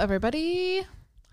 [0.00, 0.86] everybody.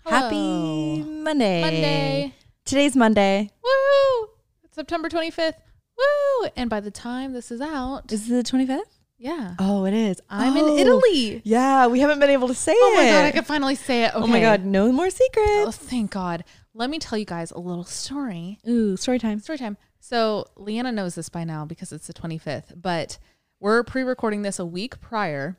[0.04, 1.60] Happy Monday.
[1.62, 2.34] Monday.
[2.64, 3.50] Today's Monday.
[3.62, 4.28] Woo!
[4.64, 5.54] It's September 25th.
[5.96, 6.48] Woo!
[6.56, 8.80] And by the time this is out, Is it the 25th?
[9.18, 10.20] yeah, Oh, it is.
[10.28, 10.66] I'm Oh.
[10.74, 11.40] in Italy.
[11.44, 12.98] Yeah, we haven't been able to say Oh it.
[12.98, 14.12] Oh my god, I can finally say it.
[14.14, 15.48] Oh my god, no more secrets.
[15.66, 16.44] Oh, thank God.
[16.74, 18.58] Let me tell you guys a little story.
[18.68, 19.40] Ooh, story time.
[19.40, 19.76] Story time.
[20.00, 23.18] So Leanna knows this by now because it's the 25th, but
[23.60, 25.56] we're pre-recording this a week prior.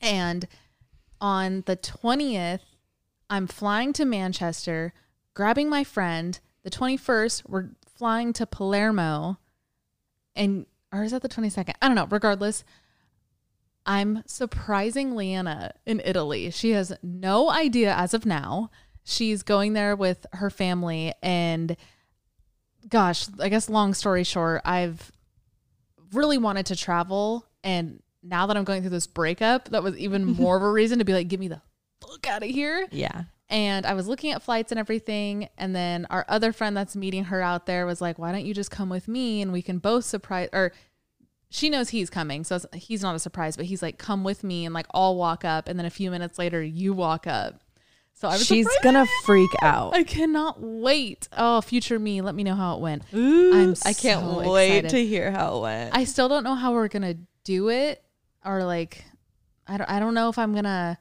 [0.00, 0.46] And
[1.20, 2.60] on the 20th,
[3.30, 4.92] I'm flying to Manchester,
[5.34, 6.38] grabbing my friend.
[6.62, 9.38] The 21st, we're flying to Palermo.
[10.34, 11.74] And or is that the 22nd?
[11.82, 12.06] I don't know.
[12.08, 12.64] Regardless,
[13.84, 16.50] I'm surprising Leanna in Italy.
[16.50, 18.70] She has no idea as of now.
[19.04, 21.76] She's going there with her family and
[22.88, 25.10] gosh, I guess long story short, I've
[26.12, 30.24] really wanted to travel and now that I'm going through this breakup, that was even
[30.36, 31.60] more of a reason to be like, get me the
[32.00, 32.86] fuck out of here.
[32.90, 33.24] Yeah.
[33.50, 35.48] And I was looking at flights and everything.
[35.56, 38.52] And then our other friend that's meeting her out there was like, why don't you
[38.52, 40.72] just come with me and we can both surprise or
[41.50, 42.44] she knows he's coming.
[42.44, 45.46] So he's not a surprise, but he's like, come with me and like I'll walk
[45.46, 45.66] up.
[45.66, 47.62] And then a few minutes later, you walk up.
[48.12, 48.82] So I was She's surprised.
[48.82, 49.94] gonna freak out.
[49.94, 51.28] I cannot wait.
[51.36, 53.04] Oh, future me, let me know how it went.
[53.14, 54.90] Ooh, I'm I can't so wait excited.
[54.90, 55.96] to hear how it went.
[55.96, 58.02] I still don't know how we're gonna do it,
[58.48, 59.04] or like,
[59.66, 59.90] I don't.
[59.90, 60.98] I don't know if I'm gonna.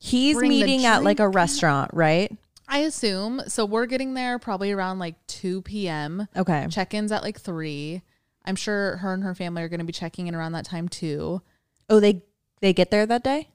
[0.00, 1.34] He's bring the meeting at like a drink.
[1.34, 2.34] restaurant, right?
[2.68, 3.64] I assume so.
[3.64, 6.28] We're getting there probably around like two p.m.
[6.36, 6.66] Okay.
[6.70, 8.02] Check-ins at like three.
[8.44, 11.42] I'm sure her and her family are gonna be checking in around that time too.
[11.90, 12.22] Oh, they
[12.60, 13.48] they get there that day?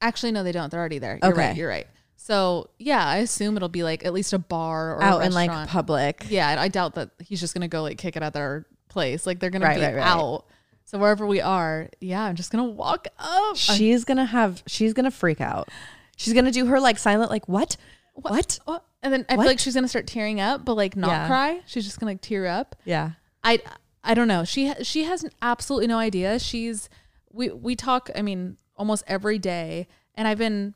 [0.00, 0.70] Actually, no, they don't.
[0.70, 1.18] They're already there.
[1.22, 1.48] You're Okay.
[1.48, 1.56] right.
[1.56, 1.86] You're right.
[2.16, 5.50] So yeah, I assume it'll be like at least a bar or Out in like
[5.68, 6.26] public.
[6.28, 9.26] Yeah, I doubt that he's just gonna go like kick it at their place.
[9.26, 10.06] Like they're gonna Right, be right, right.
[10.06, 10.44] out.
[10.90, 13.54] So wherever we are, yeah, I'm just gonna walk up.
[13.54, 15.68] She's gonna have she's gonna freak out.
[16.16, 17.76] She's gonna do her like silent like what?
[18.14, 18.32] What?
[18.32, 18.58] what?
[18.66, 19.44] Oh, and then I What?
[19.44, 21.26] feel like she's gonna start tearing up, but like not Yeah.
[21.28, 21.60] cry.
[21.66, 22.74] She's just gonna like tear up.
[22.84, 23.12] Yeah.
[23.44, 23.60] I
[24.02, 24.42] I don't know.
[24.42, 26.40] She she has absolutely no idea.
[26.40, 26.88] She's
[27.32, 28.10] we we talk.
[28.16, 30.74] I mean, almost every day, and I've been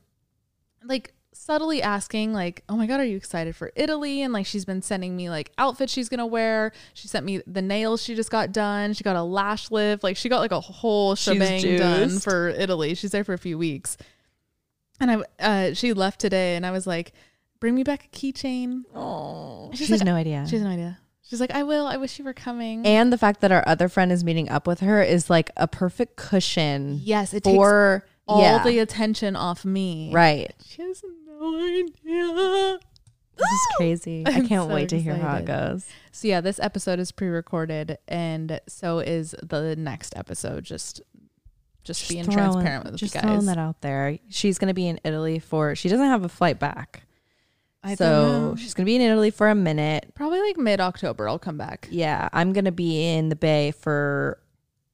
[0.81, 4.21] like subtly asking like oh my god are you excited for italy?
[4.21, 6.71] And like she's been sending me like outfits she's gonna wear.
[6.93, 8.93] She sent me the nails she just got done.
[8.93, 10.03] She got a lash lift.
[10.03, 12.95] Like she got like a whole shebang done for italy.
[12.95, 13.97] She's there for a few weeks.
[14.99, 17.11] And i uh she left today and i was like
[17.59, 18.83] bring me back a keychain.
[18.93, 19.69] Oh.
[19.71, 20.45] She's She's, like- no idea.
[20.47, 20.99] she has no idea.
[21.21, 21.85] She's like i will.
[21.87, 22.85] I wish you were coming.
[22.85, 25.67] And the fact that our other friend is meeting up with her is like a
[25.67, 30.11] perfect cushion yes it takes for all yeah, the attention off me.
[30.13, 30.53] Right.
[30.65, 31.03] she has
[31.39, 32.79] no idea
[33.37, 34.23] This is crazy.
[34.25, 35.47] I I'm can't so wait to hear how it excited.
[35.73, 35.85] goes.
[36.11, 40.63] So yeah, this episode is pre-recorded, and so is the next episode.
[40.63, 41.01] Just,
[41.83, 43.45] just, being throwing- transparent with just you throwing guys.
[43.47, 44.17] that out there.
[44.29, 45.75] She's gonna be in Italy for.
[45.75, 47.03] She doesn't have a flight back,
[47.83, 48.55] I so don't know.
[48.55, 50.11] she's gonna be in Italy for a minute.
[50.15, 51.27] probably like mid-October.
[51.27, 51.87] I'll come back.
[51.91, 54.39] Yeah, I'm gonna be in the Bay for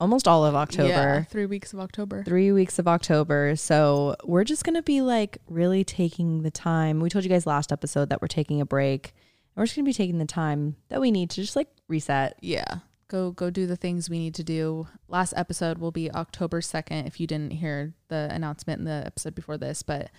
[0.01, 0.89] almost all of October.
[0.89, 2.23] Yeah, three weeks of October.
[2.23, 3.55] three weeks of October.
[3.55, 6.99] So we're just gonna be like really taking the time.
[6.99, 9.13] We told you guys last episode that we're taking a break.
[9.55, 12.37] We're just gonna be taking the time that we need to just like reset.
[12.41, 14.87] Yeah, go go do the things we need to do.
[15.07, 17.05] Last episode will be October second.
[17.05, 20.09] If you didn't hear the announcement in the episode before this, but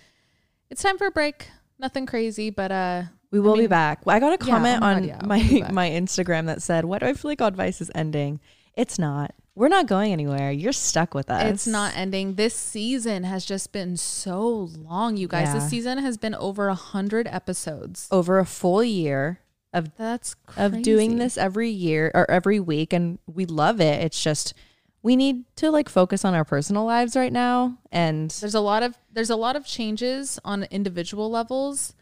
[0.69, 1.49] it's time for a break.
[1.79, 4.03] Nothing crazy, but uh, We will be mean- back.
[4.07, 7.13] I got a comment my on yeah, my my Instagram that said, "Why do I
[7.13, 8.39] feel like Oddvice is ending?"
[8.75, 9.33] It's not.
[9.55, 10.51] We're not going anywhere.
[10.51, 11.43] You're stuck with us.
[11.43, 12.35] It's not ending.
[12.35, 15.47] This season has just been so long, you guys.
[15.47, 15.53] Yeah.
[15.55, 18.07] This season has been over a hundred episodes.
[18.11, 19.39] over a full year
[19.71, 20.77] of That's crazy.
[20.77, 24.03] of doing this every year or every week and we love it.
[24.03, 24.53] It's just
[25.03, 28.81] we need to like focus on our personal lives right now and There's a lot
[28.83, 31.93] of there's a lot of changes on individual levels,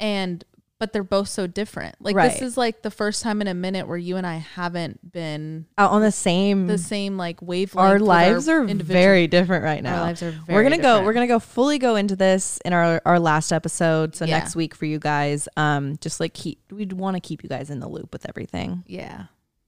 [0.00, 0.44] and
[0.84, 1.94] but they're both so different.
[1.98, 2.30] Like Right.
[2.30, 5.64] this is like the first time in a minute where you and I haven't been
[5.78, 7.88] out on the same the same like wavelength.
[7.88, 9.94] our lives are individual- very different right now.
[9.96, 10.44] Our lives are very.
[10.54, 14.14] we're gonna go we're gonna go fully go into this in our our last episode
[14.14, 14.36] so Yeah.
[14.40, 17.70] next week for you guys um just like keep we'd want to keep you guys
[17.70, 19.24] in the loop with everything Yeah.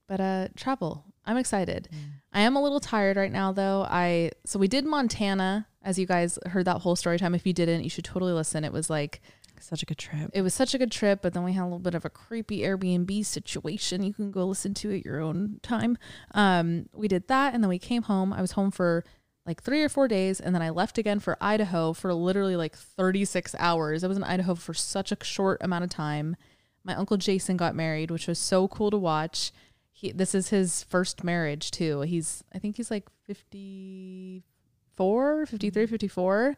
[0.08, 1.04] But uh travel.
[1.24, 1.88] I'm excited.
[2.32, 3.86] I am a little tired right now though.
[3.88, 7.34] I so we did Montana as you guys heard that whole story time.
[7.34, 8.64] If you didn't, you should totally listen.
[8.64, 9.20] It was like
[9.61, 11.64] such a good trip it was such a good trip, but then we had a
[11.64, 14.03] little bit of a creepy Airbnb situation.
[14.03, 15.99] You can go listen to at your own time.
[16.32, 18.32] Um we did that and then we came home.
[18.32, 19.05] I was home for
[19.47, 22.76] like 3 or 4 days and then I left again for Idaho for literally like
[22.76, 24.05] 36 hours.
[24.05, 26.37] I was in Idaho for such a short amount of time.
[26.85, 29.53] My uncle Jason got married, which was so cool to watch.
[29.93, 32.03] He this is his first marriage too.
[32.03, 36.56] He's I think he's like 54, 53, 54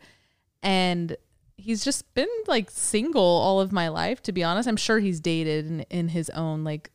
[0.62, 1.16] and
[1.58, 5.20] he's just been like single all of my life to be honest i'm sure he's
[5.20, 6.90] dated in, in his own like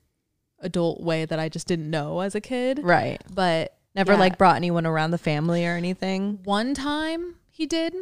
[0.60, 3.22] adult way that i just didn't know as a kid Right.
[3.34, 6.40] but Never yeah, like brought anyone around the family or anything.
[6.46, 7.94] one time he did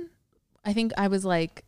[0.63, 1.65] i think i was like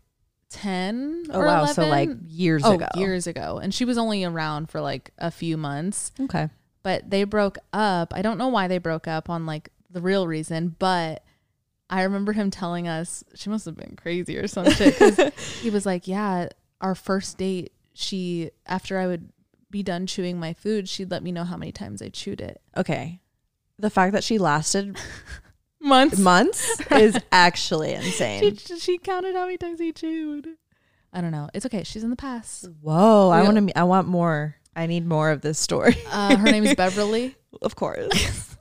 [0.51, 1.57] 10 Oh or wow.
[1.63, 1.73] 11.
[1.75, 2.87] So like years oh ago.
[2.95, 6.49] years ago and she was only around for like a few months Okay.
[6.83, 8.13] but they broke up.
[8.15, 11.23] I don't know why they broke up on like the real reason, but
[11.93, 15.69] I remember him telling us she must have been crazy or some shit because he
[15.69, 16.49] was like, "Yeah,
[16.81, 19.29] our first date, she after I would
[19.69, 22.61] be done chewing my food, she'd let me know how many times I chewed it.
[22.75, 23.19] Okay.
[23.77, 24.97] The fact that she lasted
[25.81, 26.17] Months.
[26.17, 28.55] months is actually insane.
[28.79, 30.47] she counted how many times he chewed.
[31.11, 31.49] I don't know.
[31.53, 31.83] It's okay.
[31.83, 32.69] She's in the past.
[32.81, 33.29] Whoa.
[33.29, 33.77] I want to.
[33.77, 34.55] I want more.
[34.75, 35.95] I need more of this story.
[36.09, 37.35] Uh, her name is Beverly.
[37.61, 38.55] of course.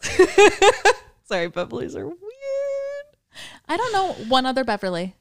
[1.25, 2.19] Sorry, Beverly's are weird.
[3.73, 5.15] I don't know one other Beverly.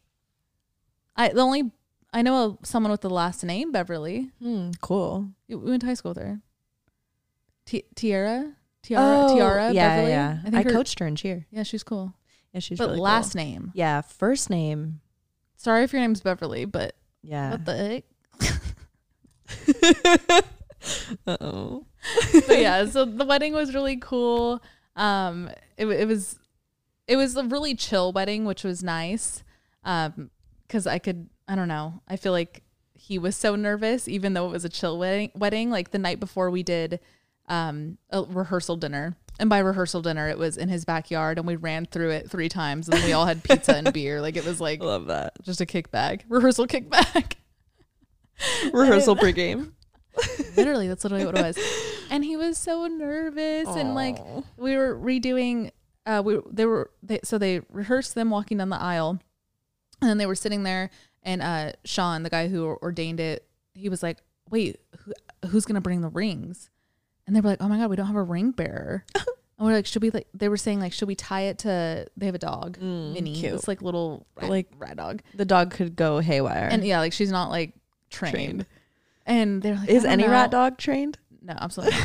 [1.15, 1.71] I the only
[2.13, 4.29] I know a, someone with the last name Beverly.
[4.41, 5.29] Hmm, cool.
[5.47, 6.41] We went to high school with her.
[7.65, 8.53] Ti- Tiara,
[8.83, 10.11] Tiara, Tiara, Oh, yeah, Beverly.
[10.11, 10.37] yeah.
[10.45, 11.45] I, think her- coached her in cheer.
[11.51, 12.13] Yeah, she's cool.
[12.53, 13.03] Yeah, she's but really cool.
[13.03, 13.71] last name.
[13.75, 14.99] Yeah, first name.
[15.55, 17.51] Sorry if your name's Beverly, but Yeah.
[17.51, 18.03] what the heck?
[21.27, 21.85] Uh oh.
[22.47, 24.63] but yeah, so the wedding was really cool.
[24.95, 26.39] Um, it, it was,
[27.11, 29.43] it was a really chill wedding, which was nice.
[29.83, 30.29] Um,
[30.65, 32.63] because I could, I don't know, I feel like
[32.93, 35.29] he was so nervous, even though it was a chill wedding.
[35.35, 37.01] Wedding, like the night before, we did,
[37.49, 41.57] um, a rehearsal dinner, and by rehearsal dinner, it was in his backyard, and we
[41.57, 44.21] ran through it three times, and we all had pizza and beer.
[44.21, 45.33] Like it was like Love that.
[45.43, 47.33] just a kickback, rehearsal kickback.
[48.73, 49.73] Rehearsal pregame.
[50.57, 51.57] literally that's literally what it was
[52.09, 54.17] and he was so nervous and like
[54.57, 55.71] we were redoing
[56.05, 59.19] uh we they were they, so they rehearsed them walking down the aisle
[60.01, 60.89] and then they were sitting there
[61.23, 64.17] and uh sean the guy who ordained it he was like
[64.49, 65.13] wait who,
[65.49, 66.69] who's gonna bring the rings
[67.27, 69.25] and they were like oh my god we don't have a ring bearer and
[69.59, 72.25] we're like should we like they were saying like should we tie it to they
[72.25, 73.51] have a dog Mm, minnie cute.
[73.53, 76.67] this like little rat, Like- rat dog The dog could go haywire.
[76.71, 77.73] and yeah like she's not like
[78.09, 78.65] trained, Trained.
[79.27, 81.17] and they're like is "I don't any rat dog trained?
[81.43, 81.97] No, absolutely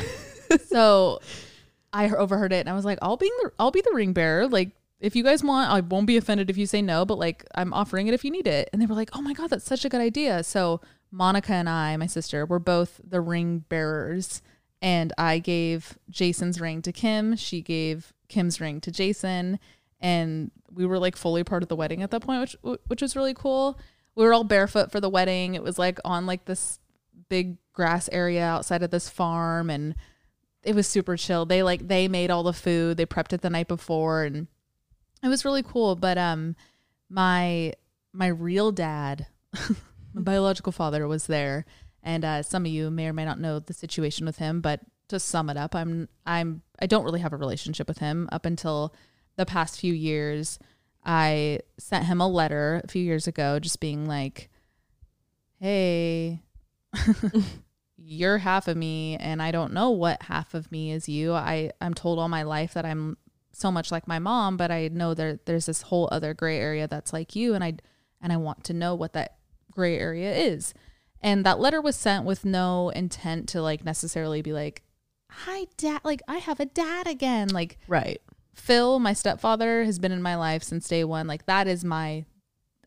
[0.51, 0.61] not.
[0.63, 1.21] so
[1.97, 4.47] I overheard it and I was like, I'll be the I'll be the ring bearer.
[4.47, 7.47] Like if you guys want, I won't be offended if you say no, but like
[7.55, 8.69] I'm offering it if you need it.
[8.73, 10.45] And they were like, Oh my god, that's such a good idea.
[10.45, 14.43] So Monica and I, my sister, were both the ring bearers.
[14.83, 17.35] And I gave Jason's ring to Kim.
[17.37, 19.59] She gave Kim's ring to Jason.
[19.99, 23.17] And we were like fully part of the wedding at that point, which which was
[23.17, 23.79] really cool.
[24.15, 25.55] We were all barefoot for the wedding.
[25.55, 26.79] It was like on like this
[27.31, 29.95] big grass area outside of this farm and
[30.67, 31.47] it was super chill.
[31.47, 32.97] They like they made all the food.
[32.97, 34.49] They prepped it the night before and
[35.23, 36.57] it was really cool, but um
[37.09, 37.73] my
[38.13, 39.29] my real dad,
[40.13, 41.65] my biological father was there
[42.03, 44.81] and uh some of you may or may not know the situation with him, but
[45.09, 48.45] to sum it up, I'm I'm I don't really have a relationship with him up
[48.45, 48.93] until
[49.37, 50.59] the past few years.
[51.05, 54.51] I sent him a letter a few years ago just being like,
[55.61, 56.43] "Hey,
[58.09, 61.33] you're half of me and I don't know what half of me is you.
[61.33, 63.17] I I'm told all my life that I'm
[63.53, 66.87] so much like my mom, but I know there there's this whole other gray area
[66.87, 67.75] that's like you and I
[68.23, 69.37] and I want to know what that
[69.73, 70.73] gray area is."
[71.21, 74.83] And that letter was sent with no intent to like necessarily be like,
[75.31, 78.21] "Hi dad, like I have a dad again." Like Right.
[78.55, 81.27] Phil, my stepfather, has been in my life since day one.
[81.27, 82.25] Like that is my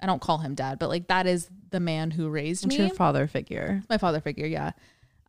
[0.01, 2.86] I don't call him dad, but like that is the man who raised It's me.
[2.86, 3.84] your father figure.
[3.89, 4.72] my father figure, yeah.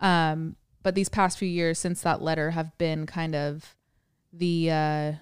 [0.01, 3.77] Um, but these past few years since that letter have been kind of
[4.33, 5.13] the uh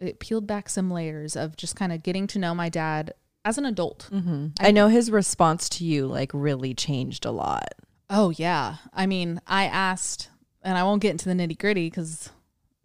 [0.00, 3.12] it peeled back some layers of just kind of getting to know my dad
[3.44, 4.08] as an adult.
[4.12, 4.48] Mm-hmm.
[4.60, 7.74] I know his response to you like really changed a lot.
[8.08, 8.76] Oh yeah.
[8.92, 10.30] I mean, I asked
[10.62, 12.30] and I won't get into the nitty gritty because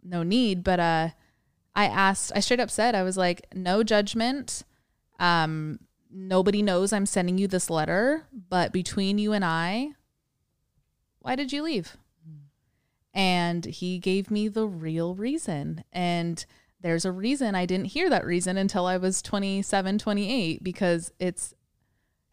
[0.02, 1.08] no need, but uh
[1.76, 4.64] I asked I straight up said, I was like, no judgment.
[5.20, 5.78] Um
[6.10, 9.90] nobody knows I'm sending you this letter, but between you and I,
[11.24, 11.96] why did you leave?
[13.14, 15.82] And he gave me the real reason.
[15.90, 16.44] And
[16.82, 21.54] there's a reason I didn't hear that reason until I was 27, 28, because it's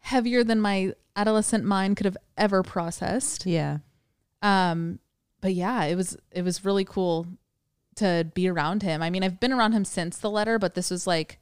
[0.00, 3.46] heavier than my adolescent mind could have ever processed.
[3.46, 3.78] Yeah.
[4.42, 4.98] Um,
[5.40, 7.26] but yeah, it was it was really cool
[7.96, 9.02] to be around him.
[9.02, 11.38] I mean, I've been around him since the letter, but this was like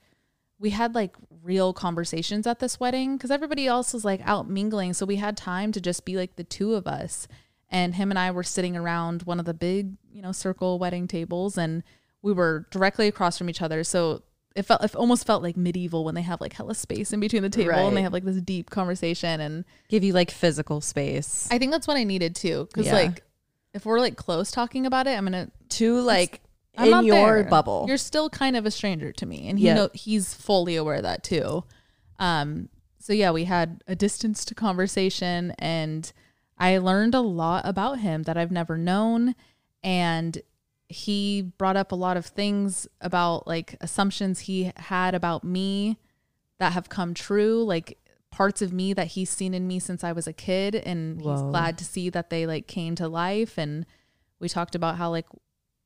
[0.60, 4.92] we had like real conversations at this wedding because everybody else was like out mingling,
[4.92, 7.26] so we had time to just be like the two of us.
[7.72, 11.06] And him and I were sitting around one of the big, you know, circle wedding
[11.08, 11.82] tables, and
[12.20, 13.82] we were directly across from each other.
[13.84, 14.22] So
[14.56, 17.42] it felt it almost felt like medieval when they have like hella space in between
[17.42, 21.46] the table and they have like this deep conversation and Give you like physical space
[21.52, 22.94] I think that's what I needed too cuz Yeah.
[22.94, 23.22] like
[23.74, 26.40] if we're like close talking about it I'm going to to like
[26.80, 27.50] I'm in not your there.
[27.50, 27.84] bubble.
[27.88, 31.02] You're still kind of a stranger to me, and he know he's fully aware of
[31.02, 31.64] that too.
[32.18, 32.68] Um,
[32.98, 36.12] so yeah, we had a distance to conversation, and
[36.58, 39.34] I learned a lot about him that I've never known,
[39.82, 40.40] and
[40.88, 45.98] he brought up a lot of things about like assumptions he had about me
[46.58, 47.96] that have come true, like
[48.30, 51.42] parts of me that he's seen in me since I was a kid, and he's
[51.42, 53.86] glad to see that they like came to life, and
[54.38, 55.26] we talked about how like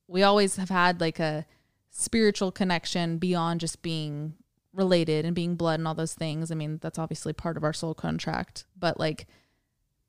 [0.07, 1.45] we always have had like a
[1.89, 4.33] spiritual connection beyond just being
[4.73, 6.51] related and being blood and all those things.
[6.51, 9.27] I mean, that's obviously part of our soul contract, but like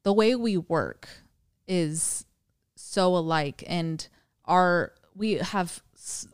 [0.03, 1.09] the way we work
[1.69, 2.25] is
[2.75, 4.07] so alike and
[4.45, 5.83] our we have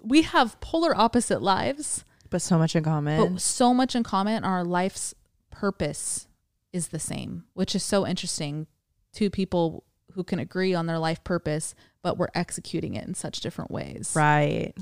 [0.02, 3.34] we have polar opposite lives, but so much in common.
[3.34, 4.44] but so much in common.
[4.44, 5.14] Our life's
[5.50, 6.26] purpose
[6.72, 8.66] is the same, which is so interesting.
[9.12, 13.40] Two people who can agree on their life purpose, but we're executing it in such
[13.40, 14.12] different ways.
[14.16, 14.72] right.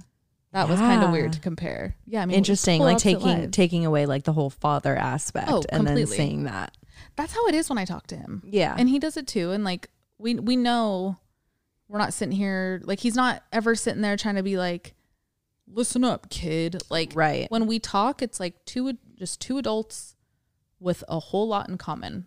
[0.52, 1.94] That was kind of weird to compare.
[2.06, 2.80] Yeah, I mean, Interesting.
[2.82, 3.52] Like taking lives.
[3.52, 6.16] taking away like the whole father aspect Oh, and then completely.
[6.16, 6.76] saying that.
[7.14, 8.74] That's how it is when I talk to him, Yeah.
[8.76, 9.52] and he does it too.
[9.52, 11.18] And like we we know
[11.86, 14.94] we're not sitting here like he's not ever sitting there trying to be like,
[15.68, 16.82] listen up, kid.
[16.90, 17.48] Like right.
[17.48, 20.16] when we talk, it's like two just two adults
[20.80, 22.26] with a whole lot in common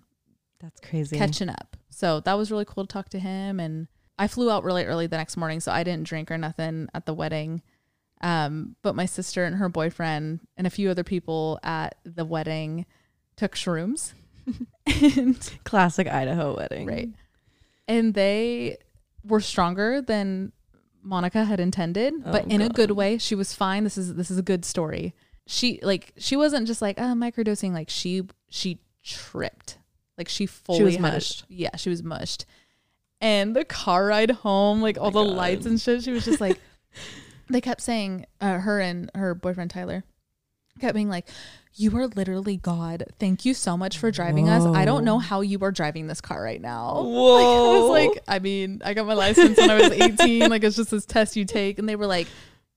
[0.63, 1.17] That's crazy.
[1.17, 1.77] catching up.
[1.89, 3.59] So that was really cool to talk to him.
[3.59, 6.87] And I flew out really early the next morning, so I didn't drink or nothing
[6.93, 7.61] at the wedding.
[8.21, 12.85] Um, but my sister and her boyfriend and a few other people at the wedding
[13.35, 14.13] took shrooms.
[14.87, 16.87] and Classic Idaho wedding.
[16.87, 17.09] right.
[17.87, 18.77] And they
[19.25, 20.53] were stronger than
[21.01, 23.17] Monica had intended, but Oh, in a good way.
[23.17, 23.83] She was fine.
[23.83, 25.13] This is this is a good story.
[25.45, 27.73] She like she wasn't just like oh microdosing.
[27.73, 29.79] Like she she tripped.
[30.23, 31.43] Like she fully was had mushed.
[31.49, 32.45] yeah, she was mushed.
[33.19, 35.35] And the car ride home, like all the Oh God.
[35.35, 36.59] lights and shit, she was just like.
[37.49, 40.03] they kept saying, uh, her and her boyfriend Tyler,
[40.79, 41.27] kept being like,
[41.75, 43.03] "You are literally God.
[43.19, 44.63] Thank you so much for driving us.
[44.65, 47.33] I don't know how you are driving this car right now." Whoa.
[47.33, 50.49] Like, I was like, I mean, I got my license when I was 18.
[50.49, 51.79] like, it's just this test you take.
[51.79, 52.27] And they were like,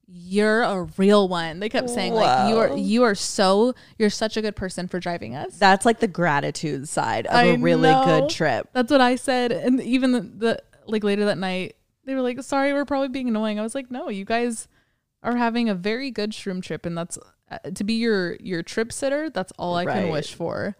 [0.06, 1.58] you're a real one.
[1.58, 5.00] They kept saying like, you are, you are so, you're such a good person for
[5.00, 5.58] driving us.
[5.58, 8.04] That's like the gratitude side of I a really know.
[8.04, 8.68] good trip.
[8.72, 9.50] That's what I said.
[9.50, 13.28] And even the, the, like later that night, they were like, sorry, we're probably being
[13.28, 13.58] annoying.
[13.58, 14.68] I was like, no, you guys
[15.24, 16.86] are having a very good shroom trip.
[16.86, 17.18] And that's
[17.50, 19.28] uh, to be your, your trip sitter.
[19.28, 20.76] That's all I can wish for.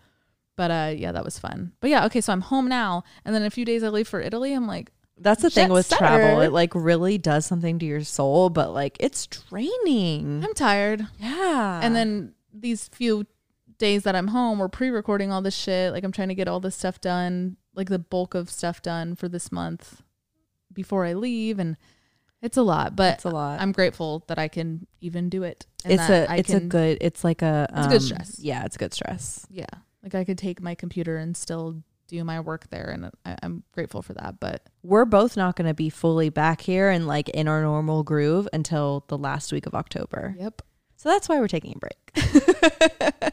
[0.56, 1.72] But uh, yeah, that was fun.
[1.80, 4.22] But yeah, okay, so I'm home now, and then a few days I leave for
[4.22, 4.54] Italy.
[4.54, 6.40] I'm like, That's the thing with travel.
[6.40, 10.44] It like really does something to your soul, but like it's draining.
[10.44, 11.06] I'm tired.
[11.18, 11.80] Yeah.
[11.82, 13.26] And then these few
[13.78, 15.92] days that I'm home, we're pre-recording all this shit.
[15.92, 19.14] Like I'm trying to get all this stuff done, like the bulk of stuff done
[19.16, 20.02] for this month
[20.72, 21.76] before I leave, and
[22.42, 22.94] it's a lot.
[22.94, 23.60] But it's a lot.
[23.60, 25.66] I'm grateful that I can even do it.
[25.84, 28.38] and it's a I it's a good it's like a It's a good um, stress.
[28.38, 29.46] Yeah, it's a good stress.
[29.50, 29.64] yeah.
[30.02, 33.62] Like I could take my computer and still do my work there, and I, I'm
[33.72, 34.40] grateful for that.
[34.40, 38.02] But We're both not going to be fully back here and like in our normal
[38.02, 40.34] groove until the last week of October.
[40.38, 40.62] yep.
[40.98, 43.32] So that's why we're taking a break.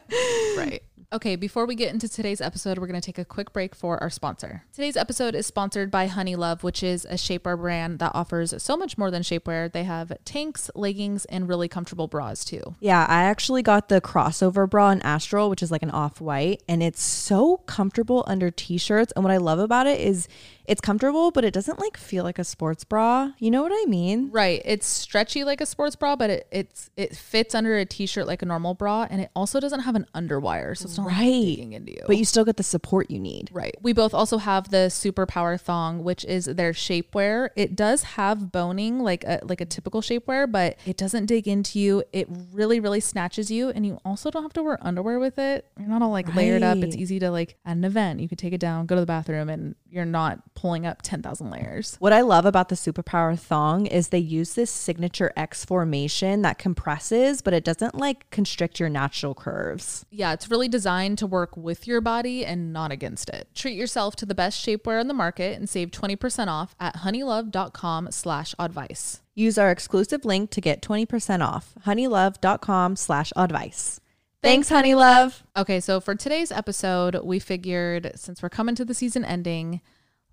[0.56, 0.82] Right.
[1.14, 4.02] Okay, before we get into today's episode, we're going to take a quick break for
[4.02, 4.64] our sponsor.
[4.72, 8.98] Today's episode is sponsored by Honeylove, which is a shapewear brand that offers so much
[8.98, 9.70] more than shapewear.
[9.70, 12.74] They have tanks, leggings, and really comfortable bras too.
[12.80, 16.64] Yeah, I actually got the crossover bra in Astral, which is like an off white,
[16.66, 19.12] and it's so comfortable under t shirts.
[19.14, 20.26] And what I love about it is
[20.66, 23.32] it's comfortable, but it doesn't like feel like a sports bra.
[23.38, 24.30] You know what I mean?
[24.30, 24.62] Right.
[24.64, 28.42] It's stretchy like a sports bra, but it it's it fits under a t-shirt like
[28.42, 31.44] a normal bra, and it also doesn't have an underwire, so it's not like Right.
[31.44, 32.02] digging into you.
[32.06, 33.50] But you still get the support you need.
[33.52, 33.74] Right.
[33.82, 37.50] We both also have the Superpower thong, which is their shapewear.
[37.56, 41.78] It does have boning like a like a typical shapewear, but it doesn't dig into
[41.78, 42.02] you.
[42.12, 45.66] It really, really snatches you, and you also don't have to wear underwear with it.
[45.78, 46.78] You're not all like layered up.
[46.78, 48.20] It's easy to like at an event.
[48.20, 51.22] You could take it down, go to the bathroom, and you're not pulling up ten
[51.22, 51.96] thousand layers.
[51.98, 56.58] What I love about the Superpower thong is they use this signature X formation that
[56.58, 60.06] compresses, but it doesn't like constrict your natural curves.
[60.10, 63.48] Yeah, it's really designed to work with your body and not against it.
[63.54, 68.08] Treat yourself to the best shapewear on the market and save 20% off at honeylove.com
[68.10, 69.20] slash oddvice.
[69.34, 71.74] Use our exclusive link to get 20% off.
[71.84, 73.98] honeylove.com slash oddvice.
[74.44, 75.40] Thanks, Honeylove.
[75.56, 79.80] Okay, so for today's episode, we figured since we're coming to the season ending,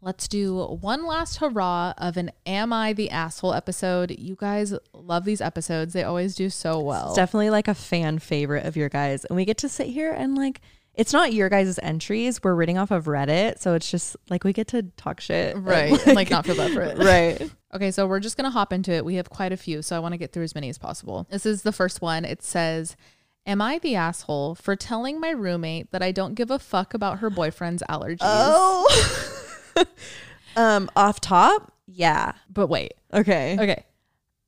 [0.01, 4.15] let's do one last hurrah of an Am I the Asshole episode.
[4.17, 7.07] You guys love these episodes, they always do so well.
[7.07, 9.25] It's definitely like a fan favorite of your guys.
[9.25, 10.61] And we get to sit here and like,
[10.93, 12.43] it's not your guys' entries.
[12.43, 13.59] We're reading off of Reddit.
[13.59, 15.55] So it's just like we get to talk shit.
[15.59, 16.05] right.
[16.05, 16.97] and, like, not feel bad for it.
[16.99, 17.49] right.
[17.73, 19.05] Okay, so we're just going to hop into it.
[19.05, 21.27] We have quite a few, so I want to get through as many as possible.
[21.29, 22.25] This is the first one.
[22.25, 22.97] It says,
[23.45, 27.19] Am I the asshole for telling my roommate that I don't give a fuck about
[27.19, 28.17] her boyfriend's allergies?
[28.19, 29.47] Oh.
[30.55, 31.73] um, off top?
[31.87, 32.33] Yeah.
[32.49, 32.93] But wait.
[33.13, 33.57] Okay.
[33.59, 33.85] Okay.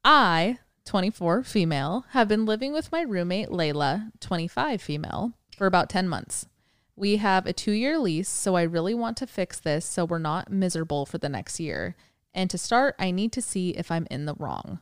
[0.03, 6.07] I, 24 female, have been living with my roommate Layla, 25 female, for about 10
[6.07, 6.47] months.
[6.95, 10.19] We have a two year lease, so I really want to fix this so we're
[10.19, 11.95] not miserable for the next year.
[12.33, 14.79] And to start, I need to see if I'm in the wrong.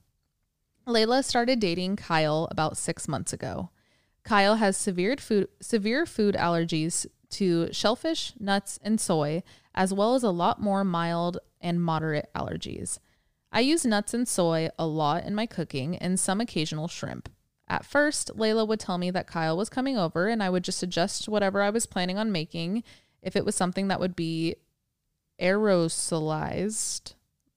[0.87, 3.69] Layla started dating Kyle about six months ago.
[4.23, 9.41] Kyle has severe food severe food allergies to shellfish, nuts, and soy,
[9.73, 12.99] as well as a lot more mild and moderate allergies.
[13.51, 17.29] I use nuts and soy a lot in my cooking and some occasional shrimp.
[17.67, 20.83] At first, Layla would tell me that Kyle was coming over and I would just
[20.83, 22.83] adjust whatever I was planning on making
[23.21, 24.55] if it was something that would be
[25.39, 27.13] aerosolized.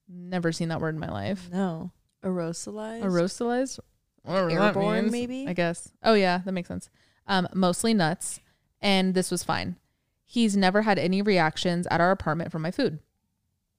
[0.07, 1.49] Never seen that word in my life.
[1.51, 1.91] No.
[2.23, 3.03] Aerosolized?
[3.03, 3.79] Aerosolized?
[4.23, 5.47] Or airborne, maybe?
[5.47, 5.91] I guess.
[6.03, 6.89] Oh, yeah, that makes sense.
[7.27, 8.39] Um, mostly nuts.
[8.81, 9.77] And this was fine.
[10.25, 12.99] He's never had any reactions at our apartment from my food.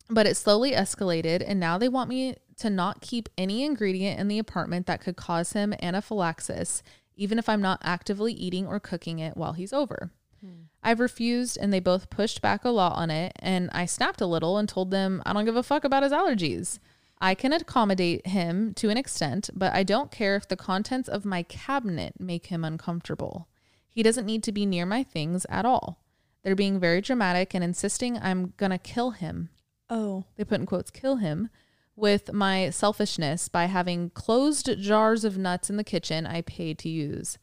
[0.09, 4.29] But it slowly escalated, and now they want me to not keep any ingredient in
[4.29, 6.83] the apartment that could cause him anaphylaxis,
[7.17, 10.13] even if I'm not actively eating or cooking it while he's over.
[10.41, 10.65] Hmm.
[10.83, 13.33] I've refused, and they both pushed back a lot on it.
[13.41, 16.13] And I snapped a little and told them I don't give a fuck about his
[16.13, 16.79] allergies.
[17.21, 21.25] I can accommodate him to an extent, but I don't care if the contents of
[21.25, 23.49] my cabinet make him uncomfortable.
[23.89, 25.99] He doesn't need to be near my things at all.
[26.47, 29.49] They're being very dramatic and insisting I'm gonna kill him.
[29.91, 30.27] Oh.
[30.37, 31.51] They put in quotes, kill him
[31.97, 36.89] with my selfishness by having closed jars of nuts in the kitchen I paid to
[36.89, 37.39] use.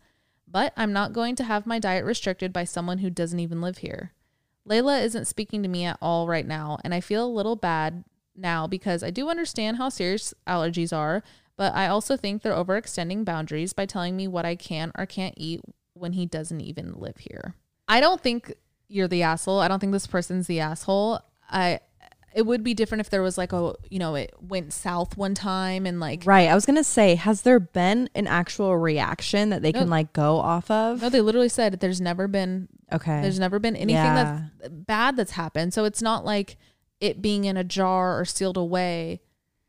[0.47, 3.79] But I'm not going to have my diet restricted by someone who doesn't even live
[3.79, 4.13] here.
[4.65, 8.05] Layla isn't speaking to me at all right now, and I feel a little bad
[8.37, 11.23] now because I do understand how serious allergies are,
[11.57, 15.33] but I also think they're overextending boundaries by telling me what I can or can't
[15.35, 15.59] eat
[15.91, 17.55] when he doesn't even live here.
[17.85, 18.53] I don't think
[18.93, 19.59] you're the asshole.
[19.59, 21.19] I don't think this person's the asshole.
[21.49, 21.79] I
[22.35, 25.35] it would be different if there was like a you know it went south one
[25.35, 26.49] time and like Right.
[26.49, 29.79] I was going to say, has there been an actual reaction that they No.
[29.81, 31.01] can like go off of?
[31.01, 33.21] no they literally said there's never been okay.
[33.21, 34.41] There's never been anything Yeah.
[34.59, 35.73] that's bad that's happened.
[35.73, 36.57] So it's not like
[36.99, 39.21] it being in a jar or sealed away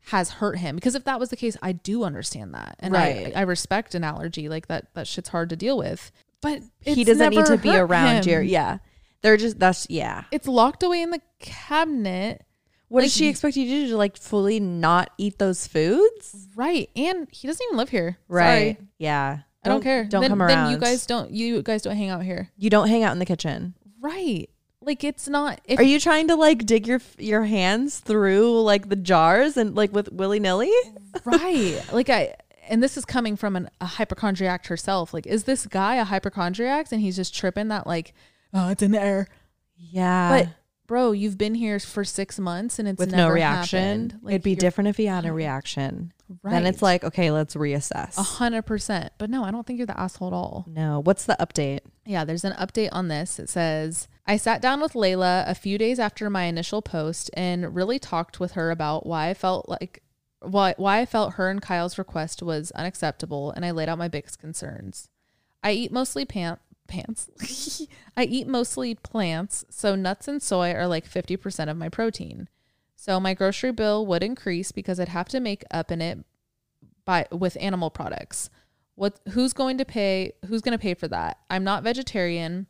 [0.09, 0.75] has hurt him.
[0.75, 2.75] Because if that was the case, I do understand that.
[2.79, 3.33] And Right.
[3.35, 4.49] I, I respect an allergy.
[4.49, 6.11] Like that that shit's hard to deal with.
[6.41, 8.31] But he doesn't need to be around him.
[8.31, 8.77] your yeah.
[9.25, 10.25] They're just that's yeah.
[10.31, 12.45] It's locked away in the cabinet.
[12.89, 16.47] What Like, does she expect you to do to like fully not eat those foods?
[16.55, 16.91] Right.
[16.95, 18.19] And he doesn't even live here.
[18.27, 18.77] Right.
[18.77, 18.87] Sorry.
[18.99, 19.39] Yeah.
[19.63, 20.03] I don't, care.
[20.03, 20.65] Don't then, come around.
[20.65, 22.51] Then you guys don't you guys don't hang out here.
[22.55, 23.73] You don't hang out in the kitchen.
[23.99, 24.47] Right.
[24.79, 28.89] Like it's not if Are you trying to like dig your your hands through like
[28.89, 30.71] the jars and like with willy nilly?
[31.23, 32.35] right like i
[32.69, 36.91] and this is coming from an, a hypochondriac herself like is this guy a hypochondriac
[36.91, 38.13] and he's just tripping that like
[38.55, 39.27] oh it's in the air
[39.77, 40.29] Yeah.
[40.45, 40.49] but
[40.87, 44.19] bro you've been here for six months and it's with never no reaction, happened.
[44.23, 46.11] Like, it'd be different if he had a reaction.
[46.43, 48.17] right Then it's like, okay, let's reassess.
[48.17, 51.01] a hundred percent but no i don't think you're the asshole at all No.
[51.03, 51.81] What's the update?
[52.07, 53.39] Yeah, there's an update on this.
[53.39, 57.73] It says, I sat down with Layla a few days after my initial post and
[57.75, 60.03] really talked with her about why I felt like
[60.41, 64.07] why why I felt her and Kyle's request was unacceptable and I laid out my
[64.07, 65.09] biggest concerns.
[65.63, 67.29] I eat mostly pant pants.
[68.17, 72.49] I eat mostly plants, so nuts and soy are like 50% of my protein.
[72.95, 76.25] So my grocery bill would increase because I'd have to make up in it
[77.05, 78.49] by with animal products.
[78.95, 81.37] What who's going to pay who's going to pay for that?
[81.49, 82.67] I'm not vegetarian,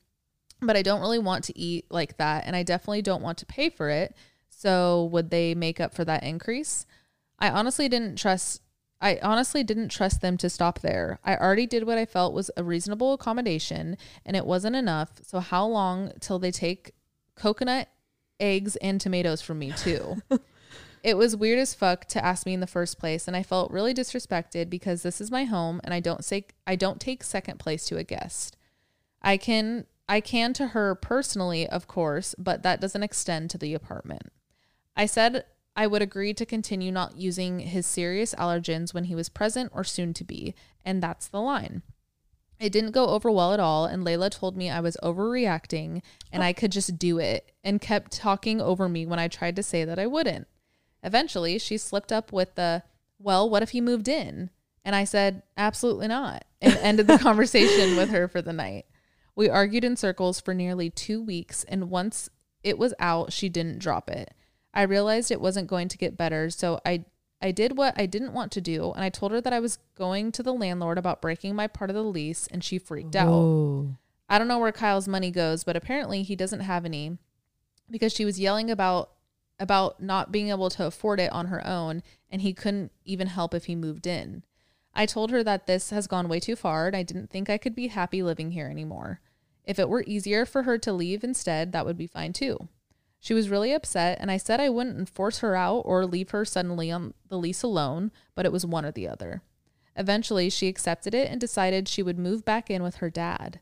[0.61, 3.45] but I don't really want to eat like that and I definitely don't want to
[3.45, 4.15] pay for it.
[4.49, 6.85] So would they make up for that increase?
[7.39, 8.61] I honestly didn't trust
[9.01, 11.19] I honestly didn't trust them to stop there.
[11.23, 15.19] I already did what I felt was a reasonable accommodation and it wasn't enough.
[15.21, 16.93] So how long till they take
[17.35, 17.89] coconut,
[18.39, 20.17] eggs and tomatoes from me too?
[21.05, 23.69] It was weird as fuck to ask me in the first place, and I felt
[23.69, 27.59] really disrespected because this is my home and I don't say I don't take second
[27.59, 28.57] place to a guest.
[29.21, 33.75] I can I can to her personally, of course, but that doesn't extend to the
[33.75, 34.31] apartment.
[34.97, 39.27] I said I would agree to continue not using his serious allergens when he was
[39.27, 41.81] present or soon to be, and that's the line.
[42.59, 46.41] It didn't go over well at all, and Layla told me I was overreacting and
[46.41, 49.83] I could just do it and kept talking over me when I tried to say
[49.83, 50.47] that I wouldn't.
[51.03, 52.83] Eventually, she slipped up with the,
[53.19, 54.51] Well, what if he moved in?
[54.85, 58.85] And I said, Absolutely not, and ended the conversation with her for the night.
[59.35, 62.29] We argued in circles for nearly two weeks, and once
[62.63, 64.33] it was out, she didn't drop it.
[64.75, 67.05] I realized it wasn't going to get better, so I
[67.41, 69.79] I did what I didn't want to do, and I told her that I was
[69.95, 73.31] going to the landlord about breaking my part of the lease, and she freaked out.
[73.31, 73.95] Oh.
[74.27, 77.17] I don't know where Kyle's money goes, but apparently he doesn't have any
[77.89, 79.11] because she was yelling about
[79.59, 83.53] about not being able to afford it on her own and he couldn't even help
[83.53, 84.43] if he moved in.
[84.93, 87.57] I told her that this has gone way too far and I didn't think I
[87.57, 89.21] could be happy living here anymore.
[89.63, 92.67] If it were easier for her to leave instead, that would be fine too.
[93.25, 96.45] She was really upset, and I said I wouldn't force her out or leave her
[96.45, 99.41] suddenly on the lease alone, but it was one or the other.
[99.95, 103.61] Eventually, she accepted it and decided she would move back in with her dad.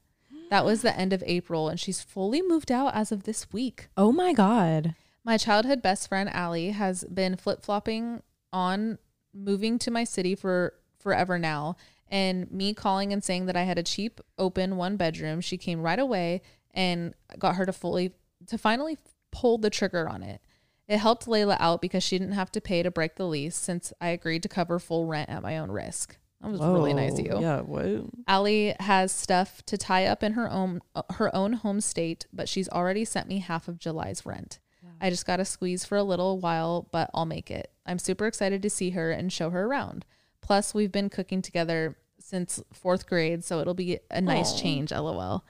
[0.49, 3.88] That was the end of April, and she's fully moved out as of this week.
[3.95, 4.95] Oh my God.
[5.23, 8.21] My childhood best friend Allie has been flip flopping
[8.52, 8.97] on
[9.34, 11.78] moving to my city for forever now.
[12.10, 15.82] And me calling and saying that I had a cheap, open one bedroom, she came
[15.82, 16.41] right away
[16.73, 18.12] and got her to fully,
[18.47, 18.97] to finally
[19.34, 20.41] pull the trigger on it.
[20.88, 23.91] It helped Layla out because she didn't have to pay to break the lease since
[24.00, 26.17] I agreed to cover full rent at my own risk.
[26.41, 27.39] That was really nice of you.
[27.39, 28.06] Yeah, what?
[28.28, 32.50] Allie has stuff to tie up in her own uh, her own home state, but
[32.50, 34.60] she's already sent me half of July's rent.
[35.00, 37.72] I just got to squeeze for a little while, but I'll make it.
[37.86, 40.06] I'm super excited to see her and show her around.
[40.39, 44.58] Plus, we've been cooking together since fourth grade, so it'll be a nice Aw.
[44.58, 44.91] change.
[44.91, 45.43] LOL.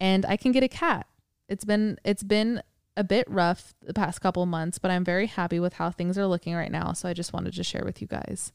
[0.00, 1.06] And I can get a cat.
[1.48, 2.62] It's been it's been
[2.96, 6.26] a bit rough the past couple months, but I'm very happy with how things are
[6.26, 6.92] looking right now.
[6.92, 8.52] So I just wanted to share with you guys.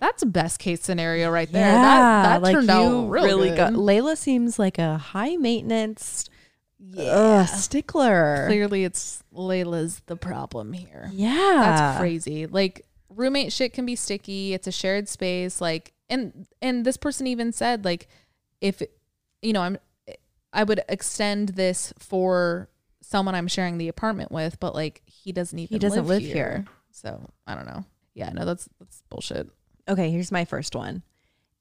[0.00, 1.70] That's a best case scenario right there.
[1.70, 3.56] that that like turned you out real really good.
[3.56, 3.72] got.
[3.74, 6.28] Layla seems like a high maintenance
[6.98, 8.46] ugh, uh, stickler.
[8.48, 11.08] Clearly, it's Layla's the problem here.
[11.12, 12.46] Yeah, That's crazy.
[12.46, 14.54] Like roommate shit can be sticky.
[14.54, 15.60] It's a shared space.
[15.60, 18.08] Like and and this person even said like
[18.60, 18.82] if
[19.40, 19.78] you know I'm
[20.52, 22.68] I would extend this for
[23.12, 26.34] someone I'm sharing the apartment with, but like he doesn't even he doesn't live here.
[26.34, 26.64] here.
[26.90, 27.84] So I don't know.
[28.14, 29.48] Yeah, no, that's that's bullshit.
[29.88, 31.02] Okay, here's my first one.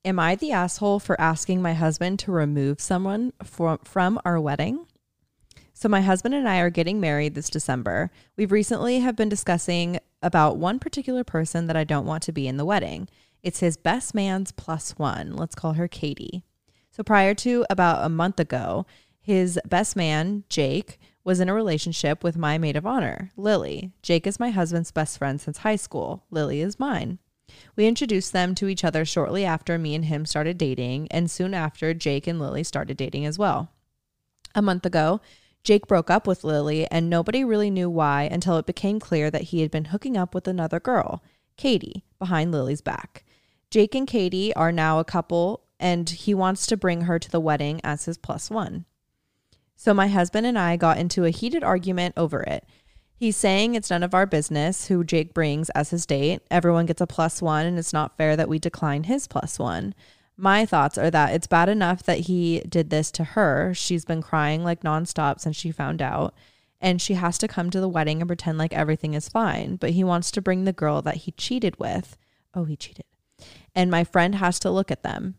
[0.03, 4.87] Am I the asshole for asking my husband to remove someone from from our wedding?
[5.73, 8.11] So my husband and I are getting married this December.
[8.37, 12.47] We've recently have been discussing about one particular person that I don't want to be
[12.47, 13.09] in the wedding.
[13.43, 15.35] It's his best man's plus one.
[15.35, 16.43] Let's call her Katie.
[16.91, 18.85] So prior to about a month ago,
[19.19, 23.91] his best man, Jake, was in a relationship with my maid of honor, Lily.
[24.01, 26.23] Jake is my husband's best friend since high school.
[26.31, 27.19] Lily is mine.
[27.75, 31.53] We introduced them to each other shortly after me and him started dating, and soon
[31.53, 33.71] after, Jake and Lily started dating as well.
[34.55, 35.21] A month ago,
[35.63, 39.43] Jake broke up with Lily, and nobody really knew why until it became clear that
[39.43, 41.23] he had been hooking up with another girl,
[41.55, 43.23] Katie, behind Lily's back.
[43.69, 47.39] Jake and Katie are now a couple, and he wants to bring her to the
[47.39, 48.85] wedding as his plus one.
[49.83, 52.65] So my husband and I got into a heated argument over it.
[53.15, 56.43] He's saying it's none of our business who Jake brings as his date.
[56.51, 59.95] Everyone gets a plus one, and it's not fair that we decline his plus one.
[60.37, 63.73] My thoughts are that it's bad enough that he did this to her.
[63.73, 66.35] She's been crying like nonstop since she found out,
[66.79, 69.77] and she has to come to the wedding and pretend like everything is fine.
[69.77, 72.17] But he wants to bring the girl that he cheated with.
[72.53, 73.05] Oh, he cheated.
[73.73, 75.37] And my friend has to look at them,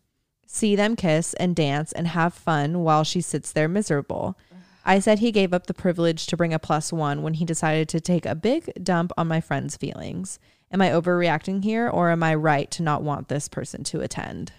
[0.53, 4.37] see them kiss and dance and have fun while she sits there miserable.
[4.85, 7.89] I said he gave up the privilege to bring a plus one when he decided
[7.89, 10.39] to take a big dump on my friend's feelings.
[10.71, 14.53] Am I overreacting here or am I right to not want this person to attend?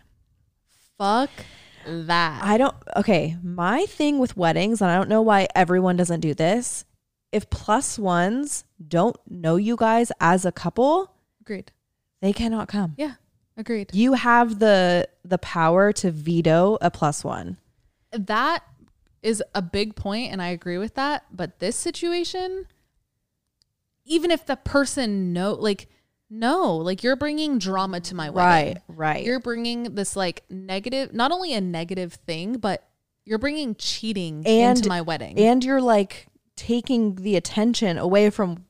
[0.97, 1.29] Fuck
[1.86, 2.43] that.
[2.43, 3.38] I don't, okay.
[3.43, 6.86] My thing with weddings, and I don't know why everyone doesn't do this,
[7.32, 11.71] if plus ones don't know you guys as a couple, Agreed.
[12.21, 12.93] they cannot come.
[12.97, 13.13] Yeah.
[13.57, 13.91] Agreed.
[13.93, 17.57] You have the the power to veto a plus one.
[18.11, 18.63] that
[19.21, 22.65] is a big point and I agree with that, but this situation
[24.05, 25.87] even if the person know like
[26.29, 28.73] no, like you're bringing drama to my wedding.
[28.73, 29.23] Right, right.
[29.25, 32.87] You're bringing this like negative, not only a negative thing, but
[33.23, 35.37] you're bringing cheating And- into my wedding.
[35.37, 38.65] and you're like taking the attention away from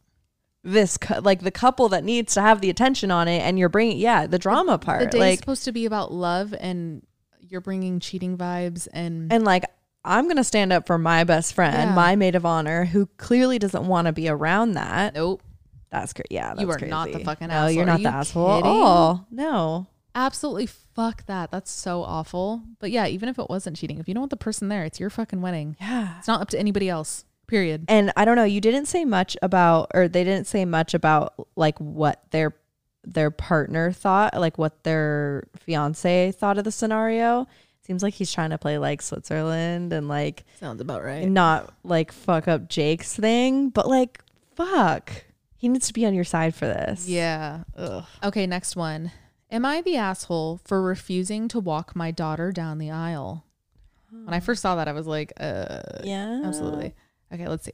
[0.63, 3.69] this cou- like the couple that needs to have the attention on it and you're
[3.69, 7.05] bringing yeah the drama part the day's like supposed to be about love and
[7.41, 9.65] you're bringing cheating vibes and, and like
[10.05, 11.93] i'm gonna stand up for my best friend Yeah.
[11.95, 15.41] my maid of honor who clearly doesn't want to be around that nope.
[15.89, 18.07] that's great yeah that's You are not the fucking no you're not Are the you
[18.09, 18.71] asshole at kidding?
[18.81, 21.49] all no Absolutely fuck that.
[21.49, 22.61] That's so awful.
[22.77, 24.99] But yeah, even if it wasn't cheating, if you don't want the person there, it's
[24.99, 25.75] your fucking wedding.
[25.81, 26.19] Yeah.
[26.19, 27.25] It's not up to anybody else.
[27.47, 27.85] Period.
[27.87, 31.33] And I don't know, you didn't say much about or they didn't say much about
[31.55, 32.55] like what their
[33.03, 37.47] their partner thought, like what their fiance thought of the scenario.
[37.85, 41.27] Seems like he's trying to play like Switzerland and like Sounds about right.
[41.27, 44.21] not like fuck up Jake's thing, but like
[44.55, 45.11] fuck.
[45.57, 47.07] He needs to be on your side for this.
[47.07, 47.63] Yeah.
[47.77, 48.03] Ugh.
[48.23, 49.11] Okay, next one.
[49.51, 53.45] Am I the asshole for refusing to walk my daughter down the aisle?
[54.11, 56.41] When I first saw that, I was like, uh, Yeah.
[56.45, 56.93] absolutely.
[57.33, 57.71] Okay, let's see.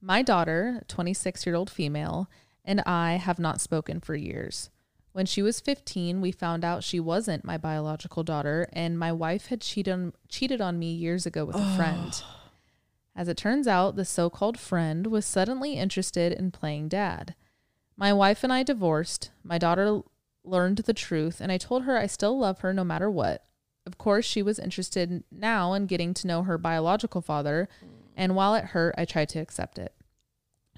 [0.00, 2.30] My daughter, 26 year old female,
[2.64, 4.70] and I have not spoken for years.
[5.12, 9.46] When she was 15, we found out she wasn't my biological daughter, and my wife
[9.46, 12.22] had cheated on, cheated on me years ago with a friend.
[13.16, 17.34] As it turns out, the so called friend was suddenly interested in playing dad.
[17.96, 19.30] My wife and I divorced.
[19.42, 20.02] My daughter
[20.44, 23.42] learned the truth, and I told her I still love her no matter what.
[23.86, 27.95] Of course, she was interested now in getting to know her biological father, mm.
[28.16, 29.94] And while it hurt, I tried to accept it.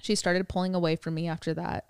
[0.01, 1.89] She started pulling away from me after that.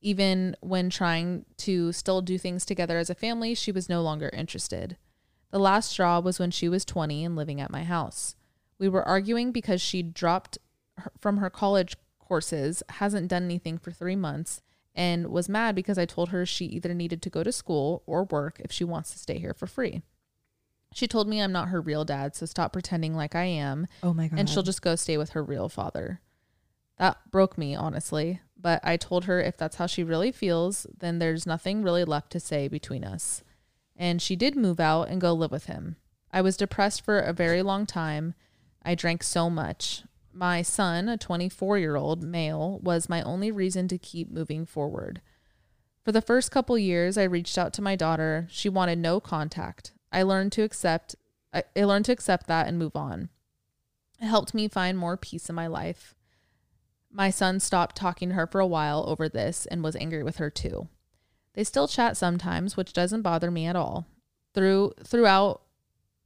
[0.00, 4.30] Even when trying to still do things together as a family, she was no longer
[4.32, 4.96] interested.
[5.50, 8.36] The last straw was when she was 20 and living at my house.
[8.78, 10.58] We were arguing because she dropped
[11.18, 14.60] from her college courses, hasn't done anything for three months,
[14.94, 18.24] and was mad because I told her she either needed to go to school or
[18.24, 20.02] work if she wants to stay here for free.
[20.92, 24.14] She told me I'm not her real dad, so stop pretending like I am, Oh
[24.14, 24.38] my god.
[24.38, 26.20] and she'll just go stay with her real father.
[26.98, 31.18] That broke me, honestly, but I told her if that's how she really feels, then
[31.18, 33.44] there's nothing really left to say between us.
[33.96, 35.96] And she did move out and go live with him.
[36.32, 38.34] I was depressed for a very long time.
[38.82, 40.02] I drank so much.
[40.32, 45.20] My son, a 24 year old male, was my only reason to keep moving forward.
[46.04, 48.46] For the first couple years, I reached out to my daughter.
[48.50, 49.92] She wanted no contact.
[50.12, 51.16] I learned to accept
[51.52, 53.30] I, I learned to accept that and move on.
[54.20, 56.14] It helped me find more peace in my life.
[57.10, 60.36] My son stopped talking to her for a while over this and was angry with
[60.36, 60.88] her too.
[61.54, 64.06] They still chat sometimes, which doesn't bother me at all.
[64.54, 65.62] Through throughout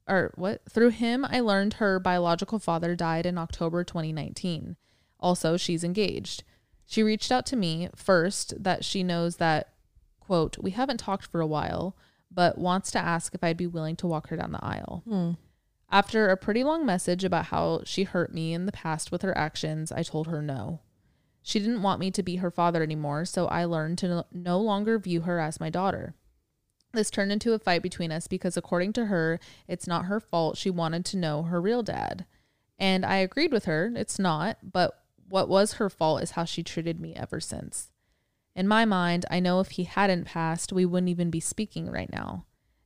[0.08, 0.62] or what?
[0.68, 4.76] Through him I learned her biological father died in October 2019.
[5.20, 6.42] Also, she's engaged.
[6.84, 9.68] She reached out to me first that she knows that
[10.20, 11.96] quote, we haven't talked for a while,
[12.32, 15.02] but wants to ask if I'd be willing to walk her down the aisle.
[15.06, 15.30] Hmm.
[15.90, 19.36] After a pretty long message about how she hurt me in the past with her
[19.36, 20.80] actions, I told her no.
[21.42, 24.58] She didn't want me to be her father anymore, so I learned to no- no
[24.58, 26.14] longer view her as my daughter.
[26.92, 30.56] This turned into a fight between us because, according to her, it's not her fault
[30.56, 32.26] she wanted to know her real dad.
[32.78, 36.62] And I agreed with her, it's not, but what was her fault is how she
[36.62, 37.91] treated me ever since.
[38.54, 42.10] In my mind, I know if he hadn't passed, we wouldn't even be speaking right
[42.12, 42.44] now.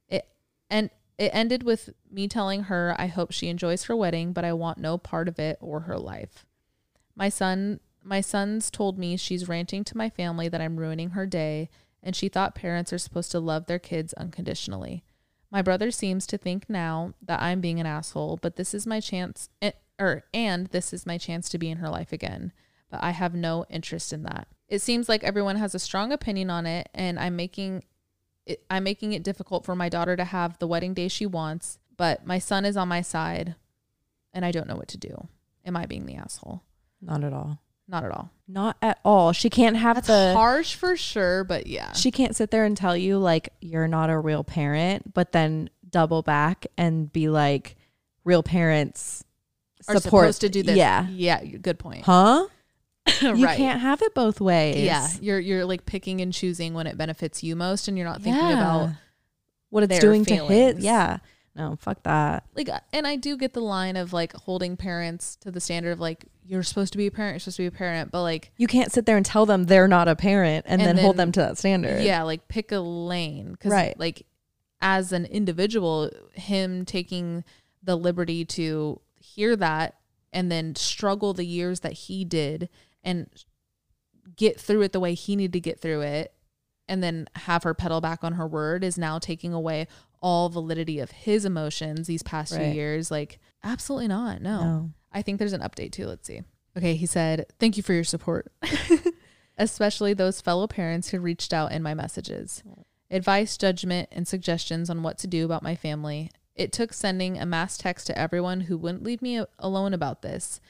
[0.08, 0.28] It
[0.70, 4.52] and it ended with me telling her I hope she enjoys her wedding, but I
[4.52, 6.46] want no part of it or her life.
[7.14, 11.26] My son my sons told me she's ranting to my family that I'm ruining her
[11.26, 11.68] day
[12.02, 15.02] and she thought parents are supposed to love their kids unconditionally.
[15.50, 19.00] My brother seems to think now that I'm being an asshole, but this is my
[19.00, 22.52] chance eh, or and this is my chance to be in her life again.
[22.90, 24.46] But I have no interest in that.
[24.68, 27.84] It seems like everyone has a strong opinion on it and I'm making
[28.46, 31.78] it, I'm making it difficult for my daughter to have the wedding day she wants,
[31.96, 33.56] but my son is on my side
[34.32, 35.28] and I don't know what to do.
[35.64, 36.62] Am I being the asshole?
[37.00, 37.58] Not at all.
[37.88, 38.30] Not at all.
[38.48, 39.32] Not at all.
[39.32, 41.92] She can't have That's the harsh for sure, but yeah.
[41.92, 45.70] she can't sit there and tell you like you're not a real parent, but then
[45.88, 47.76] double back and be like
[48.24, 49.24] real parents
[49.88, 50.76] are support supposed to do this.
[50.76, 51.06] Yeah.
[51.08, 52.04] Yeah, good point.
[52.04, 52.46] Huh?
[53.36, 53.56] You right.
[53.56, 54.76] can't have it both ways.
[54.84, 58.22] Yeah, you're you're like picking and choosing when it benefits you most and you're not
[58.22, 58.90] thinking about
[59.70, 60.78] what it's doing to his.
[60.84, 61.18] Yeah.
[61.54, 62.44] No, fuck that.
[62.54, 65.92] like uh, and I do get the line of like holding parents to the standard
[65.92, 68.20] of like you're supposed to be a parent, you're supposed to be a parent, but
[68.22, 71.02] like You can't sit there and tell them they're not a parent and, And then,
[71.02, 72.02] hold them to that standard.
[72.02, 73.98] yeah, like pick a lane cuz Right.
[73.98, 74.26] like
[74.82, 77.42] as an individual him taking
[77.82, 79.94] the liberty to hear that
[80.34, 82.68] and then struggle the years that he did
[83.06, 83.30] and
[84.36, 86.34] get through it the way he needed to get through it
[86.88, 89.86] and then have her pedal back on her word is now taking away
[90.20, 93.10] all validity of his emotions these past few years.
[93.10, 94.42] Like absolutely not.
[94.42, 94.60] No.
[94.60, 94.90] No.
[95.12, 96.06] i think there's an update too.
[96.06, 96.42] Let's see.
[96.76, 96.94] Okay.
[96.96, 98.52] He said thank you for your support.
[99.58, 102.62] Especially those fellow parents who reached out in my messages.
[103.10, 106.30] Advice judgment and suggestions on what to do about my family.
[106.54, 110.60] It took sending a mass text to everyone who wouldn't leave me alone about this.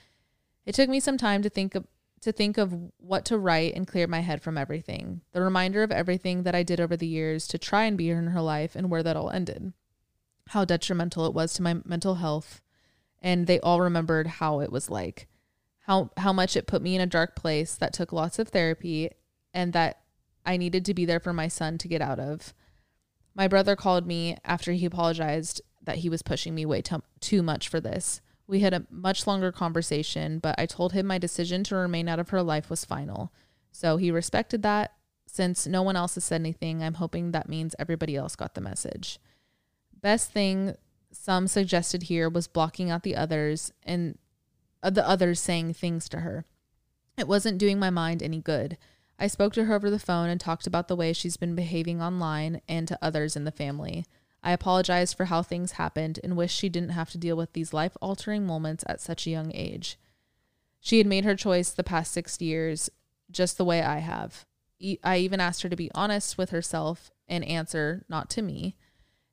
[0.66, 1.86] It took me some time to think of,
[2.26, 5.20] to think of what to write and clear my head from everything.
[5.30, 8.26] The reminder of everything that I did over the years to try and be in
[8.26, 9.72] her life and where that all ended.
[10.48, 12.62] How detrimental it was to my mental health.
[13.22, 15.28] And they all remembered how it was like.
[15.82, 19.10] How how much it put me in a dark place that took lots of therapy
[19.54, 20.00] and that
[20.44, 22.54] I needed to be there for my son to get out of.
[23.36, 27.44] My brother called me after he apologized that he was pushing me way too, too
[27.44, 28.20] much for this.
[28.46, 32.20] We had a much longer conversation, but I told him my decision to remain out
[32.20, 33.32] of her life was final.
[33.72, 34.92] So he respected that.
[35.26, 38.60] Since no one else has said anything, I'm hoping that means everybody else got the
[38.60, 39.18] message.
[40.00, 40.76] Best thing
[41.10, 44.18] some suggested here was blocking out the others and
[44.82, 46.44] uh, the others saying things to her.
[47.18, 48.76] It wasn't doing my mind any good.
[49.18, 52.02] I spoke to her over the phone and talked about the way she's been behaving
[52.02, 54.04] online and to others in the family.
[54.42, 57.72] I apologized for how things happened and wished she didn't have to deal with these
[57.72, 59.98] life altering moments at such a young age.
[60.80, 62.90] She had made her choice the past six years
[63.30, 64.46] just the way I have.
[65.02, 68.76] I even asked her to be honest with herself and answer, not to me.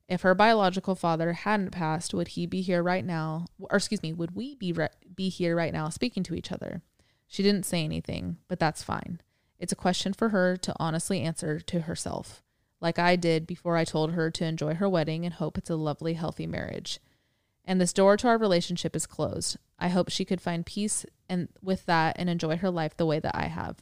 [0.07, 3.45] If her biological father hadn't passed, would he be here right now?
[3.59, 6.81] Or excuse me, would we be re- be here right now speaking to each other?
[7.27, 9.21] She didn't say anything, but that's fine.
[9.59, 12.42] It's a question for her to honestly answer to herself
[12.83, 15.75] like I did before I told her to enjoy her wedding and hope it's a
[15.75, 16.99] lovely, healthy marriage.
[17.65, 19.57] And this door to our relationship is closed.
[19.79, 23.19] I hope she could find peace and with that and enjoy her life the way
[23.19, 23.77] that I have.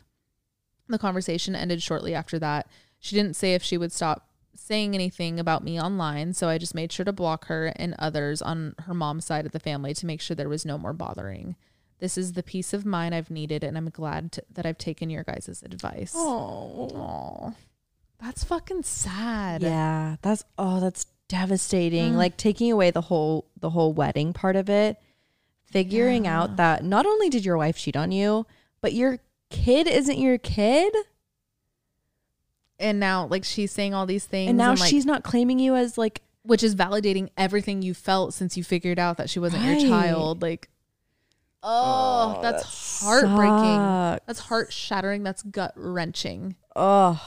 [0.87, 2.67] The conversation ended shortly after that.
[2.99, 6.75] She didn't say if she would stop saying anything about me online, so I just
[6.75, 10.05] made sure to block her and others on her mom's side of the family to
[10.05, 11.55] make sure there was no more bothering.
[11.99, 15.09] This is the peace of mind I've needed, and I'm glad to, that I've taken
[15.09, 16.13] your guys' advice.
[16.15, 17.53] Oh.
[18.21, 19.63] That's fucking sad.
[19.63, 22.13] Yeah, that's oh, that's devastating.
[22.13, 22.17] Mm.
[22.17, 24.97] Like taking away the whole the whole wedding part of it,
[25.65, 26.41] figuring Yeah.
[26.41, 28.45] out that not only did your wife cheat on you,
[28.81, 30.93] but your kid isn't your kid,
[32.79, 35.75] And now, like, she's saying all these things, and now like, she's not claiming you
[35.75, 39.63] as like which is validating everything you felt since you figured out that she wasn't
[39.63, 39.79] Right.
[39.79, 40.41] your child.
[40.41, 40.69] Like,
[41.61, 43.75] oh, that's heartbreaking.
[43.77, 44.25] sucks.
[44.25, 45.21] That's heart shattering.
[45.23, 46.55] That's gut wrenching.
[46.75, 47.21] Oh,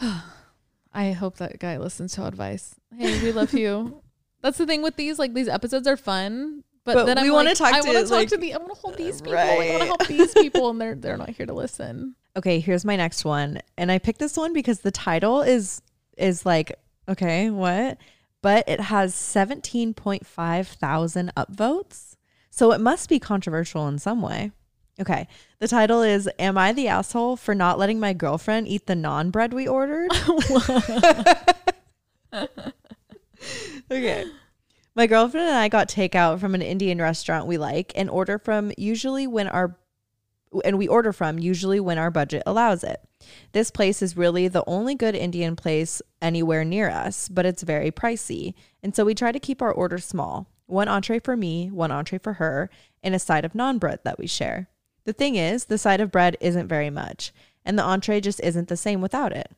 [0.92, 2.74] I hope that guy listens to advice.
[2.96, 4.00] Hey, we love you.
[4.42, 5.18] That's the thing with these.
[5.18, 6.62] Like, these episodes are fun.
[6.84, 8.36] But, But then we I'm wanna like, talk I to, want to talk like- to
[8.36, 8.52] the.
[8.54, 9.38] I want to hold these people.
[9.38, 12.14] I want to help these people, and they're they're not here to listen.
[12.36, 12.60] okay.
[12.60, 15.80] Here's my next one, and I picked this one because the title is
[16.18, 16.78] is like
[17.08, 17.96] okay, what?
[18.42, 22.16] But it has seventeen point five thousand upvotes,
[22.50, 24.50] so it must be controversial in some way.
[25.00, 25.26] Okay,
[25.58, 29.32] the title is "Am I the asshole for not letting my girlfriend eat the naan
[29.32, 30.10] bread we ordered?"
[33.90, 34.24] okay.
[34.96, 38.70] My girlfriend and I got takeout from an Indian restaurant we like and order from
[38.78, 39.76] usually when our
[40.64, 43.00] and we order from usually when our budget allows it.
[43.50, 47.90] This place is really the only good Indian place anywhere near us, but it's very
[47.90, 48.54] pricey.
[48.82, 50.46] And so we try to keep our order small.
[50.66, 52.70] One entree for me, one entree for her,
[53.02, 54.68] and a side of naan-bread that we share.
[55.04, 57.32] The thing is, the side of bread isn't very much,
[57.64, 59.50] and the entree just isn't the same without it.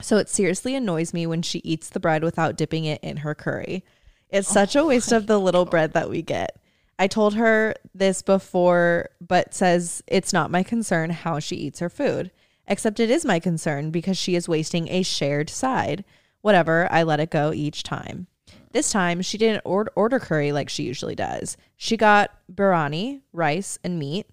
[0.00, 3.34] So it seriously annoys me when she eats the bread without dipping it in her
[3.34, 3.84] curry.
[4.30, 6.56] It's oh such a waste of the little bread that we get.
[6.98, 11.88] I told her this before, but says it's not my concern how she eats her
[11.88, 12.30] food.
[12.66, 16.04] Except it is my concern because she is wasting a shared side.
[16.42, 18.26] Whatever, I let it go each time.
[18.72, 21.56] This time, she didn't order curry like she usually does.
[21.76, 24.26] She got biryani, rice, and meat.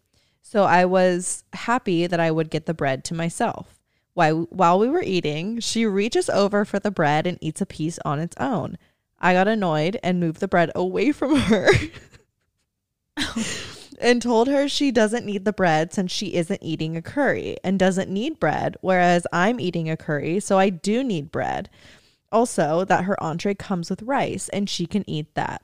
[0.48, 3.80] So I was happy that I would get the bread to myself.
[4.14, 8.20] While, we were eating, she reaches over for the bread and eats a piece on
[8.20, 8.78] its own.
[9.20, 11.68] I got annoyed and moved the bread away from her
[14.00, 17.80] and told her she doesn't need the bread since she isn't eating a curry and
[17.80, 21.72] doesn't need bread, whereas I'm eating a curry, so I do need bread.
[22.32, 25.64] Also, that her entree comes with rice and she can eat that.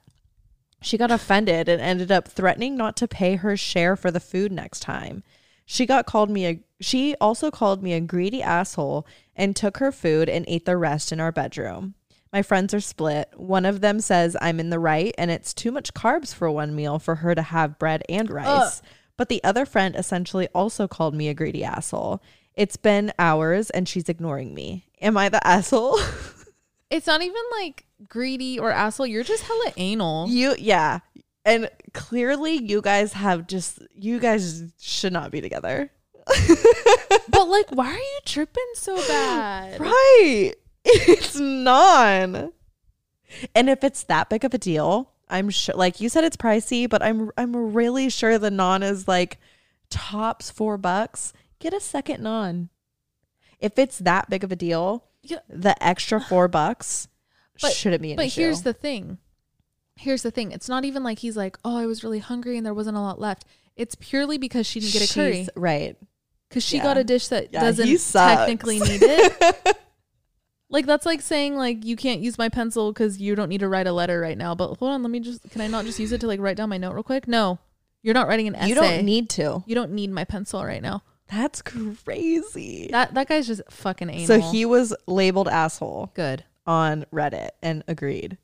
[0.81, 4.51] She got offended and ended up threatening not to pay her share for the food
[4.51, 5.23] next time.
[5.65, 9.91] She got called me a she also called me a greedy asshole and took her
[9.91, 11.93] food and ate the rest in our bedroom.
[12.33, 13.29] My friends are split.
[13.35, 16.75] One of them says I'm in the right and it's too much carbs for one
[16.75, 18.81] meal for her to have bread and rice.
[19.17, 22.23] But the other friend essentially also called me a greedy asshole.
[22.55, 24.87] It's been hours and she's ignoring me.
[24.99, 25.99] Am I the asshole?
[26.91, 29.07] It's not even like greedy or asshole.
[29.07, 30.27] You're just hella anal.
[30.29, 30.99] you yeah.
[31.43, 35.91] And clearly you guys have just you guys should not be together.
[37.29, 39.79] but like, why are you tripping so bad?
[39.79, 40.53] Right.
[40.83, 42.51] It's naan.
[43.53, 46.89] And if it's that big of a deal, I'm sure like you said it's pricey,
[46.89, 49.37] but I'm I'm really sure the naan is like
[49.91, 52.69] tops four bucks, get a second naan.
[53.59, 55.39] If it's that big of a deal, Yeah.
[55.47, 57.07] the extra four bucks
[57.61, 58.41] But- shouldn't be an But issue.
[58.41, 59.17] here's the thing.
[59.95, 60.51] Here's the thing.
[60.51, 63.01] It's not even like he's like, "Oh, I was really hungry and there wasn't a
[63.01, 63.45] lot left."
[63.75, 65.95] It's purely because she didn't get a curry right?
[66.49, 66.83] because she yeah.
[66.83, 68.39] got a dish that Yeah, doesn't sucks.
[68.39, 69.77] technically need it.
[70.69, 73.67] like that's like saying like you can't use my pencil because you don't need to
[73.69, 74.55] write a letter right now.
[74.55, 76.57] But hold on, let me just can I not just use it to like write
[76.57, 77.27] down my note real quick?
[77.27, 77.59] No,
[78.01, 78.69] you're not writing an essay.
[78.69, 79.63] You don't need to.
[79.65, 81.03] You don't need my pencil right now.
[81.29, 82.89] That's crazy.
[82.91, 84.27] That that guy's just fucking anal.
[84.27, 86.43] so he was labeled asshole good.
[86.65, 88.37] On Reddit and agreed.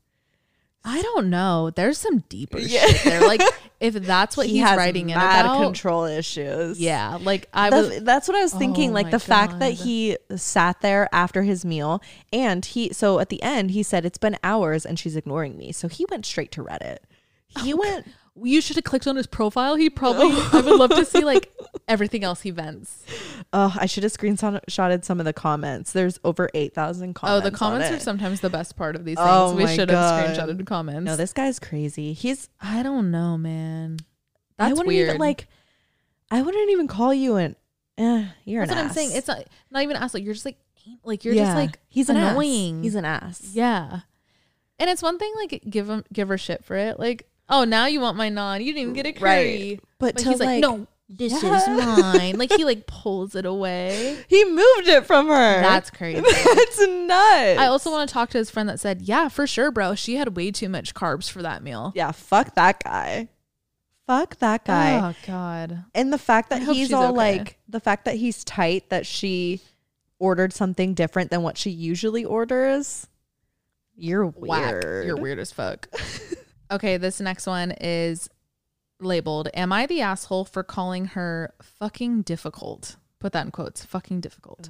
[0.84, 1.70] I don't know.
[1.70, 2.86] There's some deeper Yeah.
[2.88, 3.22] shit there.
[3.28, 3.42] Like
[3.82, 5.62] if that's what he he's has writing in mad about.
[5.64, 6.80] control issues.
[6.80, 8.04] Yeah, like I That's, was.
[8.04, 8.92] that's what I was thinking.
[8.92, 12.02] Oh like the fact that he sat there after his meal
[12.32, 15.74] and he, so at the end, he said, It's been hours and she's ignoring me.
[15.74, 17.00] So he went straight to Reddit.
[17.62, 18.08] He oh, went,
[18.44, 19.76] You should have clicked on his profile.
[19.76, 20.28] He probably.
[20.32, 21.52] I would love to see like
[21.88, 23.04] everything else he vents.
[23.54, 25.92] Oh, I should have screenshotted some of the comments.
[25.94, 27.46] There's over 8,000 comments.
[27.46, 29.28] Oh, the comments are sometimes the best part of these things.
[29.30, 30.28] Oh we should God.
[30.28, 31.04] have screenshotted the comments.
[31.06, 32.14] No, this guy's crazy.
[32.14, 33.98] He's, I don't know, man.
[34.60, 35.10] I That's wouldn't weird.
[35.10, 35.48] even like,
[36.30, 37.56] I wouldn't even call you an,
[37.98, 39.12] eh, you're That's an what I'm saying.
[39.14, 40.14] It's not not even ass.
[40.14, 40.58] Like you're just like
[41.04, 41.46] like you're Yeah.
[41.46, 42.80] just like he's an annoying.
[42.80, 42.84] Ass.
[42.84, 43.50] He's an ass.
[43.54, 44.00] yeah.
[44.80, 47.00] And it's one thing like give him give her shit for it.
[47.00, 48.60] Like oh now you want my naan.
[48.60, 49.70] You didn't even get a curry.
[49.70, 49.80] Right.
[50.00, 52.38] But, But he's like, like, no, this is mine.
[52.38, 54.18] Like he like pulls it away.
[54.28, 55.62] He moved it from her.
[55.62, 56.22] That's crazy.
[56.22, 57.60] That's nuts.
[57.60, 59.96] I also want to talk to his friend that said, yeah, for sure, bro.
[59.96, 61.94] She had way too much carbs for that meal.
[61.96, 63.30] yeah, fuck that guy.
[64.06, 65.00] Fuck that guy.
[65.10, 65.84] Oh God.
[65.94, 67.38] and the fact that he's all okay.
[67.38, 69.60] like the fact that he's tight that she
[70.20, 73.08] ordered something different than what she usually orders.
[73.96, 74.72] You're Whack.
[74.84, 75.06] weird.
[75.08, 75.90] You're weird as fuck.
[76.72, 78.30] okay, this next one is
[79.00, 82.98] labeled Am I the asshole for calling her fucking difficult?
[83.20, 84.70] Put that in quotes fucking difficult.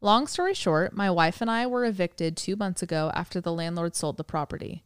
[0.00, 3.96] Long story short, my wife and I were evicted two months ago after the landlord
[3.96, 4.84] sold the property.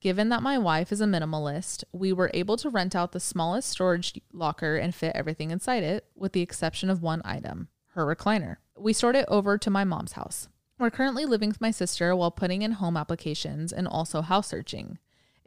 [0.00, 3.68] Given that my wife is a minimalist, we were able to rent out the smallest
[3.68, 8.56] storage locker and fit everything inside it, with the exception of one item her recliner.
[8.76, 10.48] We stored it over to my mom's house.
[10.78, 14.98] We're currently living with my sister while putting in home applications and also house searching.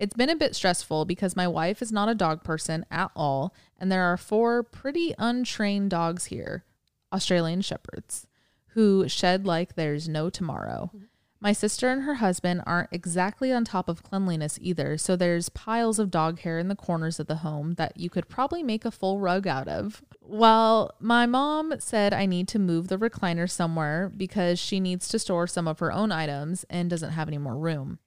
[0.01, 3.53] It's been a bit stressful because my wife is not a dog person at all,
[3.77, 6.65] and there are four pretty untrained dogs here
[7.13, 8.25] Australian Shepherds
[8.69, 10.89] who shed like there's no tomorrow.
[10.95, 11.05] Mm-hmm.
[11.39, 15.99] My sister and her husband aren't exactly on top of cleanliness either, so there's piles
[15.99, 18.91] of dog hair in the corners of the home that you could probably make a
[18.91, 20.01] full rug out of.
[20.19, 25.19] Well, my mom said I need to move the recliner somewhere because she needs to
[25.19, 27.99] store some of her own items and doesn't have any more room.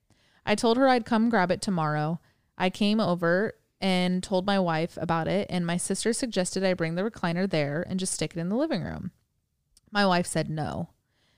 [0.46, 2.20] I told her I'd come grab it tomorrow.
[2.56, 6.94] I came over and told my wife about it, and my sister suggested I bring
[6.94, 9.10] the recliner there and just stick it in the living room.
[9.90, 10.90] My wife said no.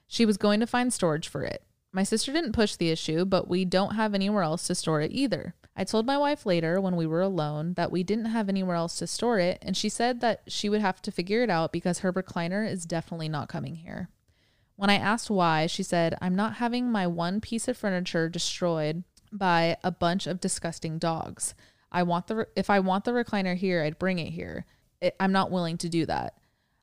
[0.07, 1.65] She was going to find storage for it.
[1.93, 5.13] My sister didn't push the issue, but we don't have anywhere else to store it
[5.13, 5.55] either.
[5.75, 8.97] I told my wife later when we were alone that we didn't have anywhere else
[8.99, 11.99] to store it, and she said that she would have to figure it out because
[11.99, 14.09] her recliner is definitely not coming here.
[14.77, 19.05] When I asked why, she said, I'm not having my one piece of furniture destroyed
[19.33, 21.55] by a bunch of disgusting dogs.
[21.91, 24.67] I want the if I want the recliner here, I'd bring it here.
[25.01, 26.35] It, I'm not willing to do that.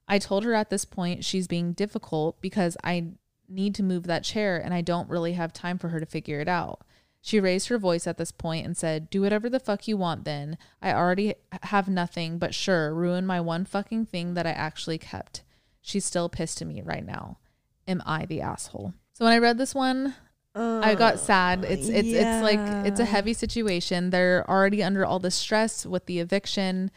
[0.07, 3.13] I told her at this point she's being difficult because I
[3.47, 6.39] need to move that chair and I don't really have time for her to figure
[6.39, 6.81] it out.
[7.21, 10.25] She raised her voice at this point and said, Do whatever the fuck you want
[10.25, 10.57] then.
[10.81, 15.43] I already have nothing, but sure, ruin my one fucking thing that I actually kept.
[15.81, 17.37] She's still pissed at me right now.
[17.87, 18.93] Am I the asshole?
[19.13, 20.15] So when I read this one,
[20.55, 21.65] I got oh, sad.
[21.65, 24.11] It's it's it's like it's a heavy situation.
[24.11, 26.91] They're already under all the stress with the eviction,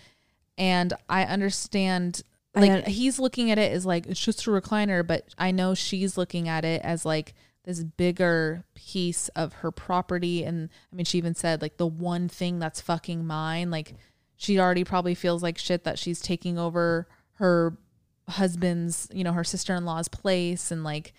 [0.58, 2.22] and I understand.
[2.54, 5.74] Like un- he's looking at it as like it's just a recliner, but I know
[5.74, 7.34] she's looking at it as like
[7.64, 10.42] this bigger piece of her property.
[10.44, 13.70] And I mean, she even said like the one thing that's fucking mine.
[13.70, 13.94] Like
[14.36, 17.76] she already probably feels like shit that she's taking over her
[18.28, 21.12] husband's, you know, her sister in law's place, and like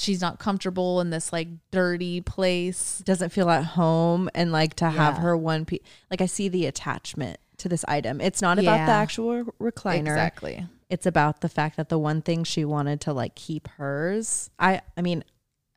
[0.00, 3.02] she's not comfortable in this like dirty place.
[3.04, 6.66] doesn't feel at home and like to have her one piece like I see the
[6.66, 8.20] attachment to this item.
[8.20, 10.00] It's not about the actual recliner.
[10.00, 10.66] Exactly.
[10.88, 14.50] It's about the fact that the one thing she wanted to like keep hers.
[14.58, 15.22] I I mean,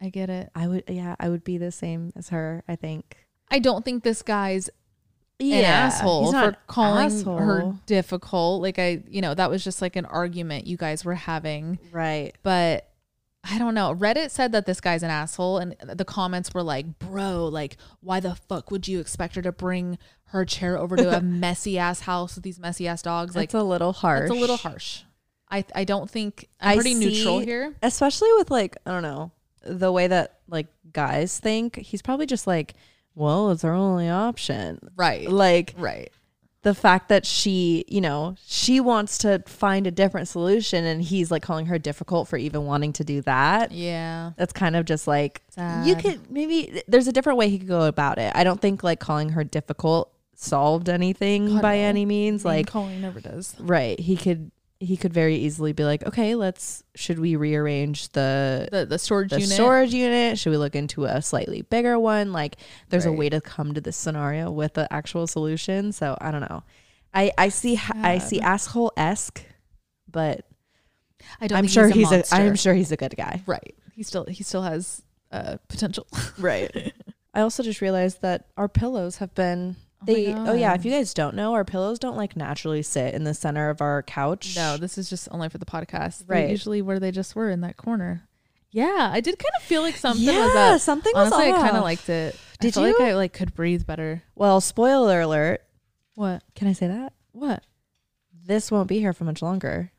[0.02, 0.50] I get it.
[0.56, 3.18] I would yeah, I would be the same as her, I think.
[3.52, 4.70] I don't think this guy's
[5.44, 7.38] Yeah, an asshole for calling asshole.
[7.38, 8.62] her difficult.
[8.62, 11.80] Like I, you know, that was just like an argument you guys were having.
[11.92, 12.34] right.
[12.44, 12.90] But
[13.50, 13.94] I don't know.
[13.94, 18.20] Reddit said that this guy's an asshole, and the comments were like, "Bro, like, why
[18.22, 22.00] the fuck would you expect her to bring her chair over to a messy ass
[22.02, 24.24] house with these messy ass dogs?" Like, It's a little harsh.
[24.24, 25.02] It's a little harsh.
[25.52, 27.76] I I don't think I'm pretty neutral see- here.
[27.84, 29.32] especially with like I don't know
[29.66, 31.76] the way that like guys think.
[31.76, 32.76] He's probably just like,
[33.16, 34.80] well, it's our only option.
[34.96, 35.30] Right.
[35.30, 36.12] Like Right.
[36.64, 41.30] the fact that she, you know, she wants to find a different solution, and he's
[41.30, 43.72] like calling her difficult for even wanting to do that.
[43.72, 44.32] Yeah.
[44.38, 45.42] That's kind of just like
[45.86, 48.32] you could maybe there's a different way he could go about it.
[48.36, 51.82] I don't think like calling her difficult solved anything God, by no.
[51.84, 52.44] any means.
[52.44, 53.56] Like calling never does.
[53.60, 54.52] right, he could
[54.84, 59.30] he could very easily be like, okay, let's should we rearrange the The the storage
[59.30, 59.56] the unit.
[59.56, 60.38] storage unit?
[60.38, 62.34] Should we look into a slightly bigger one?
[62.34, 62.58] Like
[62.90, 65.92] there's a way to come to this scenario with the actual solution.
[65.92, 66.64] So I don't know.
[67.14, 69.44] I I see I see asshole esque,
[70.12, 70.46] but
[71.40, 71.58] I don't.
[71.58, 72.36] I'm sure he's, he's a, a, monster.
[72.36, 73.42] I'm sure he's a good guy.
[73.46, 73.76] right.
[73.94, 76.08] He still he still has uh potential.
[76.38, 76.94] Right.
[77.34, 80.92] I also just realized that our pillows have been Oh they oh, yeah, if you
[80.92, 84.56] guys don't know, our pillows don't like naturally sit in the center of our couch.
[84.56, 86.24] No, this is just only for the podcast.
[86.28, 86.44] Right.
[86.44, 86.50] Right.
[86.50, 88.28] Usually where they just were in that corner.
[88.72, 90.82] Yeah, I did kind of feel like something yeah, was up.
[90.82, 92.36] something was Honestly, I kind of liked it.
[92.60, 92.94] Did I you?
[92.94, 94.24] like I like could breathe better.
[94.36, 95.62] Well, spoiler alert.
[96.16, 96.44] What?
[96.56, 97.14] Can I say that?
[97.32, 97.64] What?
[98.46, 99.92] This won't be here for much longer.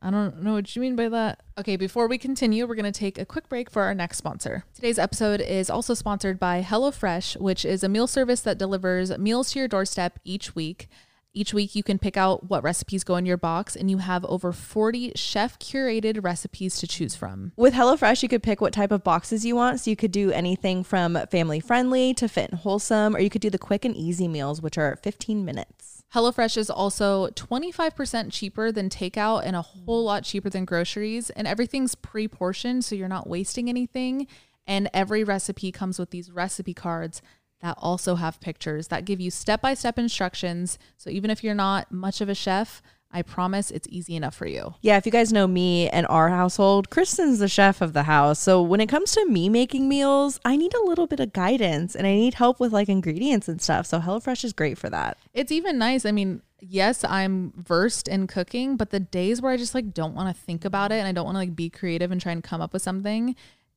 [0.00, 1.42] I don't know what you mean by that.
[1.58, 4.64] Okay, before we continue, we're going to take a quick break for our next sponsor.
[4.74, 9.52] Today's episode is also sponsored by HelloFresh, which is a meal service that delivers meals
[9.52, 10.88] to your doorstep each week.
[11.34, 14.24] Each week, you can pick out what recipes go in your box, and you have
[14.24, 17.52] over 40 chef curated recipes to choose from.
[17.56, 19.80] With HelloFresh, you could pick what type of boxes you want.
[19.80, 23.42] So you could do anything from family friendly to fit and wholesome, or you could
[23.42, 25.97] do the quick and easy meals, which are 15 minutes.
[26.14, 31.28] HelloFresh is also 25% cheaper than takeout and a whole lot cheaper than groceries.
[31.30, 34.26] And everything's pre portioned, so you're not wasting anything.
[34.66, 37.20] And every recipe comes with these recipe cards
[37.60, 40.78] that also have pictures that give you step by step instructions.
[40.96, 44.46] So even if you're not much of a chef, I promise it's easy enough for
[44.46, 44.74] you.
[44.82, 48.38] Yeah, if you guys know me and our household, Kristen's the chef of the house.
[48.38, 51.96] So when it comes to me making meals, I need a little bit of guidance
[51.96, 53.86] and I need help with like ingredients and stuff.
[53.86, 55.16] So HelloFresh is great for that.
[55.32, 56.04] It's even nice.
[56.04, 60.14] I mean, yes, I'm versed in cooking, but the days where I just like don't
[60.14, 62.32] want to think about it and I don't want to like be creative and try
[62.32, 63.34] and come up with something,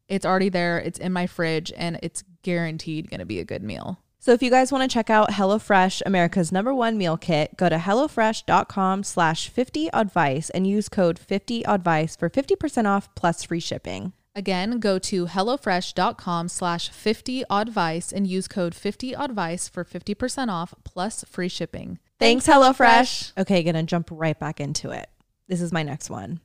[0.09, 0.77] it's already there.
[0.77, 3.99] It's in my fridge and it's guaranteed going to be a good meal.
[4.21, 7.69] So if you guys want to check out HelloFresh, America's number one meal kit, go
[7.69, 14.13] to HelloFresh.com slash 50advice and use code 50advice for 50% off plus free shipping.
[14.35, 21.49] Again, go to HelloFresh.com slash 50advice and use code 50advice for 50% off plus free
[21.49, 21.97] shipping.
[22.19, 23.35] Thanks, HelloFresh.
[23.39, 25.09] Okay, gonna jump right back into it.
[25.47, 26.41] This is my next one.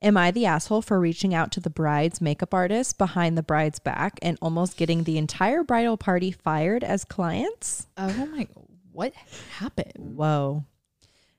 [0.00, 3.80] Am I the asshole for reaching out to the bride's makeup artist behind the bride's
[3.80, 7.88] back and almost getting the entire bridal party fired as clients?
[7.96, 8.46] Oh my,
[8.92, 9.12] what
[9.58, 10.16] happened?
[10.16, 10.64] Whoa.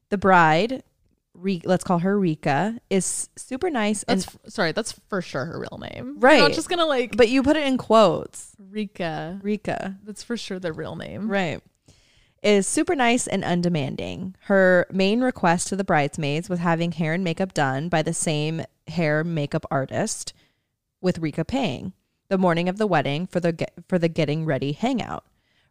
[0.09, 0.83] The bride,
[1.33, 5.57] Re- let's call her Rika, is super nice and f- sorry, that's for sure her
[5.57, 6.19] real name.
[6.19, 6.41] Right.
[6.41, 8.57] I'm just gonna like but you put it in quotes.
[8.59, 9.39] Rika.
[9.41, 9.95] Rika.
[10.03, 11.29] That's for sure the real name.
[11.29, 11.61] Right.
[12.41, 14.35] Is super nice and undemanding.
[14.43, 18.63] Her main request to the bridesmaids was having hair and makeup done by the same
[18.87, 20.33] hair makeup artist
[21.01, 21.93] with Rika paying
[22.29, 25.25] the morning of the wedding for the get, for the getting ready hangout.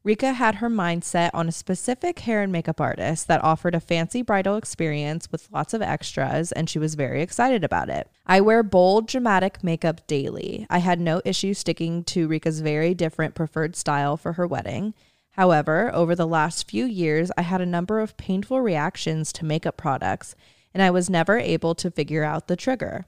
[0.04, 3.80] Rika had her mind set on a specific hair and makeup artist that offered a
[3.80, 8.08] fancy bridal experience with lots of extras, and she was very excited about it.
[8.26, 10.66] I wear bold, dramatic makeup daily.
[10.70, 14.94] I had no issue sticking to Rika's very different preferred style for her wedding.
[15.39, 19.76] However, over the last few years, I had a number of painful reactions to makeup
[19.76, 20.34] products,
[20.74, 23.07] and I was never able to figure out the trigger.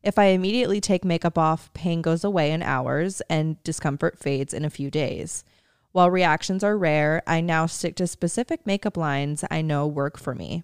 [0.00, 4.64] If I immediately take makeup off, pain goes away in hours and discomfort fades in
[4.64, 5.42] a few days.
[5.90, 10.36] While reactions are rare, I now stick to specific makeup lines I know work for
[10.36, 10.62] me.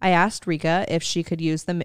[0.00, 1.84] I asked Rika if she could use the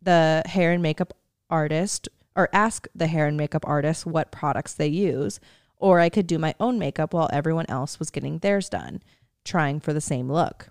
[0.00, 1.14] the hair and makeup
[1.50, 5.40] artist or ask the hair and makeup artist what products they use,
[5.84, 9.02] or I could do my own makeup while everyone else was getting theirs done,
[9.44, 10.70] trying for the same look.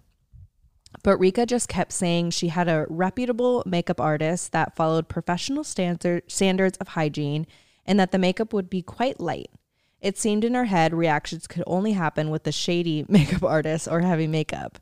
[1.04, 6.24] But Rika just kept saying she had a reputable makeup artist that followed professional standard,
[6.32, 7.46] standards of hygiene
[7.86, 9.52] and that the makeup would be quite light.
[10.02, 14.02] It seemed in her head reactions could only happen with the shady makeup artist or
[14.02, 14.80] heavy makeup.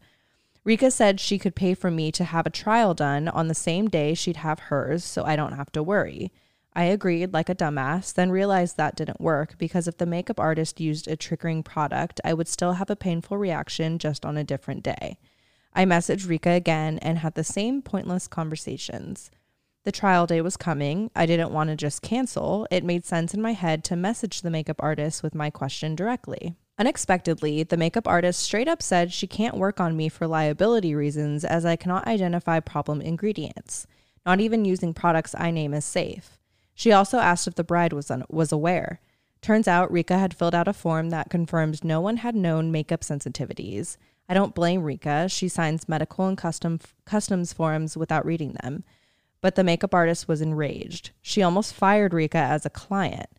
[0.64, 3.90] Rika said she could pay for me to have a trial done on the same
[3.90, 6.32] day she'd have hers so I don't have to worry.
[6.74, 10.80] I agreed like a dumbass, then realized that didn't work because if the makeup artist
[10.80, 14.84] used a triggering product, I would still have a painful reaction just on a different
[14.84, 15.18] day.
[15.74, 19.32] I messaged Rika again and had the same pointless conversations.
[19.84, 21.12] The trial day was coming.
[21.16, 22.68] I didn't want to just cancel.
[22.72, 26.56] It made sense in my head to message the makeup artist with my question directly.
[26.78, 31.44] Unexpectedly, the makeup artist straight up said she can't work on me for liability reasons
[31.44, 33.88] as I cannot identify problem ingredients,
[34.26, 36.38] not even using products I name as safe.
[36.74, 39.00] She also asked if the bride was un- was aware.
[39.42, 43.02] Turns out Rika had filled out a form that confirmed no one had known makeup
[43.02, 43.98] sensitivities.
[44.30, 45.28] I don't blame Rika.
[45.30, 48.84] She signs medical and custom customs forms without reading them.
[49.42, 51.10] But the makeup artist was enraged.
[51.22, 53.30] She almost fired Rika as a client.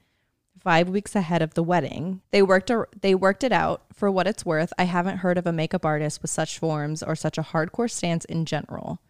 [0.58, 2.20] 5 weeks ahead of the wedding.
[2.30, 3.82] They worked a, they worked it out.
[3.92, 7.16] For what it's worth, I haven't heard of a makeup artist with such forms or
[7.16, 9.00] such a hardcore stance in general.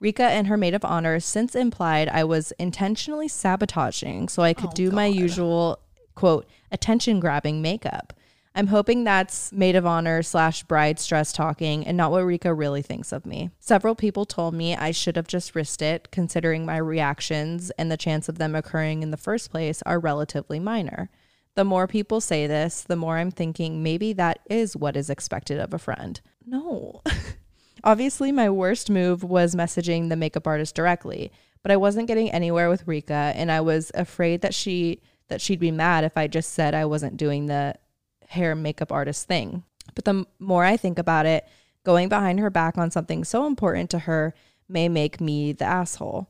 [0.00, 4.70] Rika and her maid of honor since implied I was intentionally sabotaging so I could
[4.70, 5.80] Oh, do my usual
[6.14, 8.12] quote attention grabbing makeup.
[8.54, 12.82] I'm hoping that's maid of honor slash bride stress talking and not what Rika really
[12.82, 13.50] thinks of me.
[13.60, 17.96] Several people told me I should have just risked it, considering my reactions and the
[17.96, 21.08] chance of them occurring in the first place are relatively minor.
[21.54, 25.60] The more people say this, the more I'm thinking maybe that is what is expected
[25.60, 26.20] of a friend.
[26.44, 27.02] No.
[27.84, 31.30] Obviously, my worst move was messaging the makeup artist directly,
[31.62, 35.60] but I wasn't getting anywhere with Rika and I was afraid that she that she'd
[35.60, 37.74] be mad if I just said I wasn't doing the
[38.28, 39.62] hair makeup artist thing.
[39.94, 41.46] But the more I think about it,
[41.84, 44.34] going behind her back on something so important to her
[44.68, 46.28] may make me the asshole.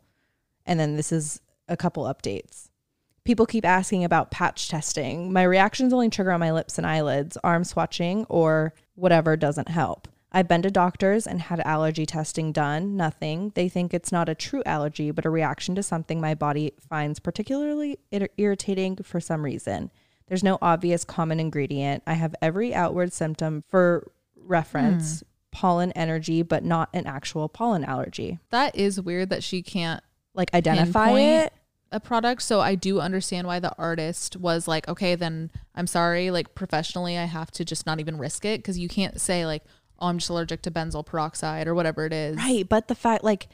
[0.67, 2.71] And then this is a couple updates.
[3.25, 5.33] People keep asking about patch testing.
[5.33, 7.37] My reactions only trigger on my lips and eyelids.
[7.45, 10.09] Arm swatching or whatever doesn't help.
[10.31, 12.97] I've been to doctors and had allergy testing done.
[12.97, 13.53] Nothing.
[13.55, 17.19] They think it's not a true allergy, but a reaction to something my body finds
[17.19, 19.91] particularly ir- irritating for some reason.
[20.27, 22.03] There's no obvious common ingredient.
[22.07, 25.27] I have every outward symptom for reference hmm.
[25.51, 28.39] pollen energy, but not an actual pollen allergy.
[28.51, 30.03] That is weird that she can't
[30.35, 31.55] Like identify it.
[31.91, 32.43] a product.
[32.43, 36.31] So I do understand why the artist was like, okay, then I'm sorry.
[36.31, 39.63] Like professionally, I have to just not even risk it because you can't say like,
[39.99, 42.37] oh, I'm just allergic to benzoyl peroxide or whatever it is.
[42.37, 42.69] Right.
[42.69, 43.49] But the fact, like,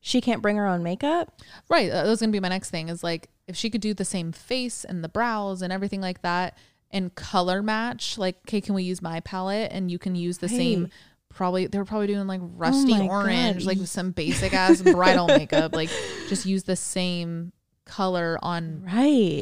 [0.00, 1.40] she can't bring her own makeup.
[1.68, 1.90] Right.
[1.90, 2.88] That was gonna be my next thing.
[2.88, 6.22] Is like if she could do the same face and the brows and everything like
[6.22, 6.56] that
[6.90, 8.16] and color match.
[8.16, 10.88] Like, okay, can we use my palette and you can use the same.
[11.28, 13.66] Probably they were probably doing like rusty my orange, God.
[13.66, 15.72] like with some basic ass bridal makeup.
[15.74, 15.90] Like
[16.28, 17.52] just use the same
[17.84, 18.94] color on Right.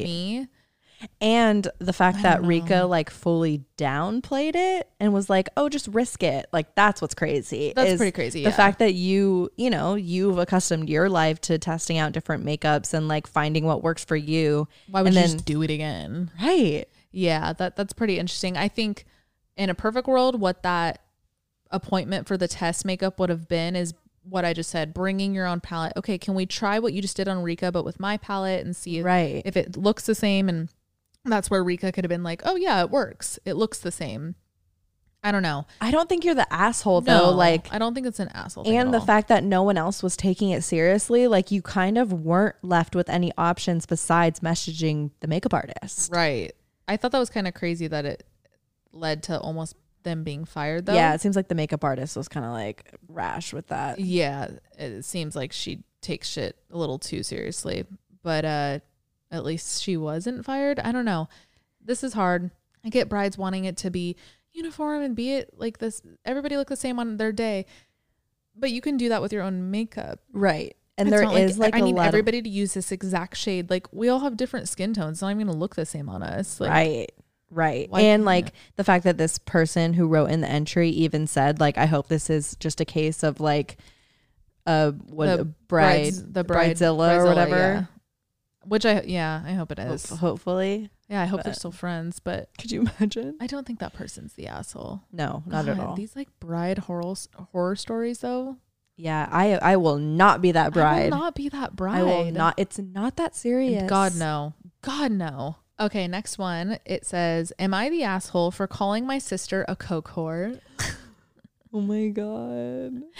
[0.03, 0.47] me.
[1.21, 2.87] And the fact that don't Rika know.
[2.87, 7.71] like fully downplayed it and was like, "Oh, just risk it." Like that's what's crazy.
[7.75, 8.55] That's is pretty crazy, The yeah.
[8.55, 13.07] fact that you, you know, you've accustomed your life to testing out different makeups and
[13.07, 14.67] like finding what works for you.
[14.91, 16.31] Why would and you then just do it again?
[16.41, 16.85] right?
[17.11, 18.57] Yeah, that that's pretty interesting.
[18.57, 19.05] I think
[19.57, 21.01] in a perfect world, what that
[21.71, 23.93] appointment for the test makeup would have been is
[24.23, 25.93] what I just said, bringing your own palette.
[25.97, 28.75] Okay, can we try what you just did on Rika, but with my palette and
[28.75, 29.41] see Right.
[29.45, 30.49] if it looks the same?
[30.49, 30.69] And
[31.29, 33.39] that's where Rika could have been like, oh yeah, it works.
[33.45, 34.35] It looks the same.
[35.21, 35.65] I don't know.
[35.81, 37.31] I don't think you're the asshole though.
[37.31, 38.63] Like, I don't think it's an asshole.
[38.63, 39.05] thing and the all.
[39.05, 42.95] fact that no one else was taking it seriously, like you kind of weren't left
[42.95, 46.09] with any options besides messaging the makeup artist.
[46.11, 46.53] right?
[46.87, 48.23] I thought that was kind of crazy that it
[48.93, 50.85] led to almost them being fired.
[50.85, 50.93] Though.
[50.93, 53.99] Yeah, it seems like the makeup artist was kind of like rash with that.
[53.99, 57.85] yeah it seems like she takes shit a little too seriously
[58.23, 58.79] but uh
[59.31, 61.27] at least she wasn't fired i don't know
[61.83, 62.49] this is hard
[62.85, 64.15] i get brides wanting it to be
[64.51, 67.65] uniform and be it like this everybody look the same on their day
[68.55, 70.75] but you can do that with your own makeup Right.
[70.97, 73.37] And It's there is like, i a need lot of- everybody to use this exact
[73.37, 76.09] shade like we all have different skin tones it's not even gonna look the same
[76.09, 77.11] on us like right.
[77.51, 77.89] Right.
[77.89, 78.53] Why and like it?
[78.75, 82.07] the fact that this person who wrote in the entry even said like I hope
[82.07, 83.77] this is just a case of like
[84.67, 87.55] uh what The a bride brides- the bride bridezilla or whatever.
[87.55, 87.83] yeah.
[88.69, 90.09] Which i yeah i hope it is.
[90.09, 90.89] Hope- hopefully.
[91.09, 93.35] yeah i hope they're still friends but Could you imagine?
[93.41, 95.01] I don't think that person's the asshole.
[95.11, 95.95] No, not at all.
[95.95, 97.15] These like bride horror
[97.51, 98.57] horror stories though.
[98.95, 100.99] yeah, I I will not be that bride.
[100.99, 101.99] I will not be that bride.
[101.99, 102.53] I will not.
[102.57, 103.89] It's not that serious.
[103.89, 104.53] God no.
[104.81, 105.57] God no.
[105.79, 106.77] Okay, next one.
[106.85, 110.59] It says, "Am I the asshole for calling my sister a coke whore?"
[111.71, 113.03] Oh my god.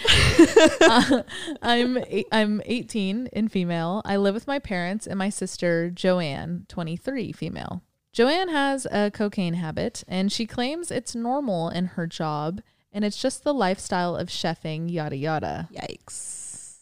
[0.82, 1.22] Uh,
[1.62, 4.02] I'm eight, I'm 18 and female.
[4.04, 7.82] I live with my parents and my sister Joanne, 23, female.
[8.12, 12.60] Joanne has a cocaine habit and she claims it's normal in her job
[12.92, 16.78] and it's just the lifestyle of chefing, yada yada, Yikes.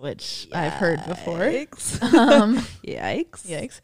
[0.00, 1.38] which I've heard before.
[1.40, 2.02] Yikes.
[2.14, 3.46] Um, Yikes.
[3.46, 3.80] Yikes.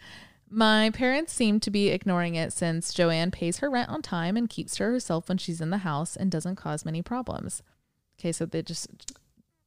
[0.59, 4.49] My parents seem to be ignoring it since Joanne pays her rent on time and
[4.49, 7.63] keeps to herself when she's in the house and doesn't cause many problems.
[8.19, 8.89] Okay, so they just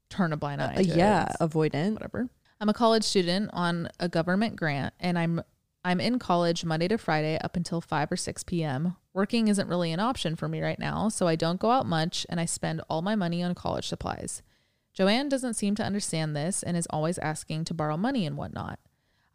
[0.09, 0.73] turn a blind eye.
[0.77, 0.87] Uh, it.
[0.87, 1.93] yeah, It's avoidant.
[1.93, 2.27] whatever.
[2.59, 5.43] I'm a college student on a government grant and I'm
[5.85, 8.95] I'm in college Monday to Friday up until 5 or 6 p.m.
[9.13, 12.25] Working isn't really an option for me right now, so I don't go out much
[12.29, 14.41] and I spend all my money on college supplies.
[14.91, 18.79] Joanne doesn't seem to understand this and is always asking to borrow money and whatnot.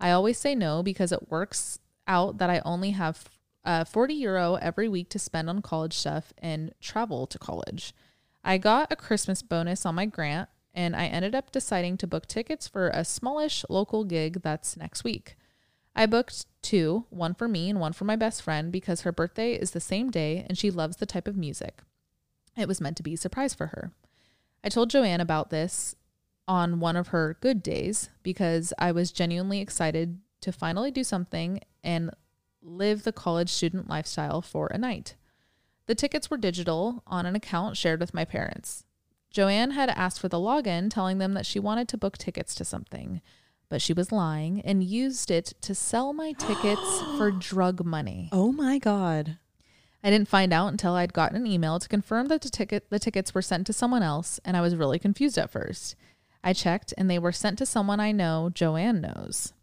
[0.01, 3.29] I always say no because it works out that I only have
[3.65, 7.95] uh, 40 euro every week to spend on college stuff and travel to college.
[8.45, 12.27] I got a Christmas bonus on my grant and I ended up deciding to book
[12.27, 15.37] tickets for a smallish local gig that's next week.
[15.97, 19.55] I booked two, one for me and one for my best friend because her birthday
[19.55, 21.81] is the same day and she loves the type of music.
[22.57, 23.93] It was meant to be a surprise for her.
[24.63, 25.95] I told Joanne about this
[26.47, 31.61] on one of her good days because I was genuinely excited to finally do something
[31.83, 32.11] and
[32.63, 35.17] live the college student lifestyle for a night.
[35.87, 38.85] The tickets were digital on an account shared with my parents.
[39.31, 42.65] Joanne had asked for the login, telling them that she wanted to book tickets to
[42.65, 43.21] something,
[43.69, 48.29] but she was lying and used it to sell my tickets for drug money.
[48.33, 49.39] Oh my God.
[50.05, 52.99] I didn't find out until I'd gotten an email to confirm that the ticket the
[52.99, 55.97] tickets were sent to someone else, and I was really confused at first.
[56.45, 59.55] I checked and they were sent to someone I know Joanne knows.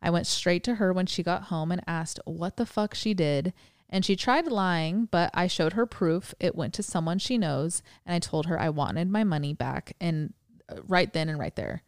[0.00, 3.12] I went straight to her when she got home and asked what the fuck she
[3.12, 3.52] did,
[3.90, 7.82] and she tried lying, but I showed her proof it went to someone she knows,
[8.06, 10.32] and I told her I wanted my money back and
[10.68, 11.82] uh, right then and right there.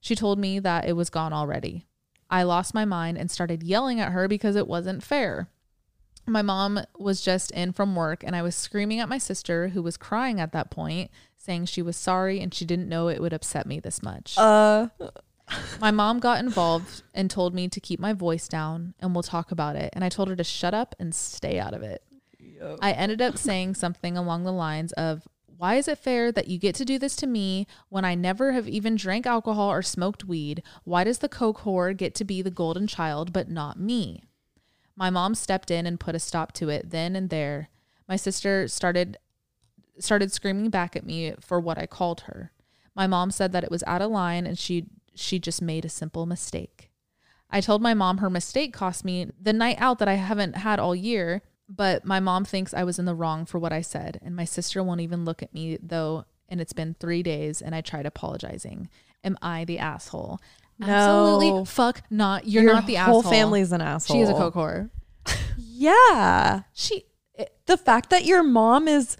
[0.00, 1.84] She told me that it was gone already.
[2.30, 5.50] I lost my mind and started yelling at her because it wasn't fair.
[6.30, 9.82] My mom was just in from work and I was screaming at my sister, who
[9.82, 13.32] was crying at that point, saying she was sorry and she didn't know it would
[13.32, 14.36] upset me this much.
[14.38, 14.88] Uh,
[15.80, 19.50] My mom got involved and told me to keep my voice down and we'll talk
[19.50, 19.90] about it.
[19.92, 22.02] And I told her to shut up and stay out of it.
[22.80, 25.26] I ended up saying something along the lines of,
[25.56, 28.52] Why is it fair that you get to do this to me when I never
[28.52, 30.62] have even drank alcohol or smoked weed?
[30.84, 34.22] Why does the coke whore get to be the golden child but not me?
[35.00, 37.70] My mom stepped in and put a stop to it then and there.
[38.06, 39.16] My sister started
[39.98, 42.52] started screaming back at me for what I called her.
[42.94, 45.88] My mom said that it was out of line and she she just made a
[45.88, 46.90] simple mistake.
[47.50, 50.78] I told my mom her mistake cost me the night out that I haven't had
[50.78, 54.20] all year, but my mom thinks I was in the wrong for what I said,
[54.22, 57.74] and my sister won't even look at me though, and it's been 3 days and
[57.74, 58.90] I tried apologizing.
[59.24, 60.40] Am I the asshole?
[60.80, 60.86] No.
[60.86, 62.48] Absolutely fuck not.
[62.48, 63.22] You're your not the asshole.
[63.22, 63.32] The whole asshole.
[63.32, 64.16] family's an asshole.
[64.16, 64.90] She is a coke whore.
[65.56, 66.62] Yeah.
[66.72, 67.04] She
[67.66, 69.16] The fact that your mom is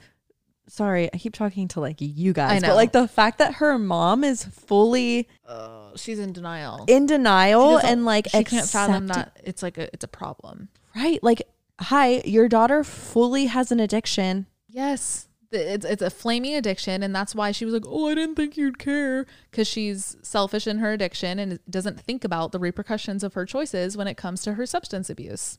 [0.68, 2.68] sorry, I keep talking to like you guys, I know.
[2.68, 6.84] but like the fact that her mom is fully uh, she's in denial.
[6.88, 10.68] in denial and like she can't fathom that it's like a it's a problem.
[10.94, 11.22] Right.
[11.22, 11.42] Like,
[11.80, 14.46] hi, your daughter fully has an addiction.
[14.68, 15.28] Yes.
[15.52, 18.56] It's it's a flaming addiction and that's why she was like, "Oh, I didn't think
[18.56, 23.34] you'd care" cuz she's selfish in her addiction and doesn't think about the repercussions of
[23.34, 25.58] her choices when it comes to her substance abuse.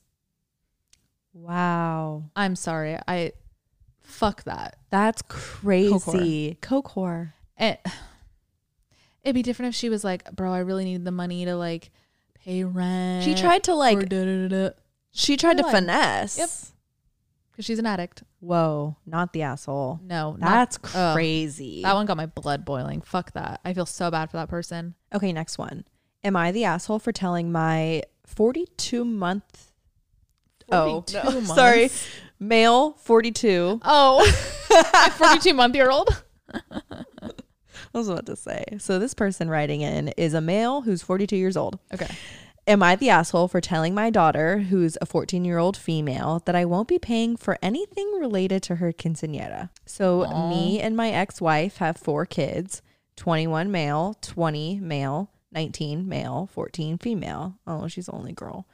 [1.33, 2.25] Wow.
[2.35, 2.97] I'm sorry.
[3.07, 3.33] I
[3.99, 4.77] fuck that.
[4.89, 6.57] That's crazy.
[6.61, 7.33] Coke whore.
[7.57, 7.85] It,
[9.23, 11.91] it'd be different if she was like, "Bro, I really need the money to like
[12.33, 14.09] pay rent." She tried to like,
[15.11, 16.37] she tried to Like, finesse.
[16.37, 16.49] Yep.
[17.61, 18.23] Cuz she's an addict.
[18.39, 19.99] Whoa, not the asshole.
[20.03, 21.13] No, not- That's ugh.
[21.13, 21.83] crazy.
[21.83, 23.01] that one got my blood boiling.
[23.01, 23.61] Fuck that.
[23.63, 24.95] I feel so bad for that person.
[25.13, 25.85] okay, next one.
[26.23, 29.71] Am I the asshole for telling my 42 month?
[30.71, 31.53] Oh, no, months.
[31.53, 31.91] sorry.
[32.39, 33.79] Male, 42.
[33.83, 34.25] Oh,
[35.17, 36.23] 42 month year old.
[36.53, 37.03] I
[37.93, 38.63] was about to say.
[38.79, 41.77] So this person writing in is a male who's 42 years old.
[41.93, 42.07] Okay.
[42.71, 46.55] Am I the asshole for telling my daughter, who's a 14 year old female, that
[46.55, 49.71] I won't be paying for anything related to her quinceanera?
[49.85, 50.49] So, Aw.
[50.49, 52.81] me and my ex wife have four kids
[53.17, 57.55] 21 male, 20 male, 19 male, 14 female.
[57.67, 58.65] Oh, she's the only girl.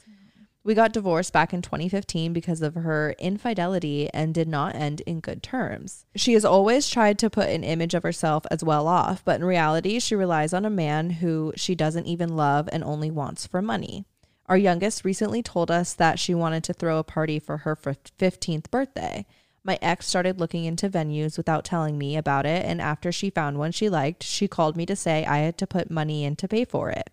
[0.68, 5.22] We got divorced back in 2015 because of her infidelity and did not end in
[5.22, 6.04] good terms.
[6.14, 9.46] She has always tried to put an image of herself as well off, but in
[9.46, 13.62] reality, she relies on a man who she doesn't even love and only wants for
[13.62, 14.04] money.
[14.48, 18.70] Our youngest recently told us that she wanted to throw a party for her 15th
[18.70, 19.26] birthday.
[19.64, 23.58] My ex started looking into venues without telling me about it, and after she found
[23.58, 26.48] one she liked, she called me to say I had to put money in to
[26.50, 27.10] pay for it.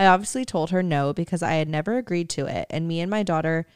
[0.00, 3.10] I obviously told her no because I had never agreed to it, and me and
[3.10, 3.66] my daughter,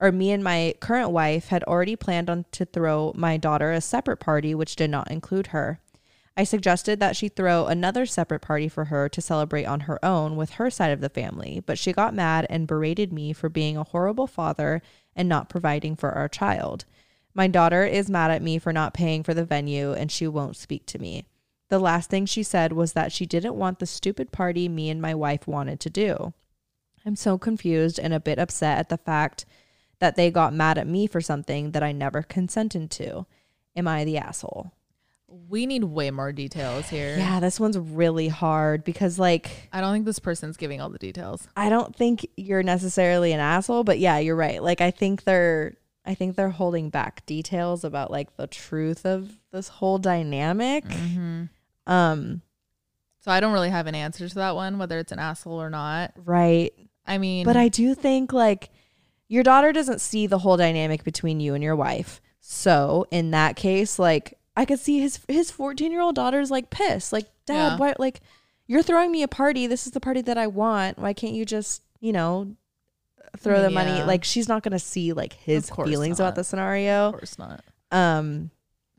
[0.00, 3.80] or me and my current wife, had already planned on to throw my daughter a
[3.80, 5.78] separate party, which did not include her.
[6.36, 10.34] I suggested that she throw another separate party for her to celebrate on her own
[10.34, 13.76] with her side of the family, but she got mad and berated me for being
[13.76, 14.82] a horrible father
[15.14, 16.86] and not providing for our child.
[17.34, 20.56] My daughter is mad at me for not paying for the venue and she won't
[20.56, 21.24] speak to me.
[21.68, 25.02] The last thing she said was that she didn't want the stupid party me and
[25.02, 26.32] my wife wanted to do.
[27.04, 29.44] I'm so confused and a bit upset at the fact
[29.98, 33.26] that they got mad at me for something that I never consented to.
[33.76, 34.72] Am I the asshole?
[35.48, 37.16] We need way more details here.
[37.18, 40.98] Yeah, this one's really hard because, like, I don't think this person's giving all the
[40.98, 41.46] details.
[41.54, 44.62] I don't think you're necessarily an asshole, but yeah, you're right.
[44.62, 45.76] Like, I think they're.
[46.06, 50.86] I think they're holding back details about like the truth of this whole dynamic.
[50.86, 51.44] Mm-hmm.
[51.88, 52.42] Um,
[53.20, 55.70] So I don't really have an answer to that one, whether it's an asshole or
[55.70, 56.12] not.
[56.24, 56.72] right.
[57.06, 58.70] I mean, But I do think like
[59.28, 62.20] your daughter doesn't see the whole dynamic between you and your wife.
[62.40, 66.68] So in that case, like I could see his his 14 year old daughter's like
[66.70, 67.12] pissed.
[67.12, 67.76] Like, Dad, Yeah.
[67.78, 68.20] why like
[68.66, 69.66] you're throwing me a party.
[69.66, 70.98] This is the party that I want.
[70.98, 72.54] Why can't you just, you know,
[73.38, 73.98] throw the money?
[73.98, 74.04] Yeah.
[74.04, 76.24] Like she's not gonna see like his feelings not.
[76.26, 77.08] about the scenario.
[77.08, 77.64] of course not.
[77.90, 78.50] Um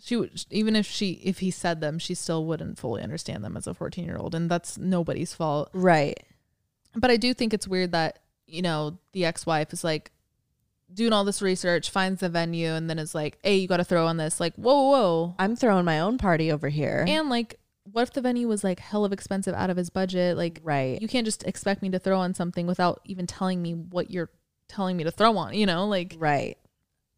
[0.01, 3.57] She would even if she if he said them, she still wouldn't fully understand them
[3.57, 5.69] as a 14 year old, and that's nobody's fault.
[5.73, 6.21] right.
[6.95, 10.11] But I do think it's weird that you know the ex wife is like
[10.91, 13.83] doing all this research, finds the venue, and then is like, "Hey, you got to
[13.83, 17.05] throw on this." Like, whoa, whoa, I'm throwing my own party over here.
[17.07, 17.59] and like,
[17.91, 20.37] what if the venue was like hell of expensive out of his budget?
[20.37, 21.01] Like, right.
[21.01, 24.29] you can't just expect me to throw on something without even telling me what you're
[24.67, 25.53] telling me to throw on.
[25.53, 26.57] You know, like, right.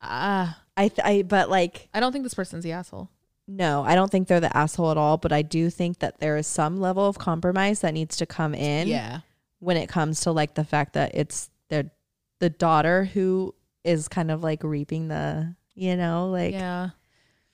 [0.02, 3.10] ah, I th- I but like I don't think this person's the asshole.
[3.48, 6.38] No, I don't think they're the asshole at all, but I do think that there
[6.38, 9.22] is some level of compromise that needs to come in yeah,
[9.60, 11.92] when it comes to like the fact that it's their
[12.40, 13.54] the daughter who
[13.84, 16.90] is kind of like reaping the, you know, like yeah,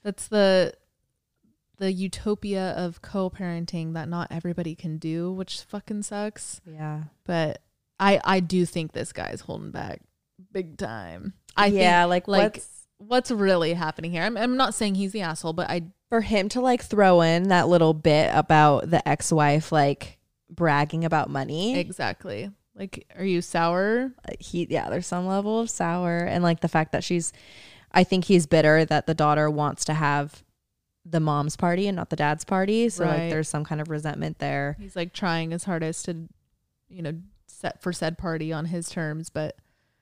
[0.04, 0.74] that's the
[1.78, 6.62] the utopia of co-parenting that not everybody can do, which fucking sucks.
[6.66, 7.04] yeah.
[7.24, 7.62] But
[8.00, 10.02] I I do think this guy's holding back
[10.52, 11.34] big time.
[11.56, 12.64] I yeah, think like, like
[12.98, 14.24] what's really happening here.
[14.24, 17.50] I'm I'm not saying he's the asshole, but I for him to like throw in
[17.50, 20.18] that little bit about the ex-wife like
[20.50, 21.78] bragging about money.
[21.78, 24.12] exactly like are you sour?
[24.28, 27.34] Uh, he yeah there's some level of sour and like the fact that she's
[27.92, 30.44] i think he's bitter that the daughter wants to have
[31.04, 33.20] the mom's party and not the dad's party so Right.
[33.24, 36.30] like there's some kind of resentment there He's like trying his hardest to,
[36.90, 37.14] you know,
[37.48, 39.56] set for said party on his terms, but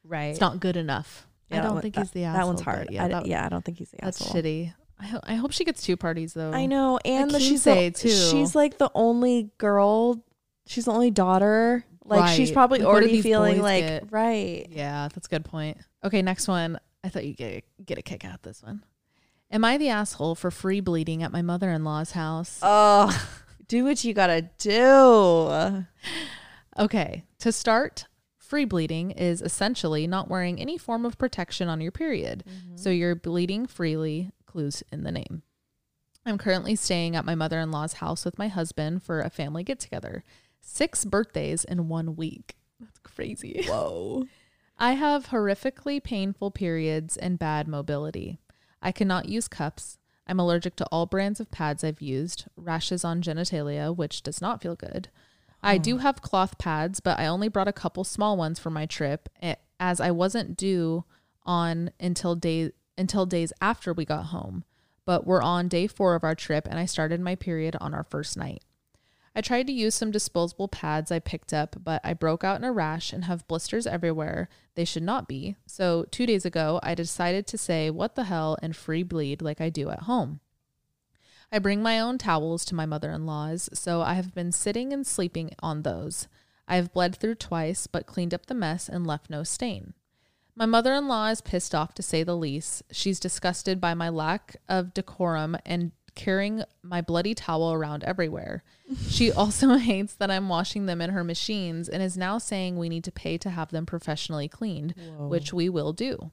[0.04, 1.26] right it's not good enough.
[1.50, 2.40] Yeah, I don't one- think that, he's the asshole.
[2.42, 4.48] that one's hard Yeah, I, that- yeah i don't think he's the that's asshole That's
[4.48, 4.74] shitty.
[5.00, 6.52] I, ho- I hope she gets two parties though.
[6.52, 8.10] i know and the, she's the, too.
[8.10, 10.24] she's like the only girl
[10.68, 14.12] she's the only daughter like she's probably Like, already feeling like get?
[14.12, 15.78] right Yeah, that's a good point.
[16.04, 16.80] Okay, next one.
[17.04, 18.84] I thought you'd get, get a kick out of this one.
[19.52, 22.60] Am I the asshole for free bleeding at my mother in law's house?
[22.62, 23.10] oh
[23.68, 25.84] do what you gotta do
[26.78, 28.06] Okay, to start,
[28.46, 32.44] free bleeding is essentially not wearing any form of protection on your period.
[32.48, 32.78] Mm-hmm.
[32.78, 35.42] So you're bleeding freely, clues in the name.
[36.26, 39.64] I'm currently staying at my mother in law's house with my husband for a family
[39.64, 40.24] get together.
[40.60, 42.56] Six birthdays in one week.
[42.80, 43.66] That's crazy.
[43.68, 44.26] whoa
[44.78, 48.40] I have horrifically painful periods and bad mobility.
[48.82, 49.98] I cannot use cups.
[50.28, 54.62] I'm allergic to all brands of pads I've used, rashes on genitalia, which does not
[54.62, 55.10] feel good.
[55.64, 58.86] I do have cloth pads, but I only brought a couple small ones for my
[58.86, 61.06] trip eh, as I wasn't due
[61.44, 64.64] on until day until days after we got home.
[65.06, 68.04] But we're on day 4 of our trip and I started my period on our
[68.04, 68.64] first night.
[69.36, 72.64] I tried to use some disposable pads I picked up, but I broke out in
[72.64, 75.58] a rash and have blisters everywhere they should not be.
[75.66, 79.60] So, two days ago, I decided to say, What the hell, and free bleed like
[79.60, 80.40] I do at home.
[81.52, 84.92] I bring my own towels to my mother in law's, so I have been sitting
[84.92, 86.28] and sleeping on those.
[86.68, 89.94] I have bled through twice, but cleaned up the mess and left no stain.
[90.56, 92.84] My mother in law is pissed off to say the least.
[92.92, 98.64] She's disgusted by my lack of decorum and carrying my bloody towel around everywhere.
[99.10, 102.88] She also hates that I'm washing them in her machines and is now saying we
[102.88, 106.32] need to pay to have them professionally cleaned, which we will do.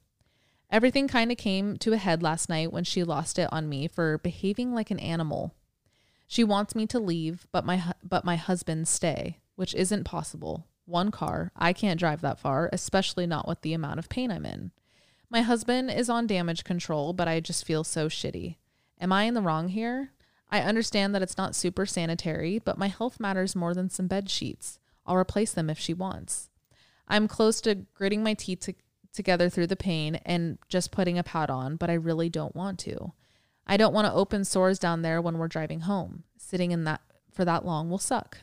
[0.73, 3.87] Everything kind of came to a head last night when she lost it on me
[3.87, 5.55] for behaving like an animal.
[6.27, 10.67] She wants me to leave, but my but my husband stay, which isn't possible.
[10.87, 14.47] One car, I can't drive that far, especially not with the amount of pain I'm
[14.47, 14.73] in.
[15.29, 18.57] My husband is on damage control, but I just feel so shitty.
[18.99, 20.13] Am I in the wrong here?
[20.51, 24.31] I understand that it's not super sanitary, but my health matters more than some bed
[24.31, 24.79] sheets.
[25.05, 26.49] I'll replace them if she wants.
[27.09, 28.75] I'm close to gritting my teeth to-
[29.13, 32.79] together through the pain and just putting a pad on, but I really don't want
[32.81, 33.13] to.
[33.67, 36.25] I don't want to open sores down there when we're driving home.
[36.37, 37.01] Sitting in that
[37.33, 38.39] for that long will suck.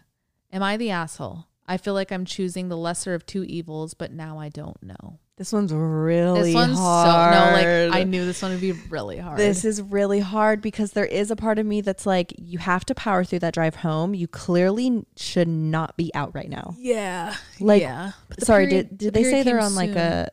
[0.51, 1.45] Am I the asshole?
[1.67, 5.19] I feel like I'm choosing the lesser of two evils, but now I don't know.
[5.37, 7.33] This one's really this one's hard.
[7.33, 9.37] so no, like I knew this one would be really hard.
[9.37, 12.83] This is really hard because there is a part of me that's like, you have
[12.85, 14.13] to power through that drive home.
[14.13, 16.75] You clearly should not be out right now.
[16.77, 18.11] yeah, Like, yeah.
[18.39, 20.29] Sorry, period- did the did they say they're on like a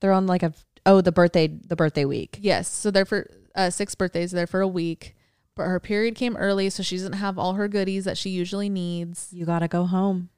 [0.00, 0.52] they're on like a
[0.86, 2.38] oh the birthday the birthday week.
[2.40, 4.30] Yes, so they're for uh, six birthdays.
[4.30, 5.16] They're for a week,
[5.54, 8.68] but her period came early, so she doesn't have all her goodies that she usually
[8.68, 9.28] needs.
[9.32, 10.28] You gotta go home.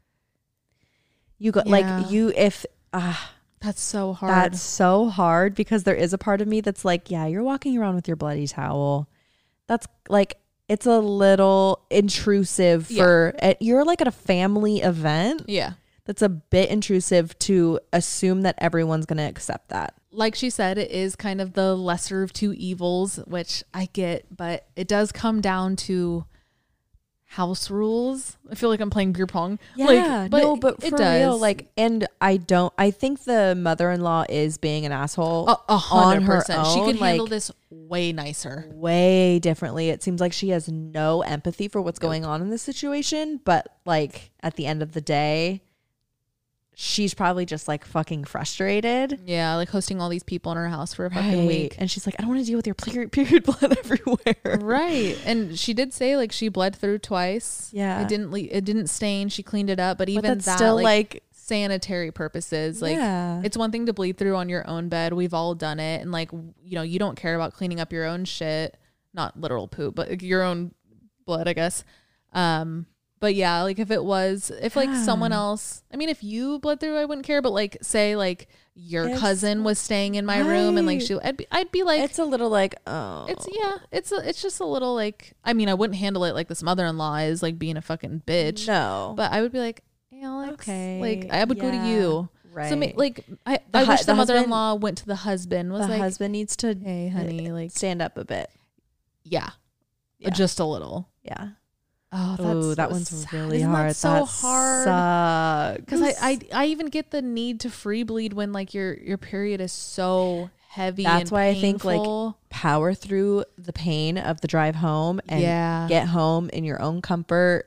[1.39, 1.73] You got Yeah.
[1.73, 4.33] like you if ah That's so hard.
[4.35, 7.77] that's so hard because there is a part of me that's like, yeah, you're walking
[7.79, 9.09] around with your bloody towel.
[9.67, 10.37] That's like
[10.69, 13.03] it's a little intrusive Yeah.
[13.03, 15.45] for you're like at a family event.
[15.49, 15.73] yeah.
[16.11, 19.95] That's a bit intrusive to assume that everyone's gonna accept that.
[20.11, 24.27] Like she said, it is kind of the lesser of two evils, which I get,
[24.37, 26.25] but it does come down to
[27.27, 28.37] house rules.
[28.51, 29.61] I feel like I'm playing beer pong.
[29.77, 31.21] Yeah, like, no, but it for does.
[31.21, 32.75] real, like, and I don't.
[32.77, 35.49] I think the mother-in-law is being an asshole.
[35.49, 35.79] a, a on
[36.23, 36.67] hundred percent.
[36.67, 38.69] She could handle like- this way nicer.
[38.73, 39.91] way differently.
[39.91, 43.77] It seems like she has no empathy for what's going on in this situation, but
[43.85, 45.63] like at the end of the day,
[46.83, 49.21] she's probably just like fucking frustrated.
[49.27, 51.47] Yeah, like hosting all these people in her house for a fucking Right.
[51.47, 51.75] week.
[51.77, 54.59] And she's like, I don't want to deal with your period, period blood everywhere.
[54.61, 58.01] right and she did say like she bled through twice Yeah.
[58.01, 60.57] it didn't le- it didn't stain she cleaned it up but even But that's that
[60.57, 63.43] still like, like, sanitary purposes like yeah.
[63.45, 66.13] it's one thing to bleed through on your own bed we've all done it and
[66.13, 68.77] like you know you don't care about cleaning up your own shit
[69.13, 70.73] not literal poop but like, your own
[71.27, 71.85] blood i guess
[72.33, 72.87] um
[73.21, 76.81] but yeah like if it was if like someone else i mean if you bled
[76.81, 80.39] through i wouldn't care but like say like your It's- cousin was staying in my
[80.39, 83.27] room and like she I'd be, I'd be like it's a little like, oh.
[83.29, 86.33] it's yeah, it's a, it's just a little like I mean I wouldn't handle it
[86.35, 89.13] like this mother-in-law is like being a fucking bitch, no.
[89.17, 89.83] but I would be like,
[90.23, 92.29] Alex, Okay, like I would go to you.
[92.55, 92.71] right.
[92.71, 95.83] So like I, The I hu- wish the, the mother-in-law went to the husband was
[95.83, 98.49] the like, husband needs to hey honey, like stand up a bit.
[99.25, 99.51] yeah,
[100.21, 100.31] Yeah.
[100.31, 101.09] just a little.
[101.23, 101.49] Yeah.
[102.13, 103.33] Oh, that's Oh, that one's sad.
[103.33, 103.91] really Isn't hard.
[103.91, 105.77] That so That hard.
[105.85, 109.19] Because I, I I even get the need to free bleed when like your your
[109.19, 111.05] period is so heavy.
[111.05, 115.87] That's why I think, like, power through the pain of the drive home and yeah,
[115.89, 117.67] get home in your own comfort.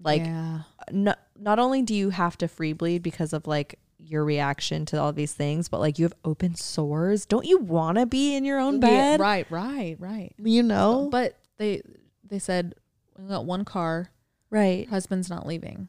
[0.00, 0.60] Like, yeah.
[0.90, 5.00] no, not only do you have to free bleed because of like your reaction to
[5.00, 7.26] all these things, but like you have open sores.
[7.26, 9.20] Don't you want to be in your own Yeah, bed?
[9.20, 10.34] right, right, right.
[10.38, 11.08] You know?
[11.10, 11.82] But they
[12.28, 12.74] they said
[13.18, 14.10] we got one car.
[14.50, 14.88] right.
[14.88, 15.88] Husband's not leaving.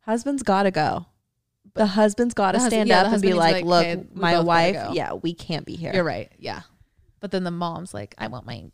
[0.00, 1.06] Husband's got to go.
[1.74, 4.74] The husband's got to hus- stand yeah, up and be like, look, "Okay, my wife,
[4.74, 5.92] go." yeah, we can't be here.
[5.94, 6.32] You're right.
[6.38, 6.62] Yeah.
[7.20, 8.64] But then the mom's like, I want my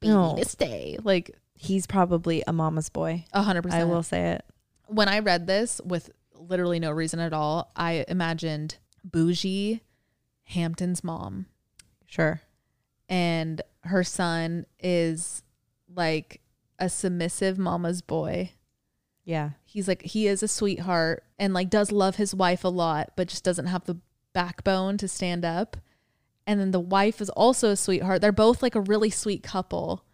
[0.00, 0.36] baby No.
[0.36, 0.98] to stay.
[1.02, 3.24] Like He's probably a mama's boy.
[3.32, 4.44] a hundred I will say it.
[4.86, 9.80] When I read this with literally no reason at all, I imagined bougie
[10.44, 11.46] Hampton's mom
[12.06, 12.42] Sure.
[13.08, 15.42] and her son is
[15.94, 16.40] like
[16.82, 18.50] a submissive mama's boy.
[19.24, 19.50] Yeah.
[19.64, 23.28] he's like he is a sweetheart and like does love his wife a lot but
[23.28, 23.98] just doesn't have the
[24.32, 25.76] backbone to stand up
[26.44, 30.04] and then the wife is also a sweetheart they're both like a really sweet couple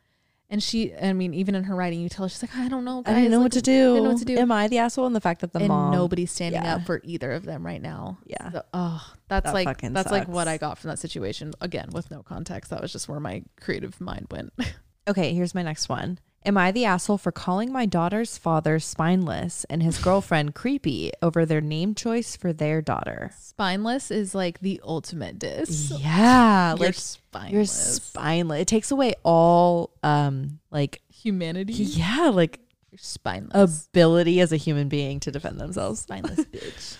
[0.50, 2.84] and she i mean even in her writing you tell her she's like i don't
[2.84, 3.72] know I didn't know like, what to do.
[3.72, 5.06] I didn't know what to do Am I the asshole?
[5.06, 6.74] And the fact that the and mom, nobody's standing yeah.
[6.74, 8.52] up for either of them right now Yeah.
[8.52, 12.10] So, oh that's That like that's like what i got from that situation again with
[12.10, 14.52] no context that was just where my creative mind went
[15.08, 16.18] Okay, here's my next one.
[16.44, 21.44] Am I the asshole for calling my daughter's father spineless and his girlfriend creepy over
[21.44, 23.32] their name choice for their daughter?
[23.36, 28.60] spineless is like the ultimate diss Yeah, you're like spineless you're spineless.
[28.62, 32.60] It takes away all um like humanity yeah, like
[32.90, 36.00] you're spineless ability as a human being to defend themselves.
[36.00, 36.96] spineless bitch.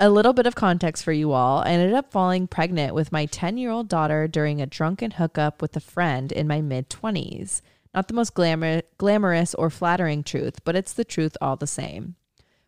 [0.00, 1.60] A little bit of context for you all.
[1.60, 5.62] I ended up falling pregnant with my 10 year old daughter during a drunken hookup
[5.62, 7.62] with a friend in my mid 20s.
[7.94, 12.16] Not the most glamour- glamorous or flattering truth, but it's the truth all the same.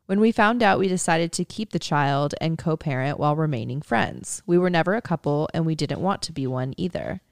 [0.07, 3.81] When we found out, we decided to keep the child and co parent while remaining
[3.81, 4.43] friends.
[4.47, 7.22] We were never a couple, and we didn't want to be one either.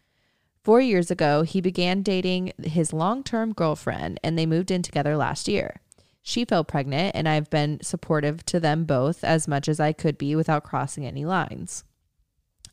[0.63, 5.17] Four years ago, he began dating his long term girlfriend, and they moved in together
[5.17, 5.81] last year.
[6.23, 10.17] She fell pregnant, and I've been supportive to them both as much as I could
[10.17, 11.85] be without crossing any lines.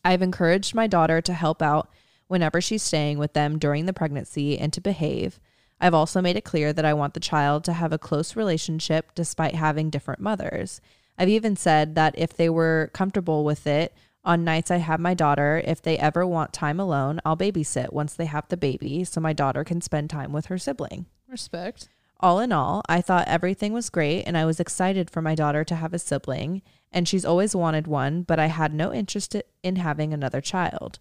[0.06, 1.90] I've encouraged my daughter to help out
[2.30, 5.42] whenever she's staying with them during the pregnancy and to behave.
[5.82, 9.12] I've also made it clear that I want the child to have a close relationship
[9.16, 10.80] despite having different mothers.
[11.18, 15.14] I've even said that if they were comfortable with it, on nights I have my
[15.14, 19.20] daughter, if they ever want time alone, I'll babysit once they have the baby so
[19.20, 21.08] my daughter can spend time with her sibling.
[21.28, 21.90] Respect.
[22.20, 25.64] All in all, I thought everything was great and I was excited for my daughter
[25.64, 26.62] to have a sibling,
[26.92, 31.00] and she's always wanted one, but I had no interest in having another child.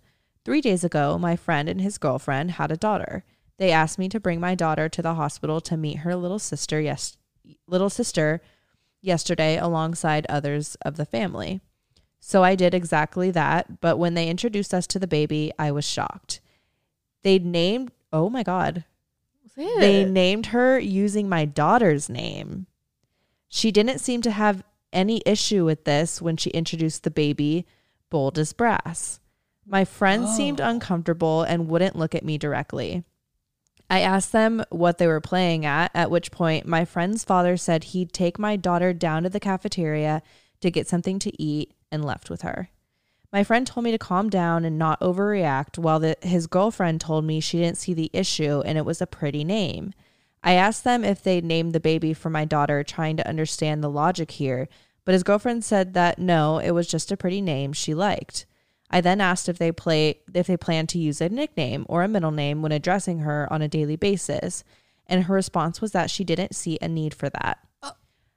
[0.49, 3.23] Three days ago, my friend and his girlfriend had a daughter.
[3.59, 6.81] They asked me to bring my daughter to the hospital to meet her little sister
[6.81, 7.19] yes
[7.67, 8.41] little sister
[9.03, 11.61] yesterday alongside others of the family.
[12.19, 15.87] So I did exactly that, but when they introduced us to the baby, I was
[15.87, 16.41] shocked.
[17.25, 18.87] They named oh my god.
[19.55, 22.69] They named her using my daughter's name.
[23.51, 27.67] She didn't seem to have any issue with this when she introduced the baby
[28.09, 29.21] bold as brass.
[29.71, 30.37] My friends oh.
[30.37, 33.05] seemed uncomfortable and wouldn't look at me directly.
[33.91, 37.85] I asked them what they were playing at, at which point my friend's father said
[37.85, 40.23] he'd take my daughter down to the cafeteria
[40.61, 42.71] to get something to eat and left with her.
[43.31, 47.25] My friend told me to calm down and not overreact, while the, his girlfriend told
[47.25, 49.93] me she didn't see the issue and it was a pretty name.
[50.43, 53.91] I asked them if they'd named the baby for my daughter, trying to understand the
[53.91, 54.69] logic here,
[55.05, 58.47] but his girlfriend said that no, it was just a pretty name she liked.
[58.91, 62.09] I then asked if they play if they plan to use a nickname or a
[62.09, 64.65] middle name when addressing her on a daily basis,
[65.07, 67.59] and her response was that she didn't see a need for that.
[67.83, 67.93] Oh.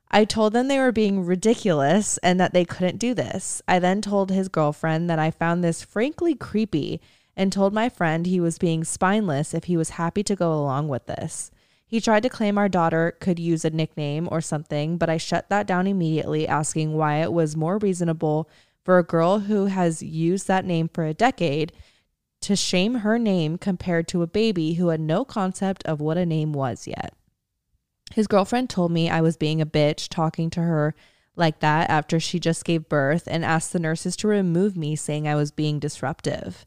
[0.10, 3.62] I told them they were being ridiculous and that they couldn't do this.
[3.68, 7.00] I then told his girlfriend that I found this frankly creepy
[7.36, 10.90] and told my friend he was being spineless if he was happy to go along
[10.90, 11.50] with this.
[11.86, 15.50] He tried to claim our daughter could use a nickname or something, but I shut
[15.50, 18.50] that down immediately, asking why it was more reasonable
[18.84, 21.72] for a girl who has used that name for a decade
[22.42, 26.26] to shame her name compared to a baby who had no concept of what a
[26.26, 27.14] name was yet.
[28.14, 30.96] His girlfriend told me I was being a bitch talking to her
[31.36, 35.28] like that after she just gave birth and asked the nurses to remove me, saying
[35.28, 36.66] I was being disruptive.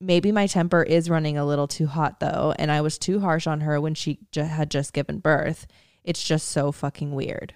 [0.00, 3.46] Maybe my temper is running a little too hot though, and I was too harsh
[3.46, 5.66] on her when she j- had just given birth.
[6.04, 7.54] It's just so fucking weird.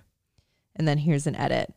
[0.76, 1.74] And then here's an edit.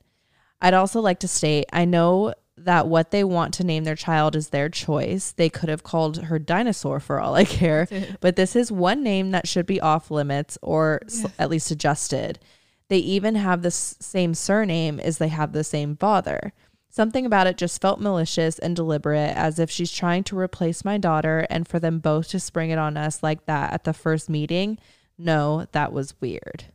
[0.64, 4.36] I'd also like to state I know that what they want to name their child
[4.36, 5.32] is their choice.
[5.32, 7.88] They could have called her dinosaur for all I care,
[8.22, 11.28] but this is one name that should be off limits or yeah.
[11.38, 12.40] at least suggested.
[12.88, 16.54] They even have the same surname as they have the same father.
[16.90, 21.00] Something about it just felt malicious and deliberate, as if she's trying to replace my
[21.00, 24.30] daughter, and for them both to spring it on us like that at the first
[24.30, 24.78] meeting.
[25.18, 26.66] No, that was weird.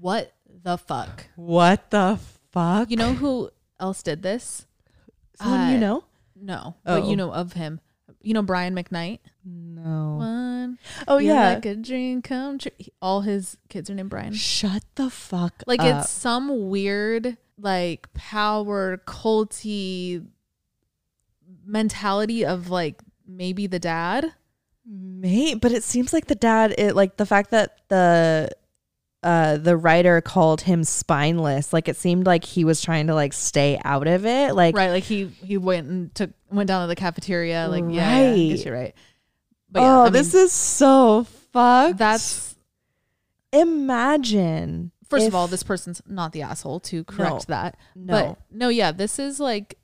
[0.00, 0.35] What
[0.66, 1.28] the fuck?
[1.36, 2.18] What the
[2.50, 2.90] fuck?
[2.90, 4.66] You know who else did this?
[5.36, 6.04] Someone uh, you know?
[6.34, 7.00] No, oh.
[7.00, 7.80] but you know of him.
[8.20, 9.20] You know Brian McKnight?
[9.44, 10.16] No.
[10.18, 10.78] One.
[11.06, 12.72] Oh yeah, like a dream come true.
[13.00, 14.32] All his kids are named Brian.
[14.34, 15.62] Shut the fuck.
[15.68, 16.00] Like up.
[16.02, 20.26] it's some weird like power culty
[21.64, 24.32] mentality of like maybe the dad.
[24.84, 26.74] May, but it seems like the dad.
[26.76, 28.50] It like the fact that the
[29.26, 31.72] uh, the writer called him spineless.
[31.72, 34.54] Like it seemed like he was trying to like stay out of it.
[34.54, 37.66] Like right, like he he went and took went down to the cafeteria.
[37.68, 37.92] Like right.
[37.92, 38.94] yeah, yeah, you're right.
[39.68, 41.98] But yeah, oh, I mean, this is so fucked.
[41.98, 42.54] That's
[43.52, 44.92] imagine.
[45.10, 47.76] First if, of all, this person's not the asshole to correct no, that.
[47.96, 49.76] No, but no, yeah, this is like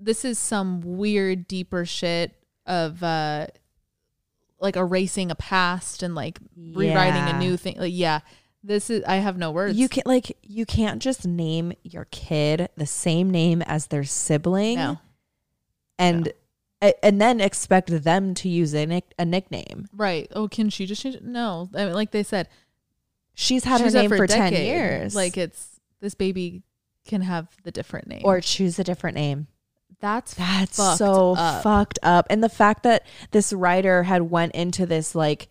[0.00, 2.34] this is some weird deeper shit
[2.66, 3.46] of uh
[4.60, 6.78] like erasing a past and like yeah.
[6.78, 7.78] rewriting a new thing.
[7.78, 8.20] Like yeah
[8.62, 9.76] this is I have no words.
[9.76, 14.76] You can't like you can't just name your kid the same name as their sibling.
[14.76, 15.00] No.
[15.98, 16.32] And
[16.80, 16.92] no.
[17.02, 19.86] and then expect them to use a nick, a nickname.
[19.92, 20.30] Right.
[20.34, 21.24] Oh, can she just change it?
[21.24, 21.68] No.
[21.74, 22.48] I mean, like they said,
[23.34, 25.14] she's had she's her name for, for 10 years.
[25.14, 26.62] Like it's this baby
[27.04, 29.48] can have the different name or choose a different name.
[30.00, 31.62] That's that's so up.
[31.62, 32.26] fucked up.
[32.28, 35.48] And the fact that this writer had went into this like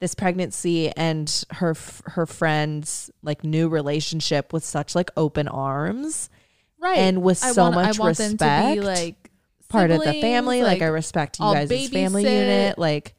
[0.00, 1.74] this pregnancy and her
[2.06, 6.30] her friend's like new relationship with such like open arms,
[6.78, 6.98] right?
[6.98, 9.30] And with so want, much respect, like
[9.68, 10.62] part of the family.
[10.62, 12.78] Like, like I respect you guys' family unit.
[12.78, 13.14] Like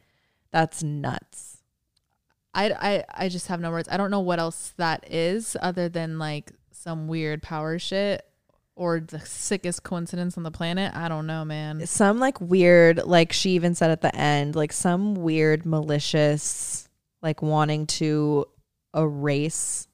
[0.52, 1.58] that's nuts.
[2.54, 3.90] I, I I just have no words.
[3.92, 8.26] I don't know what else that is other than like some weird power shit
[8.76, 10.94] or the sickest coincidence on the planet.
[10.94, 11.86] I don't know, man.
[11.86, 16.90] Some like weird, like she even said at the end, like some weird malicious,
[17.22, 18.46] like wanting to
[18.96, 19.88] erase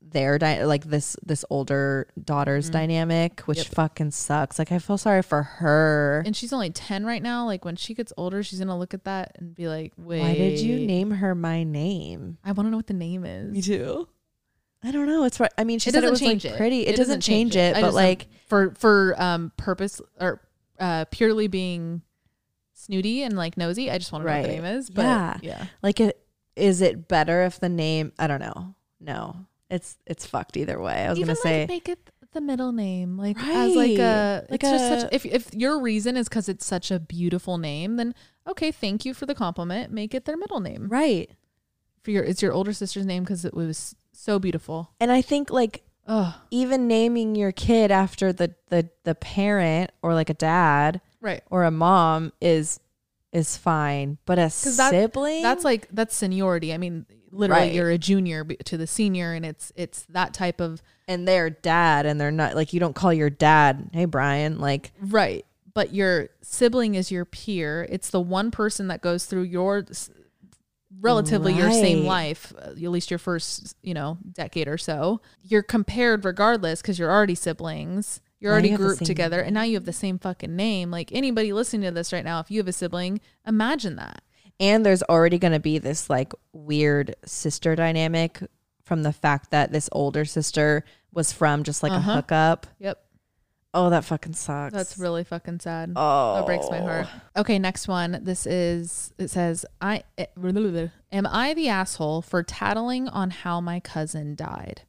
[0.00, 2.72] their di- like this this older daughter's mm-hmm.
[2.72, 3.66] dynamic, which yep.
[3.66, 4.58] fucking sucks.
[4.58, 6.22] Like I feel sorry for her.
[6.24, 7.44] And she's only ten right now.
[7.46, 10.34] Like when she gets older, she's gonna look at that and be like, "Wait, why
[10.34, 13.52] did you name her my name?" I want to know what the name is.
[13.52, 14.08] Me too.
[14.84, 15.24] I don't know.
[15.24, 15.52] It's right.
[15.56, 16.56] I mean, she it said it was like it.
[16.56, 16.86] pretty.
[16.86, 20.40] It, it doesn't, change, it, it but like for for um purpose or
[20.78, 22.02] uh purely being
[22.74, 23.90] snooty and like nosy.
[23.90, 24.42] I just want to right.
[24.42, 24.90] know what the name is.
[24.90, 25.66] But yeah, yeah.
[25.82, 26.20] Like it,
[26.54, 28.12] is it better if the name?
[28.18, 28.74] I don't know.
[29.00, 31.06] No, it's it's fucked either way.
[31.06, 34.50] I was Even gonna say make it the middle name, like as like a Right.
[34.50, 35.12] like Like just such.
[35.12, 38.14] If if your reason is because it's such a beautiful name, then
[38.46, 39.92] okay, thank you for the compliment.
[39.92, 40.88] Make it their middle name.
[40.88, 41.30] right.
[42.02, 44.90] For your it's your older sister's name because it was so beautiful.
[45.00, 50.12] And I think like Oh, even naming your kid after the the the parent or
[50.12, 51.42] like a dad right.
[51.50, 52.78] or a mom is
[53.32, 56.74] is fine, but a 'Cause that- sibling That's like that's seniority.
[56.74, 57.72] I mean, literally, Right.
[57.74, 62.04] you're a junior to the senior, and it's it's that type of and they're dad
[62.06, 65.44] and they're not like you don't call your dad, "Hey Brian," like right.
[65.72, 67.86] But your sibling is your peer.
[67.90, 69.84] It's the one person that goes through your
[71.04, 75.20] relatively your same life, uh, at least your first you know decade or so.
[75.42, 78.20] You're compared regardless because you're already siblings.
[78.40, 80.90] You're Now already you grouped together, and now you have the same fucking name.
[80.90, 84.22] Like anybody listening to this right now, if you have a sibling, imagine that.
[84.60, 88.40] and there's already going to be this like weird sister dynamic
[88.82, 92.10] from the fact that this older sister was from just like Uh-huh.
[92.10, 92.66] a hookup.
[92.78, 93.03] Yep.
[93.76, 94.72] Oh, that fucking sucks.
[94.72, 95.92] That's really fucking sad.
[95.96, 97.08] oh, That breaks my heart.
[97.36, 98.20] Okay, next one.
[98.22, 100.26] This is it says I eh,
[101.12, 104.82] am I the asshole for tattling on how my cousin died.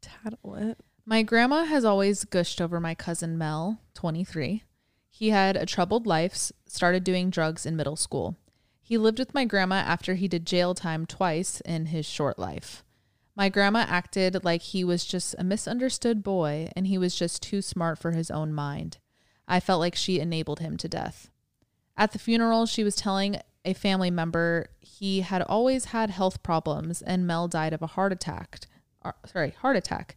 [0.00, 0.78] Tattle it.
[1.04, 4.62] My grandma has always gushed over my cousin Mel, 23.
[5.10, 8.36] He had a troubled life, started doing drugs in middle school.
[8.80, 12.84] He lived with my grandma after he did jail time twice in his short life.
[13.34, 17.62] My grandma acted like he was just a misunderstood boy and he was just too
[17.62, 18.98] smart for his own mind.
[19.48, 21.30] I felt like she enabled him to death.
[21.96, 27.00] At the funeral, she was telling a family member he had always had health problems
[27.00, 28.60] and Mel died of a heart attack.
[29.02, 30.16] uh, Sorry, heart attack,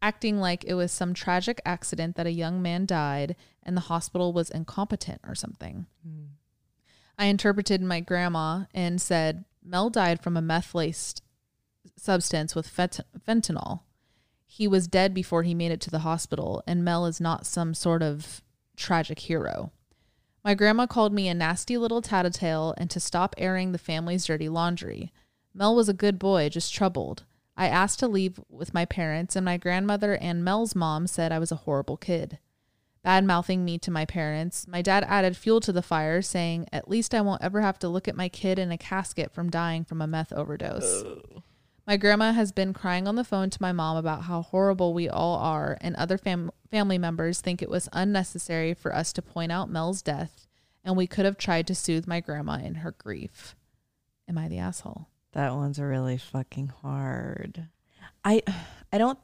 [0.00, 4.32] acting like it was some tragic accident that a young man died and the hospital
[4.32, 5.86] was incompetent or something.
[6.06, 6.28] Mm.
[7.18, 11.22] I interpreted my grandma and said Mel died from a meth laced
[11.96, 13.80] substance with fent- fentanyl.
[14.46, 17.74] He was dead before he made it to the hospital, and Mel is not some
[17.74, 18.42] sort of
[18.76, 19.72] tragic hero.
[20.44, 24.48] My grandma called me a nasty little tattletale and to stop airing the family's dirty
[24.48, 25.12] laundry.
[25.54, 27.24] Mel was a good boy, just troubled.
[27.56, 31.38] I asked to leave with my parents, and my grandmother and Mel's mom said I
[31.38, 32.38] was a horrible kid.
[33.02, 36.88] Bad mouthing me to my parents, my dad added fuel to the fire, saying, At
[36.88, 39.84] least I won't ever have to look at my kid in a casket from dying
[39.84, 41.04] from a meth overdose.
[41.86, 45.08] My grandma has been crying on the phone to my mom about how horrible we
[45.08, 49.52] all are, and other fam- family members think it was unnecessary for us to point
[49.52, 50.46] out Mel's death,
[50.82, 53.54] and we could have tried to soothe my grandma in her grief.
[54.26, 55.08] Am I the asshole?
[55.32, 57.68] That one's really fucking hard.
[58.24, 58.42] I
[58.92, 59.18] I don't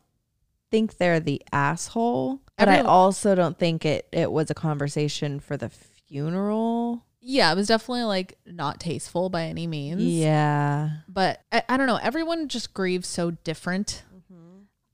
[0.70, 5.56] think they're the asshole, but I also don't think it it was a conversation for
[5.56, 7.06] the funeral.
[7.20, 10.02] Yeah, it was definitely like not tasteful by any means.
[10.02, 10.90] Yeah.
[11.08, 11.98] but I, I don't know.
[12.02, 14.04] Everyone just grieves so different.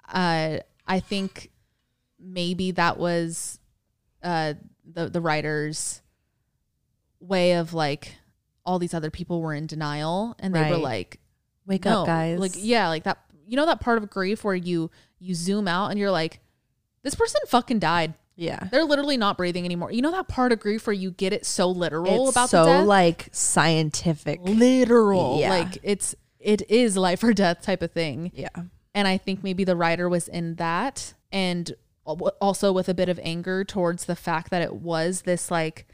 [0.08, 1.50] Uh, I think
[2.20, 3.58] maybe that was
[4.22, 4.54] uh,
[4.84, 6.00] the the writer's
[7.20, 8.14] way of like
[8.64, 11.20] all these other people were in denial and they were like,
[11.66, 12.38] Wake no, up, guys.
[12.38, 13.18] Like yeah, like that.
[13.48, 16.40] You know that part of grief where you you zoom out and you're like,
[17.02, 18.14] this person fucking died.
[18.36, 18.68] Yeah.
[18.70, 19.90] They're literally not breathing anymore.
[19.90, 22.64] You know that part of grief where you get it so literal It's about so
[22.64, 22.86] the death?
[22.86, 24.40] like scientific.
[24.42, 25.38] literal.
[25.40, 25.50] Yeah.
[25.50, 28.30] Like it's it is life or death type of thing.
[28.34, 28.48] Yeah.
[28.94, 33.18] And I think maybe the writer was in that and also with a bit of
[33.22, 35.86] anger towards the fact that it was this like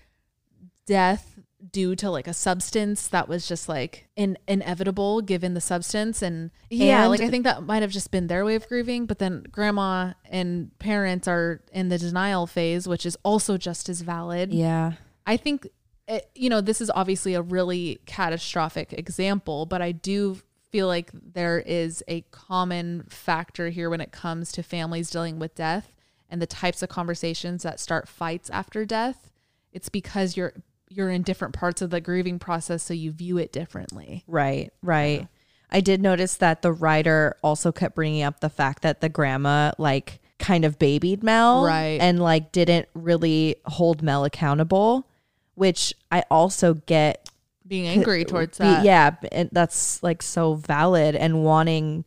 [0.87, 1.32] death
[1.71, 6.51] due to like a substance that was just like in, inevitable given the substance and
[6.71, 9.19] yeah And- like i think that might have just been their way of grieving but
[9.21, 14.53] then grandma and parents are in the denial phase which is also just as valid
[14.53, 14.95] Yeah.
[15.25, 15.69] I think,
[16.09, 20.37] it, you know, this is obviously a really catastrophic example, but I do
[20.73, 25.55] feel like there is a common factor here when it comes to families dealing with
[25.55, 25.93] death
[26.29, 29.31] and the types of conversations that start fights after death.
[29.73, 30.55] It's because you're
[30.95, 34.25] you're in different parts of the grieving process, so you view it differently.
[34.27, 35.27] Right, right.
[35.71, 39.73] I did notice that the writer also kept bringing up the fact that the grandma
[39.79, 41.99] like kind of babied Mel, Right.
[42.01, 45.09] and like didn't really hold Mel accountable,
[45.55, 47.31] which I also get.
[47.67, 48.85] Being angry towards that.
[48.85, 52.05] yeah, and that's like so valid and wanting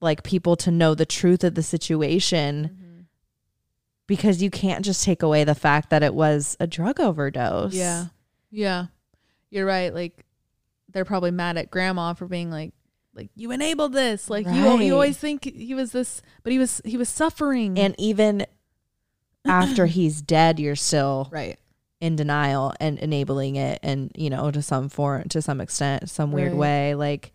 [0.00, 2.83] like people to know the truth of the situation Mm-hmm.
[4.06, 7.72] Because you can't just take away the fact that it was a drug overdose.
[7.74, 8.06] Yeah.
[8.50, 8.86] Yeah.
[9.50, 9.92] You're right.
[9.94, 10.24] Like
[10.92, 12.72] they're probably mad at grandma for being like
[13.14, 14.28] like you enabled this.
[14.28, 17.78] Like you you always think he was this but he was he was suffering.
[17.78, 18.46] And even
[19.46, 21.58] after he's dead, you're still right.
[22.00, 26.32] in denial and enabling it and you know to some form to some extent some
[26.32, 26.58] weird Right.
[26.58, 27.32] way like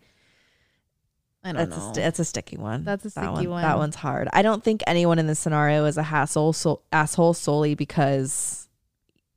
[1.44, 1.84] I don't that's a, know.
[1.92, 3.62] st- that's a sticky one That's a that sticky one, one.
[3.62, 7.32] that one's hard i don't think anyone in this scenario is a hassle so asshole
[7.34, 8.68] solely because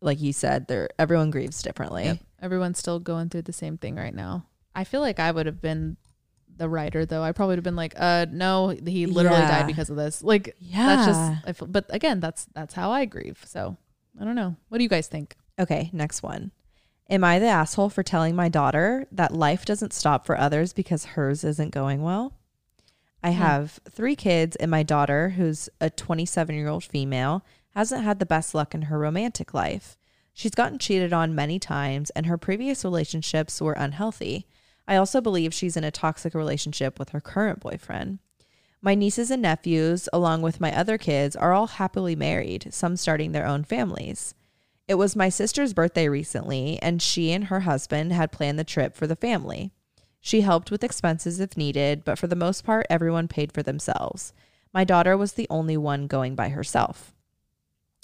[0.01, 2.17] like you said they're everyone grieves differently Yep.
[2.41, 4.45] Everyone's still going through the same thing right now.
[4.75, 5.95] I feel like I would have been
[6.57, 7.23] the writer though.
[7.23, 9.59] I probably would have been like, uh, no, he literally Yeah.
[9.59, 10.21] died because of this.
[10.21, 11.47] Like, yeah that's just.
[11.47, 13.41] I feel, but again, that's that's how I grieve.
[13.45, 13.77] So
[14.19, 14.57] I don't know.
[14.67, 15.37] What do you guys think?
[15.57, 16.51] Okay, next one.
[17.09, 21.05] Am I the asshole for telling my daughter that life doesn't stop for others because
[21.05, 22.33] hers isn't going well?
[23.21, 23.37] I Hmm.
[23.39, 28.25] have three kids, and my daughter, who's a 27 year old female, hasn't had the
[28.25, 29.97] best luck in her romantic life.
[30.33, 34.47] She's gotten cheated on many times, and her previous relationships were unhealthy.
[34.87, 38.19] I also believe she's in a toxic relationship with her current boyfriend.
[38.81, 43.31] My nieces and nephews, along with my other kids, are all happily married, some starting
[43.31, 44.33] their own families.
[44.93, 48.95] It was my sister's birthday recently, and she and her husband had planned the trip
[48.95, 49.71] for the family.
[50.21, 54.33] She helped with expenses if needed, but for the most part, everyone paid for themselves.
[54.71, 57.11] My daughter was the only one going by herself.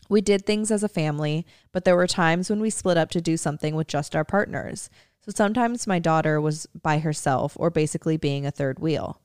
[0.10, 3.22] We did things as a family, but there were times when we split up to
[3.22, 4.90] do something with just our partners.
[5.24, 9.22] So sometimes my daughter was by herself or basically being a third wheel.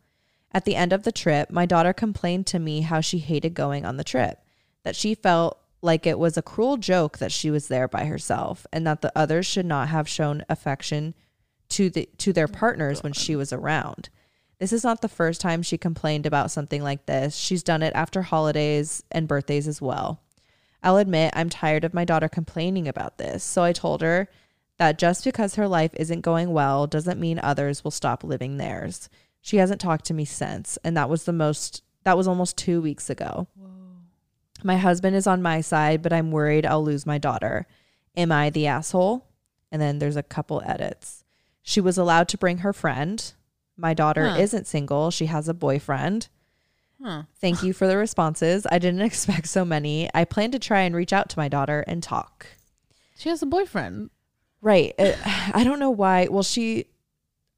[0.53, 3.87] At the end of the trip, my daughter complained to me how she hated going
[3.87, 4.45] on the trip,
[4.83, 8.67] that she felt like it was a cruel joke that she was there by herself
[8.73, 11.15] and that the others should not have shown affection
[11.69, 14.09] to the to their partners when she was around.
[14.59, 17.37] This is not the first time she complained about something like this.
[17.37, 20.21] She's done it after holidays and birthdays as well.
[20.83, 23.43] I'll admit I'm tired of my daughter complaining about this.
[23.43, 24.29] So I told her
[24.79, 29.09] that just because her life isn't going well doesn't mean others will stop living theirs.
[29.41, 32.81] She hasn't talked to me since, and that was the most that was almost 2
[32.81, 33.49] weeks ago.
[34.65, 37.67] My husband is on my side, but I'm worried I'll lose my daughter.
[38.17, 39.27] Am I the asshole?
[39.71, 41.23] And then there's a couple edits.
[41.63, 43.33] She was allowed to bring her friend.
[43.77, 44.39] My daughter Huh.
[44.39, 45.11] isn't single.
[45.11, 46.29] She has a boyfriend.
[47.03, 47.25] Huh.
[47.41, 48.67] Thank you for the responses.
[48.71, 50.09] I didn't expect so many.
[50.15, 52.47] I plan to try and reach out to my daughter and talk.
[53.17, 54.11] She has a boyfriend.
[54.63, 54.95] Right.
[54.99, 55.13] Uh,
[55.53, 56.29] I don't know why.
[56.31, 56.87] Well, she,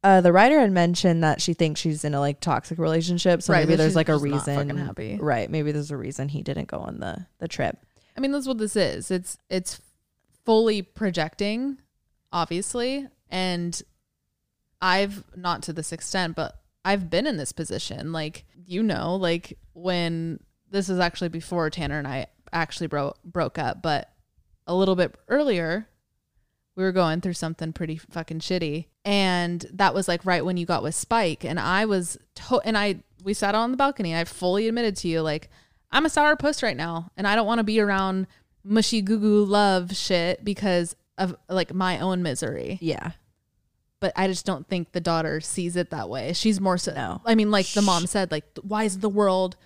[0.06, 3.42] uh, the writer had mentioned that she thinks she's in a like toxic relationship.
[3.42, 4.56] So Right, maybe that there's she's like a just not reason.
[4.56, 5.18] fucking happy.
[5.20, 5.50] Right.
[5.50, 7.76] Maybe there's a reason he didn't go on the the trip.
[8.16, 9.10] I mean, that's what this is.
[9.10, 9.80] It's it's
[10.44, 11.78] fully projecting,
[12.32, 13.82] obviously, and
[14.80, 16.54] I've not to this extent, but
[16.84, 18.12] I've been in this position.
[18.12, 20.38] Like you know, like when
[20.70, 24.12] this is actually before Tanner and I actually broke broke up, but
[24.68, 25.88] a little bit earlier,
[26.76, 30.66] we were going through something pretty fucking shitty, and that was like right when you
[30.66, 34.14] got with Spike, and I was to- and I we sat on the balcony.
[34.14, 35.48] I fully admitted to you like
[35.90, 38.26] I'm a sour puss right now, and I don't want to be around
[38.64, 42.76] mushy goo goo love shit because of like my own misery.
[42.82, 43.12] Yeah.
[44.00, 46.34] But I just don't think the daughter sees it that way.
[46.34, 46.92] She's more so.
[46.92, 47.22] No.
[47.24, 49.56] I mean, like the mom said, like why is the world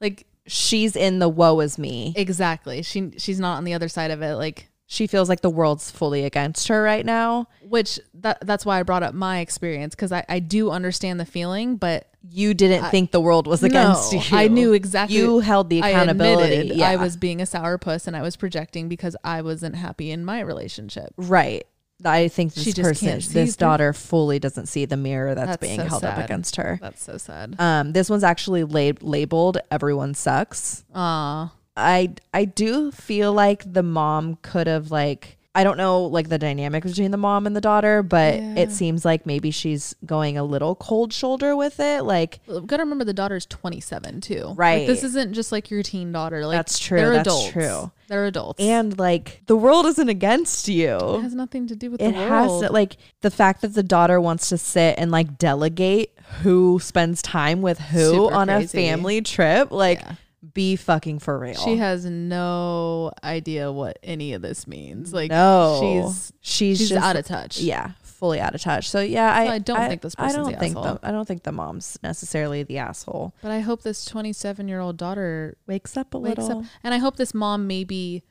[0.00, 2.12] like She's in the woe is me.
[2.16, 2.82] exactly?
[2.82, 4.34] She she's not on the other side of it.
[4.36, 7.46] Like She feels like the world's fully against her right now.
[7.62, 11.24] which that that's why I brought up my experience because I I do understand the
[11.24, 14.36] feeling, but You didn't think the world was against no, you.
[14.36, 15.16] I knew exactly.
[15.16, 16.54] You held the I accountability.
[16.54, 16.90] admitted yeah.
[16.90, 20.40] I was being a sourpuss and I was projecting because I wasn't happy in my
[20.40, 21.14] relationship.
[21.16, 21.64] right.
[22.02, 25.86] I think this person, this daughter, fully doesn't see the mirror that's, That's being so
[25.86, 26.78] held up against her.
[26.80, 27.56] That's so sad.
[27.60, 31.52] Um, this one's actually lab- labeled "Everyone Sucks." Aw.
[31.76, 36.38] I I do feel like the mom could have like I don't know like the
[36.38, 38.54] dynamic between the mom and the daughter, but Yeah.
[38.56, 42.02] it seems like maybe she's going a little cold shoulder with it.
[42.04, 44.44] Like Well, gotta remember the daughter's 27 too.
[44.44, 44.86] Like, Right.
[44.86, 46.46] this isn't just like your teen daughter.
[46.46, 47.48] Like That's true, They're that's adults.
[47.50, 47.90] true.
[48.06, 48.60] They're adults.
[48.62, 50.96] and like the world isn't against you.
[50.96, 53.82] it has nothing to do with It the has to like the fact that the
[53.82, 58.68] daughter wants to sit and like delegate who spends time with who Super on a
[58.68, 59.72] family trip.
[59.72, 60.12] Like Yeah.
[60.54, 61.54] Be fucking for real.
[61.54, 65.12] She has no idea what any of this means.
[65.12, 67.58] Like no, she's she's she's just out of touch.
[67.60, 68.88] yeah, fully out of touch.
[68.88, 70.94] So yeah, I, So I don't think this I don't the think asshole.
[70.94, 73.34] the I don't think the mom's necessarily the asshole.
[73.42, 76.94] But I hope this 27 year old daughter Wakes up a wakes little, up, and
[76.94, 78.22] I hope this mom maybe,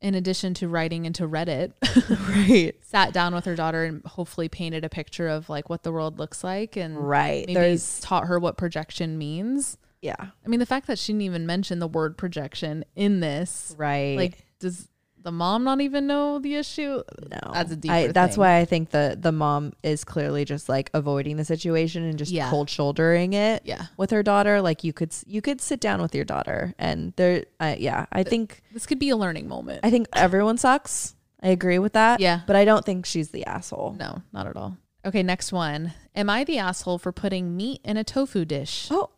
[0.00, 1.72] in addition to writing into Reddit,
[2.28, 2.72] right?
[2.84, 6.18] sat down with her daughter and hopefully painted a picture of like what the world
[6.18, 7.46] looks like and Right.
[7.46, 9.78] maybe There's taught her what projection means.
[10.06, 13.74] Yeah, I mean, the fact that she didn't even mention the word projection in this,
[13.76, 14.16] right.
[14.16, 14.88] like, does
[15.22, 17.02] the mom not even know the issue?
[17.30, 18.40] no, that's a deeper I, that's thing.
[18.40, 22.30] why I think the the mom is clearly just like avoiding the situation and just
[22.30, 22.48] Yeah.
[22.48, 23.62] cold shouldering it.
[23.64, 27.12] Yeah, with her daughter like you could you could sit down with your daughter and
[27.16, 29.80] there uh, yeah i think this could be a learning moment.
[29.82, 32.18] i think everyone sucks I agree with that.
[32.18, 32.40] Yeah.
[32.46, 33.94] But I don't think she's the asshole.
[33.98, 34.78] No, not at all.
[35.04, 35.92] Okay, next one.
[36.14, 38.88] Am I the asshole for putting meat in a tofu dish?
[38.90, 39.10] Oh.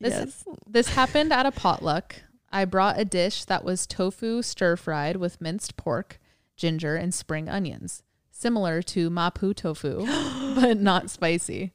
[0.00, 0.44] This yes.
[0.66, 2.16] this happened at a potluck.
[2.50, 6.18] I brought a dish that was tofu stir fried with minced pork,
[6.56, 10.06] ginger, and spring onions, similar to mapo tofu,
[10.54, 11.72] but not spicy.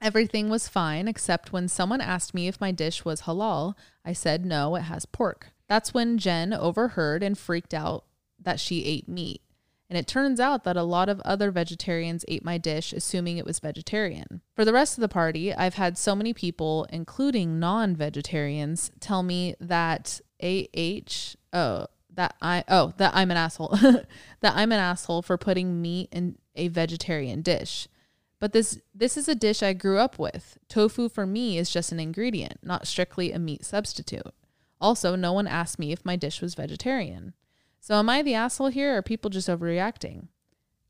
[0.00, 4.46] Everything was fine except when someone asked me if my dish was halal, I said
[4.46, 5.52] no, it has pork.
[5.68, 8.04] That's when Jen overheard and freaked out
[8.38, 9.42] that she ate meat.
[9.90, 13.44] And it turns out that a lot of other vegetarians ate my dish, assuming it
[13.44, 14.40] was vegetarian.
[14.54, 19.24] For the rest of the party, I've had so many people, including non vegetarians, tell
[19.24, 23.76] me that AH, oh, that I, oh, that I'm an asshole,
[24.40, 27.88] that I'm an asshole for putting meat in a vegetarian dish.
[28.38, 30.56] But this this is a dish I grew up with.
[30.68, 34.32] Tofu for me is just an ingredient, not strictly a meat substitute.
[34.80, 37.34] Also, no one asked me if my dish was vegetarian.
[37.80, 40.28] So am I the asshole here or are people just overreacting?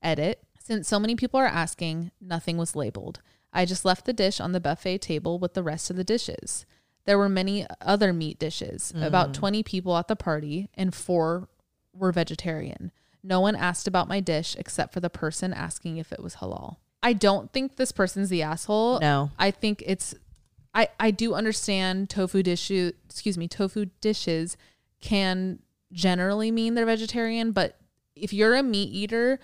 [0.03, 0.43] Edit.
[0.59, 3.21] Since so many people are asking, nothing was labeled.
[3.53, 6.67] I just left the dish on the buffet table with the rest of the dishes.
[7.07, 9.35] There were many other meat dishes, about mm.
[9.35, 11.49] 20 people at the party, and four
[11.93, 12.93] were vegetarian.
[13.23, 16.77] No one asked about my dish except for the person asking if it was halal.
[17.03, 19.01] I don't think this person's the asshole.
[19.01, 19.31] No.
[19.39, 20.15] I think it's
[20.75, 24.57] I I do understand tofu dishes, excuse me, tofu dishes
[25.01, 25.61] can
[25.93, 27.77] generally mean they're vegetarian, but
[28.15, 29.41] if you're a meat eater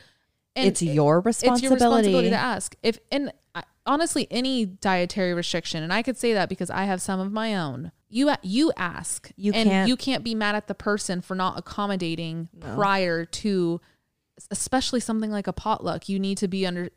[0.55, 1.74] and it's your it's your responsibility.
[1.74, 2.77] responsibility to ask.
[2.82, 7.01] If and I- honestly, any dietary restriction, and I could say that because I have
[7.02, 7.93] some of my own.
[8.09, 11.59] You you ask, You and can't- you can't be mad at the person for not
[11.59, 13.81] accommodating prior to,
[14.51, 16.09] especially something like a potluck.
[16.09, 16.90] You need to be under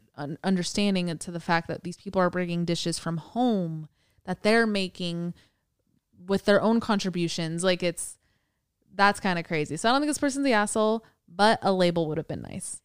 [0.44, 3.88] understanding to the fact that these people are bringing dishes from home
[4.26, 5.34] that they're making
[6.28, 7.64] with their own contributions.
[7.64, 8.18] Like it's
[9.00, 9.78] that's kind of crazy.
[9.78, 12.82] So I don't think this person's the asshole, but a label would have been nice.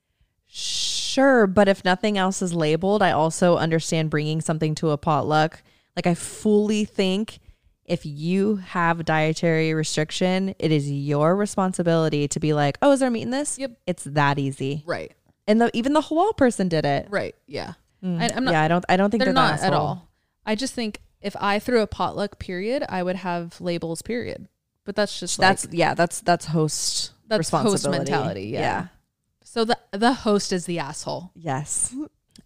[0.47, 5.63] Sure, but if nothing else is labeled, I also understand bringing something to a potluck.
[5.97, 7.41] Like I fully think
[7.85, 13.11] if you have dietary restriction, it is your responsibility to be like, "Oh, is there
[13.11, 13.73] meat in this?" Yep.
[13.87, 14.85] It's that easy.
[14.87, 15.13] Right.
[15.47, 17.09] And the even the halal person did it.
[17.11, 17.35] Right.
[17.47, 17.75] Yeah.
[18.03, 18.21] Mm.
[18.21, 18.53] I, I'm not.
[18.53, 18.85] yeah, I don't.
[18.89, 20.09] I don't think they're, they're, the not at all.
[20.47, 24.47] I just think if I threw a potluck, period, I would have labels, period.
[24.85, 25.95] But that's just That's like, yeah.
[25.95, 28.11] That's that's host that's host responsibility.
[28.11, 28.43] mentality.
[28.49, 28.89] Yeah.
[29.43, 31.31] So the the host is the asshole.
[31.35, 31.95] Yes.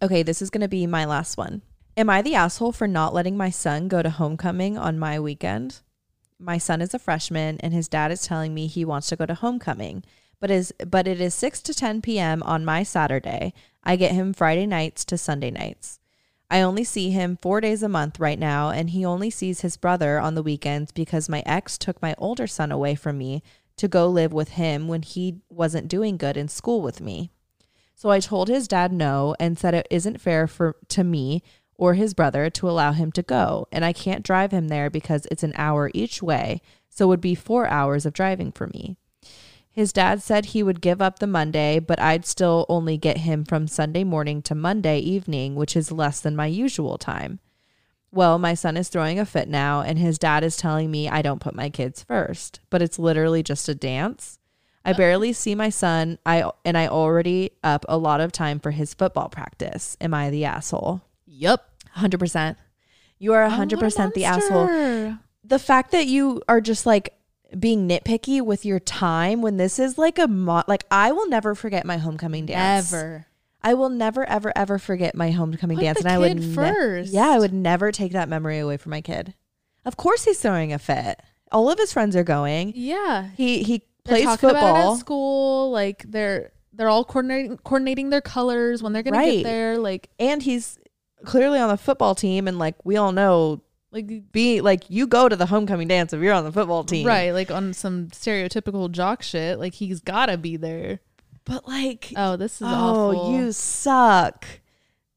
[0.01, 1.61] Okay, this is going to be my last one.
[1.97, 5.81] Am I the asshole for not letting my son go to homecoming on my weekend?
[6.39, 9.25] My son is a freshman and his dad is telling me he wants to go
[9.25, 10.03] to homecoming,
[10.39, 12.41] but is but it is 6 to 10 p.m.
[12.43, 13.53] on my Saturday.
[13.83, 15.98] I get him Friday nights to Sunday nights.
[16.49, 19.77] I only see him 4 days a month right now and he only sees his
[19.77, 23.43] brother on the weekends because my ex took my older son away from me
[23.77, 27.29] to go live with him when he wasn't doing good in school with me.
[27.95, 31.43] So I told his dad no and said it isn't fair for to me
[31.75, 35.25] or his brother to allow him to go, and I can't drive him there because
[35.31, 38.97] it's an hour each way, so it would be 4 hours of driving for me.
[39.71, 43.45] His dad said he would give up the Monday, but I'd still only get him
[43.45, 47.39] from Sunday morning to Monday evening, which is less than my usual time.
[48.11, 51.21] Well, my son is throwing a fit now, and his dad is telling me I
[51.21, 54.39] don't put my kids first, but it's literally just a dance.
[54.83, 56.17] I barely see my son.
[56.25, 59.95] I and I already up a lot of time for his football practice.
[60.01, 61.01] Am I the asshole?
[61.27, 61.63] Yep.
[61.97, 62.55] 100%.
[63.19, 65.17] You are 100% the asshole.
[65.43, 67.13] The fact that you are just like
[67.57, 71.55] being nitpicky with your time when this is like a mo- like I will never
[71.55, 72.93] forget my homecoming dance.
[72.93, 73.25] Ever.
[73.61, 77.11] I will never ever ever forget my homecoming Put dance and I would ne- first.
[77.11, 79.33] yeah, I would never take that memory away from my kid.
[79.85, 81.19] Of course he's throwing a fit.
[81.51, 82.73] All of his friends are going.
[82.75, 83.29] Yeah.
[83.35, 84.93] He he plays football.
[84.93, 85.71] at school.
[85.71, 89.77] Like they're they're all coordinating coordinating their colors when they're gonna get there.
[89.77, 90.77] Like and he's
[91.25, 93.61] clearly on the football team and like we all know
[93.91, 97.07] like be like you go to the homecoming dance if you're on the football team
[97.07, 97.31] right.
[97.31, 99.59] Like on some stereotypical jock shit.
[99.59, 100.99] Like he's gotta be there.
[101.45, 102.69] but like Oh, this is oh
[103.11, 103.31] awful.
[103.35, 104.45] you suck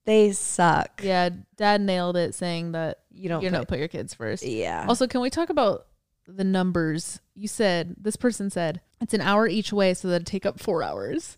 [0.04, 3.88] they suck Yeah, dad nailed it saying that you don't you're put, not put your
[3.88, 4.42] kids first.
[4.44, 5.86] yeah Also, can we talk about
[6.26, 7.20] the numbers?
[7.34, 10.82] You said this person said it's an hour each way, so that'd take up four
[10.82, 11.36] hours.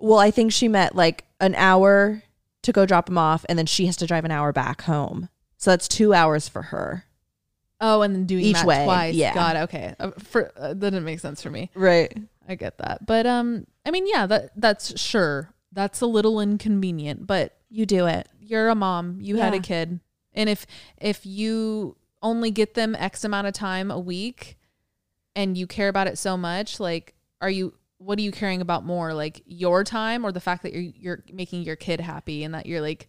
[0.00, 2.22] well i think she meant like an hour
[2.62, 5.28] to go drop him off and then she has to drive an hour back home
[5.58, 7.04] so that's two hours for her
[7.80, 9.14] Oh, and then doing Each that way, twice.
[9.14, 9.34] yeah.
[9.34, 9.94] God, okay.
[10.00, 11.70] Uh, for uh, that didn't make sense for me.
[11.74, 12.12] right
[12.48, 15.50] I get that, but um, I mean, yeah, that that's sure.
[15.70, 19.18] That's a little inconvenient, but you do it you're a mom.
[19.20, 19.62] You had a Yeah.
[19.62, 20.00] kid,
[20.32, 20.66] and if
[20.96, 24.56] if you only get them X amount of time a week,
[25.36, 28.84] and you care about it so much, like, are you what are you caring about
[28.86, 32.54] more, like your time or the fact that you're you're making your kid happy and
[32.54, 33.08] that you're like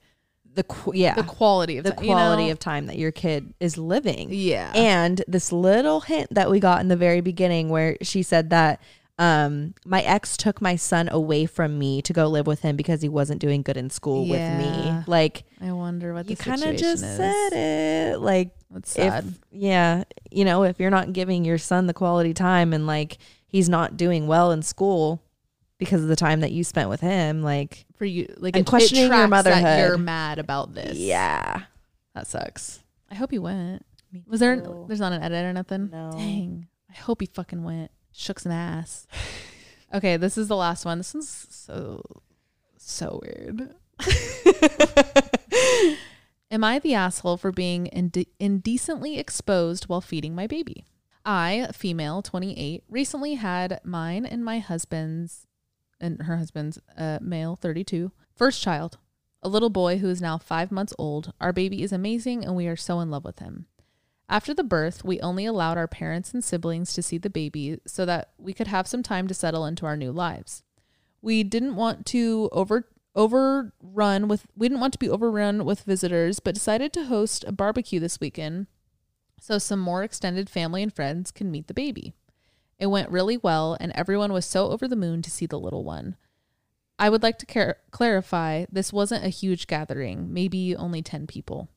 [0.55, 2.51] The qu- yeah, the quality of the time, you quality know?
[2.51, 4.29] of time that your kid is living.
[4.31, 8.49] yeah And this little hint that we got in the very beginning where she said
[8.49, 8.81] that
[9.19, 13.01] um my ex took my son away from me to go live with him because
[13.01, 15.03] he wasn't doing good in school with me.
[15.07, 17.17] Like I wonder what the you kind of just is.
[17.17, 18.19] said it.
[18.19, 19.25] Like That's sad.
[19.25, 23.17] if yeah, you know, if you're not giving your son the quality time and like
[23.47, 25.21] he's not doing well in school
[25.79, 28.67] because of the time that you spent with him, like for you like I'm it,
[28.67, 29.79] questioning it your tracks that motherhood.
[29.87, 30.97] you're mad about this.
[30.97, 31.63] Yeah.
[32.13, 32.79] that sucks.
[33.09, 33.83] I hope he went.
[34.27, 34.85] Was there too.
[34.87, 35.89] there's not an edit or nothing?
[35.91, 36.11] No.
[36.11, 36.67] dang.
[36.89, 37.89] I hope he fucking went.
[38.11, 39.07] Shook some ass.
[39.91, 40.99] Okay this is the last one.
[40.99, 42.03] This one's so
[42.77, 43.73] so weird.
[46.51, 50.85] Am i the asshole for being inde- indecently exposed while feeding my baby?
[51.25, 55.47] I female 28 recently had mine and my husband's
[55.99, 58.97] and her husband's uh, male 32 first child
[59.41, 61.33] a little boy who is now five months old.
[61.39, 63.67] Our baby is amazing and we are so in love with him.
[64.27, 68.05] After the birth we only allowed our parents and siblings to see the baby so
[68.05, 70.63] that we could have some time to settle into our new lives.
[71.21, 76.39] We didn't want to over overrun with we didn't want to be overrun with visitors
[76.39, 78.67] but decided to host a barbecue this weekend
[79.41, 82.13] so some more extended family and friends can meet the baby
[82.79, 85.83] it went really well, and everyone was so over the moon to see the little
[85.83, 86.15] one.
[86.97, 91.69] I would like to car- clarify this wasn't a huge gathering, maybe only 10 people.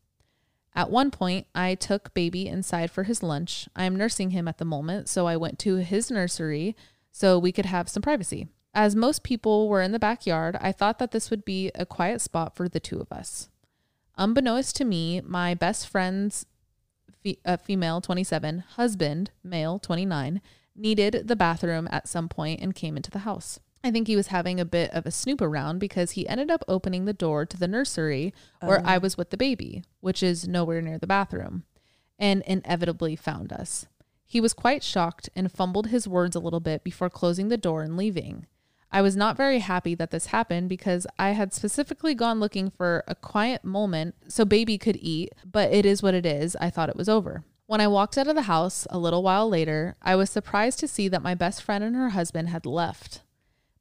[0.74, 3.68] At one point, I took baby inside for his lunch.
[3.76, 6.74] I am nursing him at the moment, so I went to his nursery
[7.10, 8.48] so we could have some privacy.
[8.74, 12.22] As most people were in the backyard, I thought that this would be a quiet
[12.22, 13.50] spot for the two of us.
[14.16, 16.46] Unbeknownst to me, my best friend's
[17.44, 20.40] uh, female 27 husband, male 29,
[20.74, 23.60] needed the bathroom at some point and came into the house.
[23.84, 26.64] I think he was having a bit of a snoop around because he ended up
[26.68, 29.00] opening the door to the nursery where I oh.
[29.00, 31.64] was with the baby, which is nowhere near the bathroom,
[32.18, 33.86] and inevitably found us.
[34.24, 37.82] He was quite shocked and fumbled his words a little bit before closing the door
[37.82, 38.46] and leaving.
[38.90, 43.02] I was not very happy that this happened because I had specifically gone looking for
[43.08, 46.56] a quiet moment so baby could eat, but it is what it is.
[46.60, 47.42] I thought it was over.
[47.72, 50.86] When I walked out of the house a little while later, I was surprised to
[50.86, 53.22] see that my best friend and her husband had left.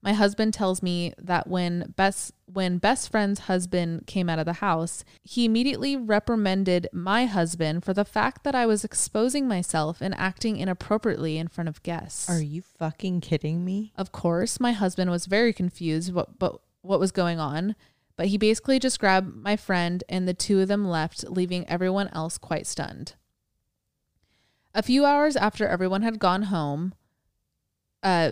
[0.01, 4.63] My husband tells me that when best when best friend's husband came out of the
[4.63, 10.15] house, he immediately reprimanded my husband for the fact that I was exposing myself and
[10.15, 12.29] acting inappropriately in front of guests.
[12.29, 13.91] Are you fucking kidding me?
[13.97, 17.75] Of course, my husband was very confused what but what was going on,
[18.15, 22.07] but he basically just grabbed my friend and the two of them left, leaving everyone
[22.13, 23.15] else quite stunned.
[24.73, 26.93] A few hours after everyone had gone home,
[28.03, 28.31] uh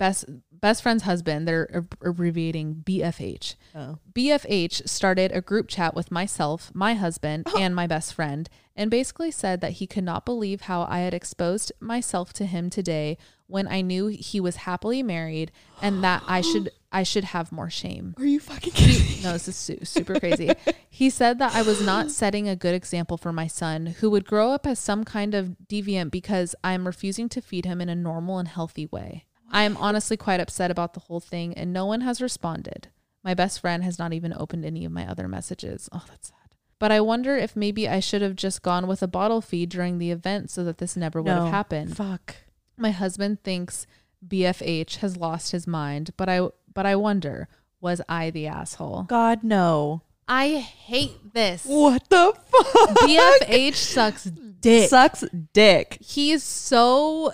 [0.00, 3.54] best best friend's husband, they're abbreviating BFH.
[3.74, 3.98] Oh.
[4.12, 9.30] BFH started a group chat with myself, my husband, and my best friend, and basically
[9.30, 13.68] said that he could not believe how I had exposed myself to him today when
[13.68, 15.52] I knew he was happily married
[15.82, 18.14] and that I should I should have more shame.
[18.18, 19.22] Are you fucking kidding?
[19.22, 20.50] No, this is su- super crazy.
[20.88, 24.24] he said that I was not setting a good example for my son, who would
[24.24, 27.88] grow up as some kind of deviant because I am refusing to feed him in
[27.88, 29.26] a normal and healthy way.
[29.52, 32.88] I am honestly quite upset about the whole thing, and no one has responded.
[33.22, 35.88] My best friend has not even opened any of my other messages.
[35.92, 36.36] Oh, that's sad.
[36.78, 39.98] But I wonder if maybe I should have just gone with a bottle feed during
[39.98, 41.96] the event so that this never would have happened.
[41.96, 42.36] Fuck.
[42.78, 43.86] My husband thinks
[44.26, 47.48] BFH has lost his mind, but I but I wonder,
[47.80, 49.04] was I the asshole?
[49.04, 50.02] God no.
[50.28, 51.64] I hate this.
[51.64, 52.88] What the fuck?
[53.00, 54.88] BFH sucks dick.
[54.88, 55.98] Sucks dick.
[56.00, 57.32] He is so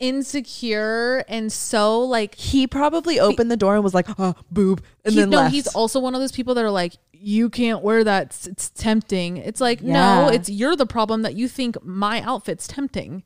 [0.00, 5.14] insecure and so like He probably opened the door and was like, oh, boob, and
[5.14, 5.54] he- then no, left.
[5.54, 8.26] he's also one of those people that are like, you can't wear that.
[8.26, 9.36] It's, it's tempting.
[9.36, 9.92] It's like, Yeah.
[9.92, 13.22] no, it's you're the problem that you think my outfit's tempting.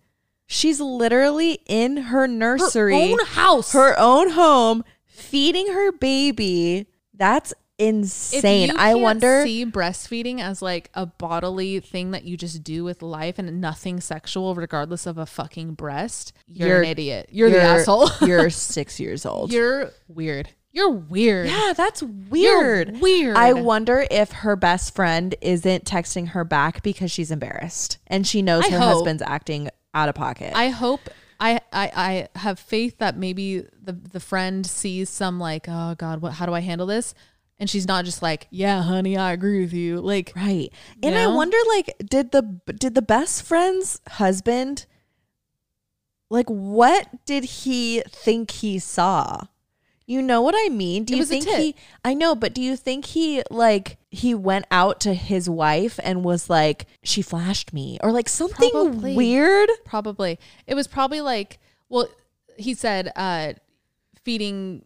[0.48, 3.72] She's literally in her nursery, Her own house.
[3.72, 4.84] her own home,
[5.16, 6.86] feeding her baby.
[7.14, 8.72] That's insane.
[8.76, 9.42] I wonder.
[9.44, 14.00] see breastfeeding as like a bodily thing that you just do with life and nothing
[14.00, 16.32] sexual, regardless of a fucking breast.
[16.46, 17.28] You're, You're- an idiot.
[17.30, 18.08] You're, the asshole.
[18.26, 19.52] you're six years old.
[19.52, 20.50] you're weird.
[20.72, 21.46] You're weird.
[21.48, 23.00] yeah, that's You're weird.
[23.00, 23.34] weird.
[23.36, 28.42] I wonder if her best friend isn't texting her back because she's embarrassed and she
[28.42, 28.88] knows I her hope.
[28.92, 30.52] husband's acting out of pocket.
[30.54, 31.00] I hope
[31.76, 36.32] I, I have faith that maybe the the friend sees some like oh god what
[36.32, 37.14] how do I handle this
[37.58, 40.70] and she's not just like yeah honey I agree with you like Right.
[41.02, 42.42] And I wonder like did the
[42.84, 44.86] did the best friend's husband
[46.28, 49.46] Like, what did he think he saw?
[50.06, 51.04] You know what I mean?
[51.04, 51.74] Do you think he?
[52.04, 56.24] I know, but do you think he like he went out to his wife and
[56.24, 59.14] was like, she flashed me, or like something Probably.
[59.16, 59.68] weird?
[59.84, 60.38] Probably.
[60.66, 62.08] It was probably like, well,
[62.56, 63.52] he said uh
[64.24, 64.84] feeding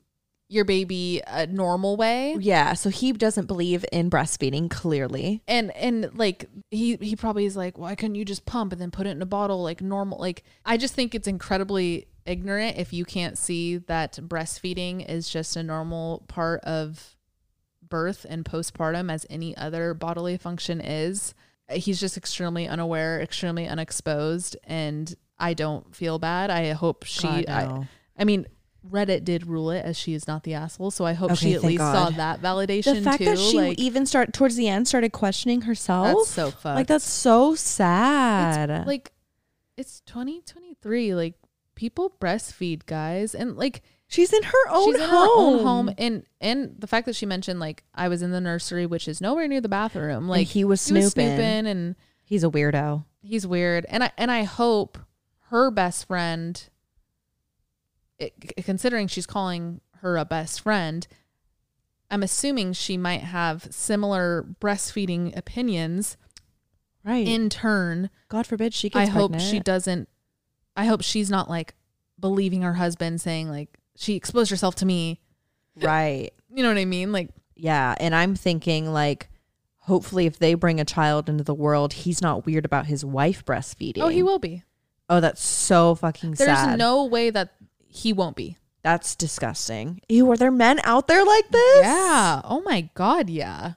[0.48, 2.36] your baby a normal way.
[2.40, 2.72] Yeah.
[2.74, 4.68] So he doesn't believe in breastfeeding.
[4.68, 8.80] Clearly, And and like he he probably is like, why couldn't you just pump and
[8.80, 10.18] then put it in a bottle like normal?
[10.18, 15.56] Like I just think it's incredibly ignorant if you can't see that breastfeeding is just
[15.56, 17.16] a normal part of
[17.88, 21.32] birth and postpartum as any other bodily function is.
[21.70, 26.50] He's just extremely unaware, extremely unexposed, and I don't feel bad.
[26.50, 27.22] I hope she.
[27.26, 27.86] God, I, no.
[28.18, 28.46] I mean,
[28.88, 31.54] Reddit did rule it as she is not the asshole, so I hope Okay, she
[31.54, 33.24] at least saw that validation the fact too.
[33.26, 36.06] that she like, even start towards the end started questioning herself.
[36.06, 36.76] that's so fucked.
[36.76, 38.86] like that's so sad.
[38.86, 39.12] like
[39.76, 41.34] it's 2023 like
[41.74, 45.10] people breastfeed guys and like she's in her own she's in home.
[45.10, 48.40] her own home and and the fact that she mentioned like i was in the
[48.42, 51.28] nursery which is nowhere near the bathroom like he was he was snooping.
[51.36, 53.04] snooping and He's a weirdo.
[53.22, 54.98] he's weird and i and i hope
[55.50, 56.68] her best friend
[58.18, 58.32] it,
[58.64, 61.06] considering she's calling her a best friend
[62.10, 66.16] i'm assuming she might have similar breastfeeding opinions
[67.02, 67.26] Right.
[67.26, 70.06] in turn God forbid she I gets hope she doesn't.
[70.76, 71.74] I hope she's not like
[72.18, 75.18] believing her husband saying like she exposed herself to me.
[75.80, 76.30] Right.
[76.54, 77.10] You know what I mean?
[77.10, 77.94] Like Yeah.
[77.98, 79.30] And I'm thinking like
[79.78, 83.46] hopefully if they bring a child into the world, he's not weird about his wife
[83.46, 84.02] breastfeeding.
[84.02, 84.62] oh, he will be.
[85.10, 86.46] Oh, that's so fucking sad.
[86.46, 86.78] There's sad.
[86.78, 87.54] no way that
[87.88, 88.56] he won't be.
[88.82, 90.00] that's disgusting.
[90.08, 91.82] Ew, are there men out there like this?
[91.82, 92.40] Yeah.
[92.44, 93.28] Oh my god.
[93.28, 93.72] Yeah.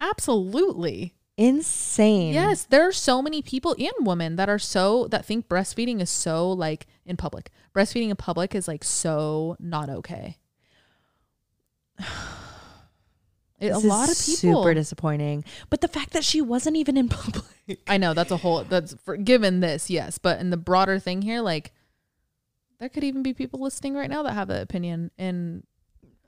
[0.00, 1.14] Absolutely.
[1.36, 2.32] Insane.
[2.34, 6.08] Yes, there are so many people and women that are so that think breastfeeding is
[6.08, 7.50] so like in public.
[7.74, 10.38] Breastfeeding in public is like so not okay.
[13.60, 14.62] It- a This lot of people.
[14.62, 15.44] super disappointing.
[15.68, 17.44] But the fact that she wasn't even in public.
[17.86, 21.22] I know that's a whole that's for given this, yes, but in the broader thing
[21.22, 21.72] here, like
[22.78, 25.62] there could even be people listening right now that have that opinion, and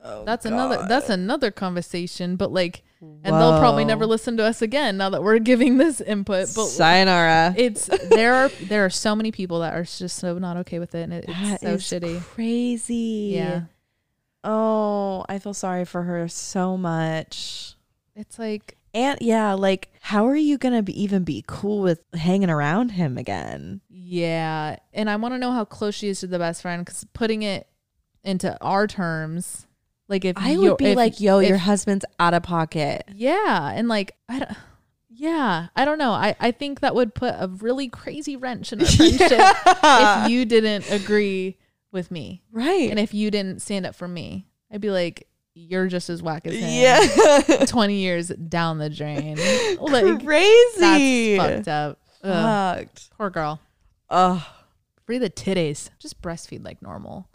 [0.05, 2.35] Oh, that's another that's another conversation.
[2.35, 6.01] But like, and they'll probably never listen to us again now that we're giving this
[6.01, 6.49] input.
[6.57, 7.55] But Sayonara.
[7.57, 10.95] it's there are there are so many people that are just so not okay with
[10.97, 12.21] it, and it, That it's so is shitty.
[12.21, 13.33] crazy.
[13.37, 13.63] Yeah,
[14.45, 17.75] Oh, I feel sorry for her so much.
[18.17, 22.51] it's like And yeah, like how are you gonna be, even be cool with hanging
[22.51, 23.81] around him again?
[23.89, 27.05] yeah, and I want to know how close she is to the best friend because
[27.15, 27.67] putting it
[28.25, 29.67] into our terms,
[30.09, 33.89] like if I would be if- like, "Yo, your husband's out of pocket." Yeah, and
[33.89, 34.51] like I don't,
[35.09, 36.11] yeah, I don't know.
[36.13, 40.45] I I think that would put a really crazy wrench in our friendship if you
[40.45, 41.57] didn't agree
[41.93, 42.91] with me Right.
[42.91, 44.47] and if you didn't stand up for me.
[44.71, 46.69] I'd be like, you're just as whack as him.
[46.71, 47.65] yeah.
[47.67, 49.37] twenty years down the drain.
[49.79, 51.37] Like crazy.
[51.37, 51.99] that's fucked up.
[52.25, 53.11] Ugh, Fucked.
[53.19, 53.61] poor girl.
[54.09, 54.47] Oh,
[55.05, 55.91] Free the titties.
[55.99, 57.29] Just breastfeed like normal.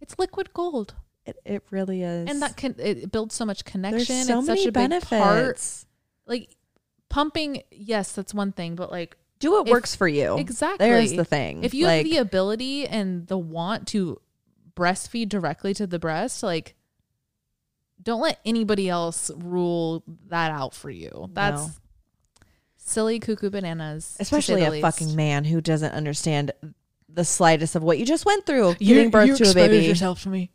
[0.00, 0.94] It's liquid gold,
[1.26, 2.30] it, it really is.
[2.30, 4.06] and that can it builds so much connection.
[4.14, 5.10] there's so it's many such a benefits.
[5.10, 5.84] big part.
[6.26, 6.56] Like
[7.10, 10.36] pumping, yes, that's one thing, but like Do what If- works for you.
[10.38, 10.86] Exactly.
[10.86, 11.62] There's the thing.
[11.64, 14.20] If you like, have the ability and the want to
[14.74, 16.74] breastfeed directly to the breast, like
[18.02, 21.30] don't let anybody else rule that out for you.
[21.32, 21.72] That's No.
[22.76, 24.16] silly cuckoo bananas.
[24.20, 24.82] especially a least.
[24.82, 26.52] fucking man who doesn't understand
[27.08, 29.84] the slightest of what you just went through giving birth to a baby.
[29.84, 30.50] yourself to me.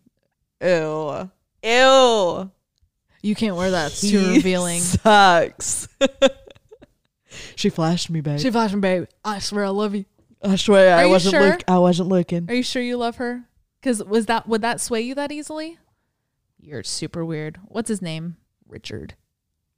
[0.62, 1.30] Ew.
[1.64, 2.52] Ew.
[3.22, 3.92] You can't wear that.
[3.92, 4.80] It's too He revealing.
[4.80, 5.88] Sucks.
[7.64, 8.40] she flashed me, babe.
[8.42, 9.06] She flashed me, babe.
[9.24, 10.04] I swear I love you.
[10.44, 11.42] I swear Are I you wasn't sure?
[11.52, 12.50] look I wasn't looking.
[12.50, 13.46] Are you sure you love her?
[13.80, 15.78] Because was that would that sway you that easily?
[16.60, 17.60] You're super weird.
[17.66, 18.36] What's his name?
[18.68, 19.16] Richard.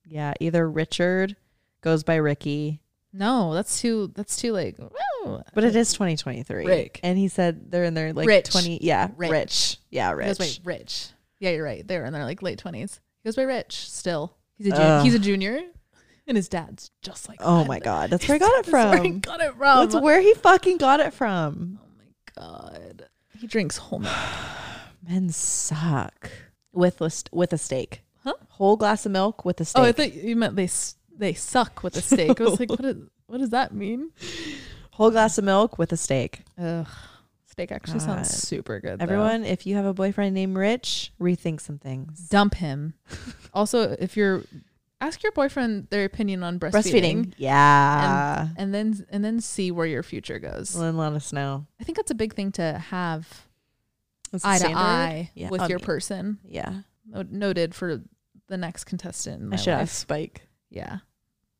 [0.07, 1.35] Yeah, either Richard
[1.81, 2.81] goes by Ricky,
[3.13, 4.11] No, that's too.
[4.15, 4.77] That's too like.
[4.79, 5.41] woo.
[5.53, 6.65] but it is 2023.
[6.65, 6.99] Rick.
[7.03, 8.49] And he said they're in their like Rich.
[8.49, 9.31] 20 yeah, Rich.
[9.31, 9.77] rich.
[9.91, 10.63] Yeah, He goes rich.
[10.63, 11.09] by Rich.
[11.39, 11.87] Yeah, you're right.
[11.87, 12.99] They're in their like late twenties.
[13.21, 14.35] He goes by Rich still.
[14.57, 15.61] He's a jun- he's a junior,
[16.27, 17.39] and his dad's just like.
[17.41, 17.67] Oh that.
[17.67, 19.19] my god, that's where I got it That's where he from.
[19.19, 19.89] got it from.
[19.89, 21.79] That's where he fucking got it from.
[21.81, 23.07] oh my god.
[23.37, 24.13] He drinks whole milk.
[25.07, 26.31] Men suck
[26.73, 28.01] with a with a steak.
[28.23, 28.33] Huh?
[28.49, 29.81] Whole glass of milk with a steak.
[29.83, 30.69] Oh, I thought you meant they
[31.17, 32.39] they suck with a steak.
[32.41, 32.97] I was like, what, is,
[33.27, 34.11] what does that mean?
[34.91, 36.41] Whole glass of milk with a steak.
[36.59, 36.87] Ugh.
[37.45, 38.05] Steak actually God.
[38.05, 38.99] sounds super good.
[38.99, 39.03] though.
[39.03, 42.27] Everyone, if you have a boyfriend named Rich, rethink some things.
[42.27, 42.95] dump him.
[43.53, 44.43] also, if you're
[45.01, 46.73] ask your boyfriend their opinion on breastfeeding,
[47.27, 47.33] Breastfeeding.
[47.37, 48.47] Yeah.
[48.57, 50.73] and then and then see where your future goes.
[50.73, 51.65] Well, then let us know.
[51.79, 53.45] I think that's a big thing to have
[54.43, 55.49] eye to eye Yeah.
[55.49, 56.39] with Um, your person.
[56.47, 56.81] Yeah.
[57.29, 58.01] Noted for
[58.47, 59.53] the next contestant.
[59.53, 59.81] I should life.
[59.83, 60.47] ask Spike.
[60.69, 60.99] Yeah.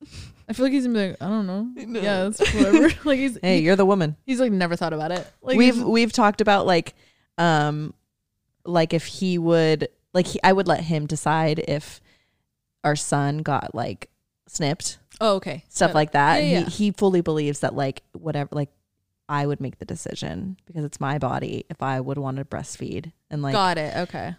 [0.49, 1.69] I feel like he's gonna be like, I don't know.
[2.01, 2.89] Yeah, it's whatever.
[3.09, 4.15] like he's Hey, he- you're the woman.
[4.25, 5.25] he's like never thought about it.
[5.41, 6.93] Like we've we've talked about like
[7.37, 7.93] um
[8.65, 12.01] like if he would like he, I would let him decide if
[12.85, 14.09] our son got like
[14.47, 15.95] snipped oh okay stuff Got it.
[15.95, 16.43] like that.
[16.43, 16.65] Yeah, yeah.
[16.65, 18.69] He he fully believes that like whatever like
[19.27, 23.11] I would make the decision because it's my body if I would want to breastfeed
[23.29, 23.97] and like got it.
[23.97, 24.35] Okay.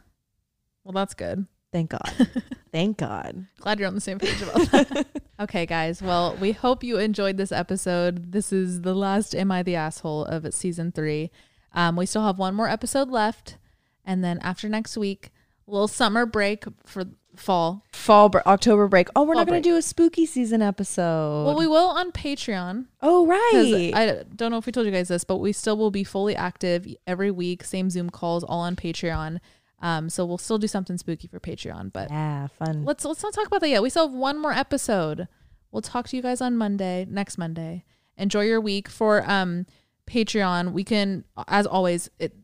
[0.85, 1.47] Well, that's good.
[1.73, 2.29] thank God.
[2.73, 3.47] thank God.
[3.59, 5.07] Glad you're on the same page about that.
[5.41, 6.01] okay, guys.
[6.01, 8.31] Well, we hope you enjoyed this episode.
[8.31, 11.33] This is the last Am I the Asshole of season three.
[11.73, 13.59] Um, we still have one more episode left.
[14.05, 15.31] And then after next week,
[15.67, 17.07] a little summer break for
[17.41, 17.85] fall.
[17.93, 19.09] Fall br- October break.
[19.15, 21.45] Oh, we're Fall not going to do a spooky season episode.
[21.47, 22.87] Well, we will on Patreon.
[23.03, 23.93] Oh, right.
[23.95, 26.37] I don't know if we told you guys this, but we still will be fully
[26.37, 27.65] active every week.
[27.65, 29.41] Same Zoom calls, all on Patreon.
[29.81, 31.93] Um, so we'll still do something spooky for Patreon.
[31.93, 32.85] But yeah, fun.
[32.85, 33.83] let's let's not talk about that yet.
[33.83, 35.29] We still have one more episode.
[35.71, 37.85] We'll talk to you guys on Monday, next Monday.
[38.17, 39.67] Enjoy your week for um
[40.07, 40.73] Patreon.
[40.73, 42.35] We can, as always, it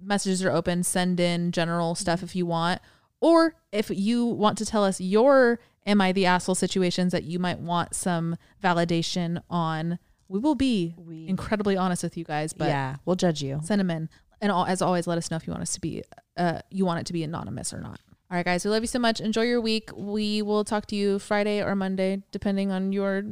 [0.00, 0.82] messages are open.
[0.82, 2.80] Send in general stuff if you want,
[3.22, 7.38] or if you want to tell us your "Am I the asshole?" situations that you
[7.38, 9.98] might want some validation on.
[10.28, 13.60] We will be We- incredibly honest with you guys, but yeah, we'll judge you.
[13.64, 14.08] send them in.
[14.40, 16.02] And all, as always, let us know if you want us to be,
[16.36, 18.00] uh, you want it to be anonymous or not.
[18.30, 19.20] All right, guys, we love you so much.
[19.20, 19.90] Enjoy your week.
[19.94, 23.24] We will talk to you Friday or Monday, depending on your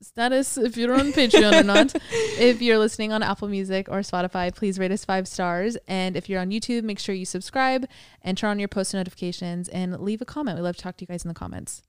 [0.00, 1.94] status, if you're on Patreon or not.
[2.38, 5.76] If you're listening on Apple Music or Spotify, please rate us five stars.
[5.88, 7.84] And if you're on YouTube, make sure you subscribe
[8.22, 10.56] and turn on your post notifications and leave a comment.
[10.56, 11.82] We love to talk to you guys in the comments.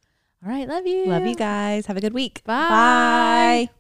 [0.44, 1.06] All right, love you.
[1.06, 1.86] Love you guys.
[1.86, 2.44] Have a good week.
[2.46, 3.68] Bye.
[3.68, 3.79] Bye.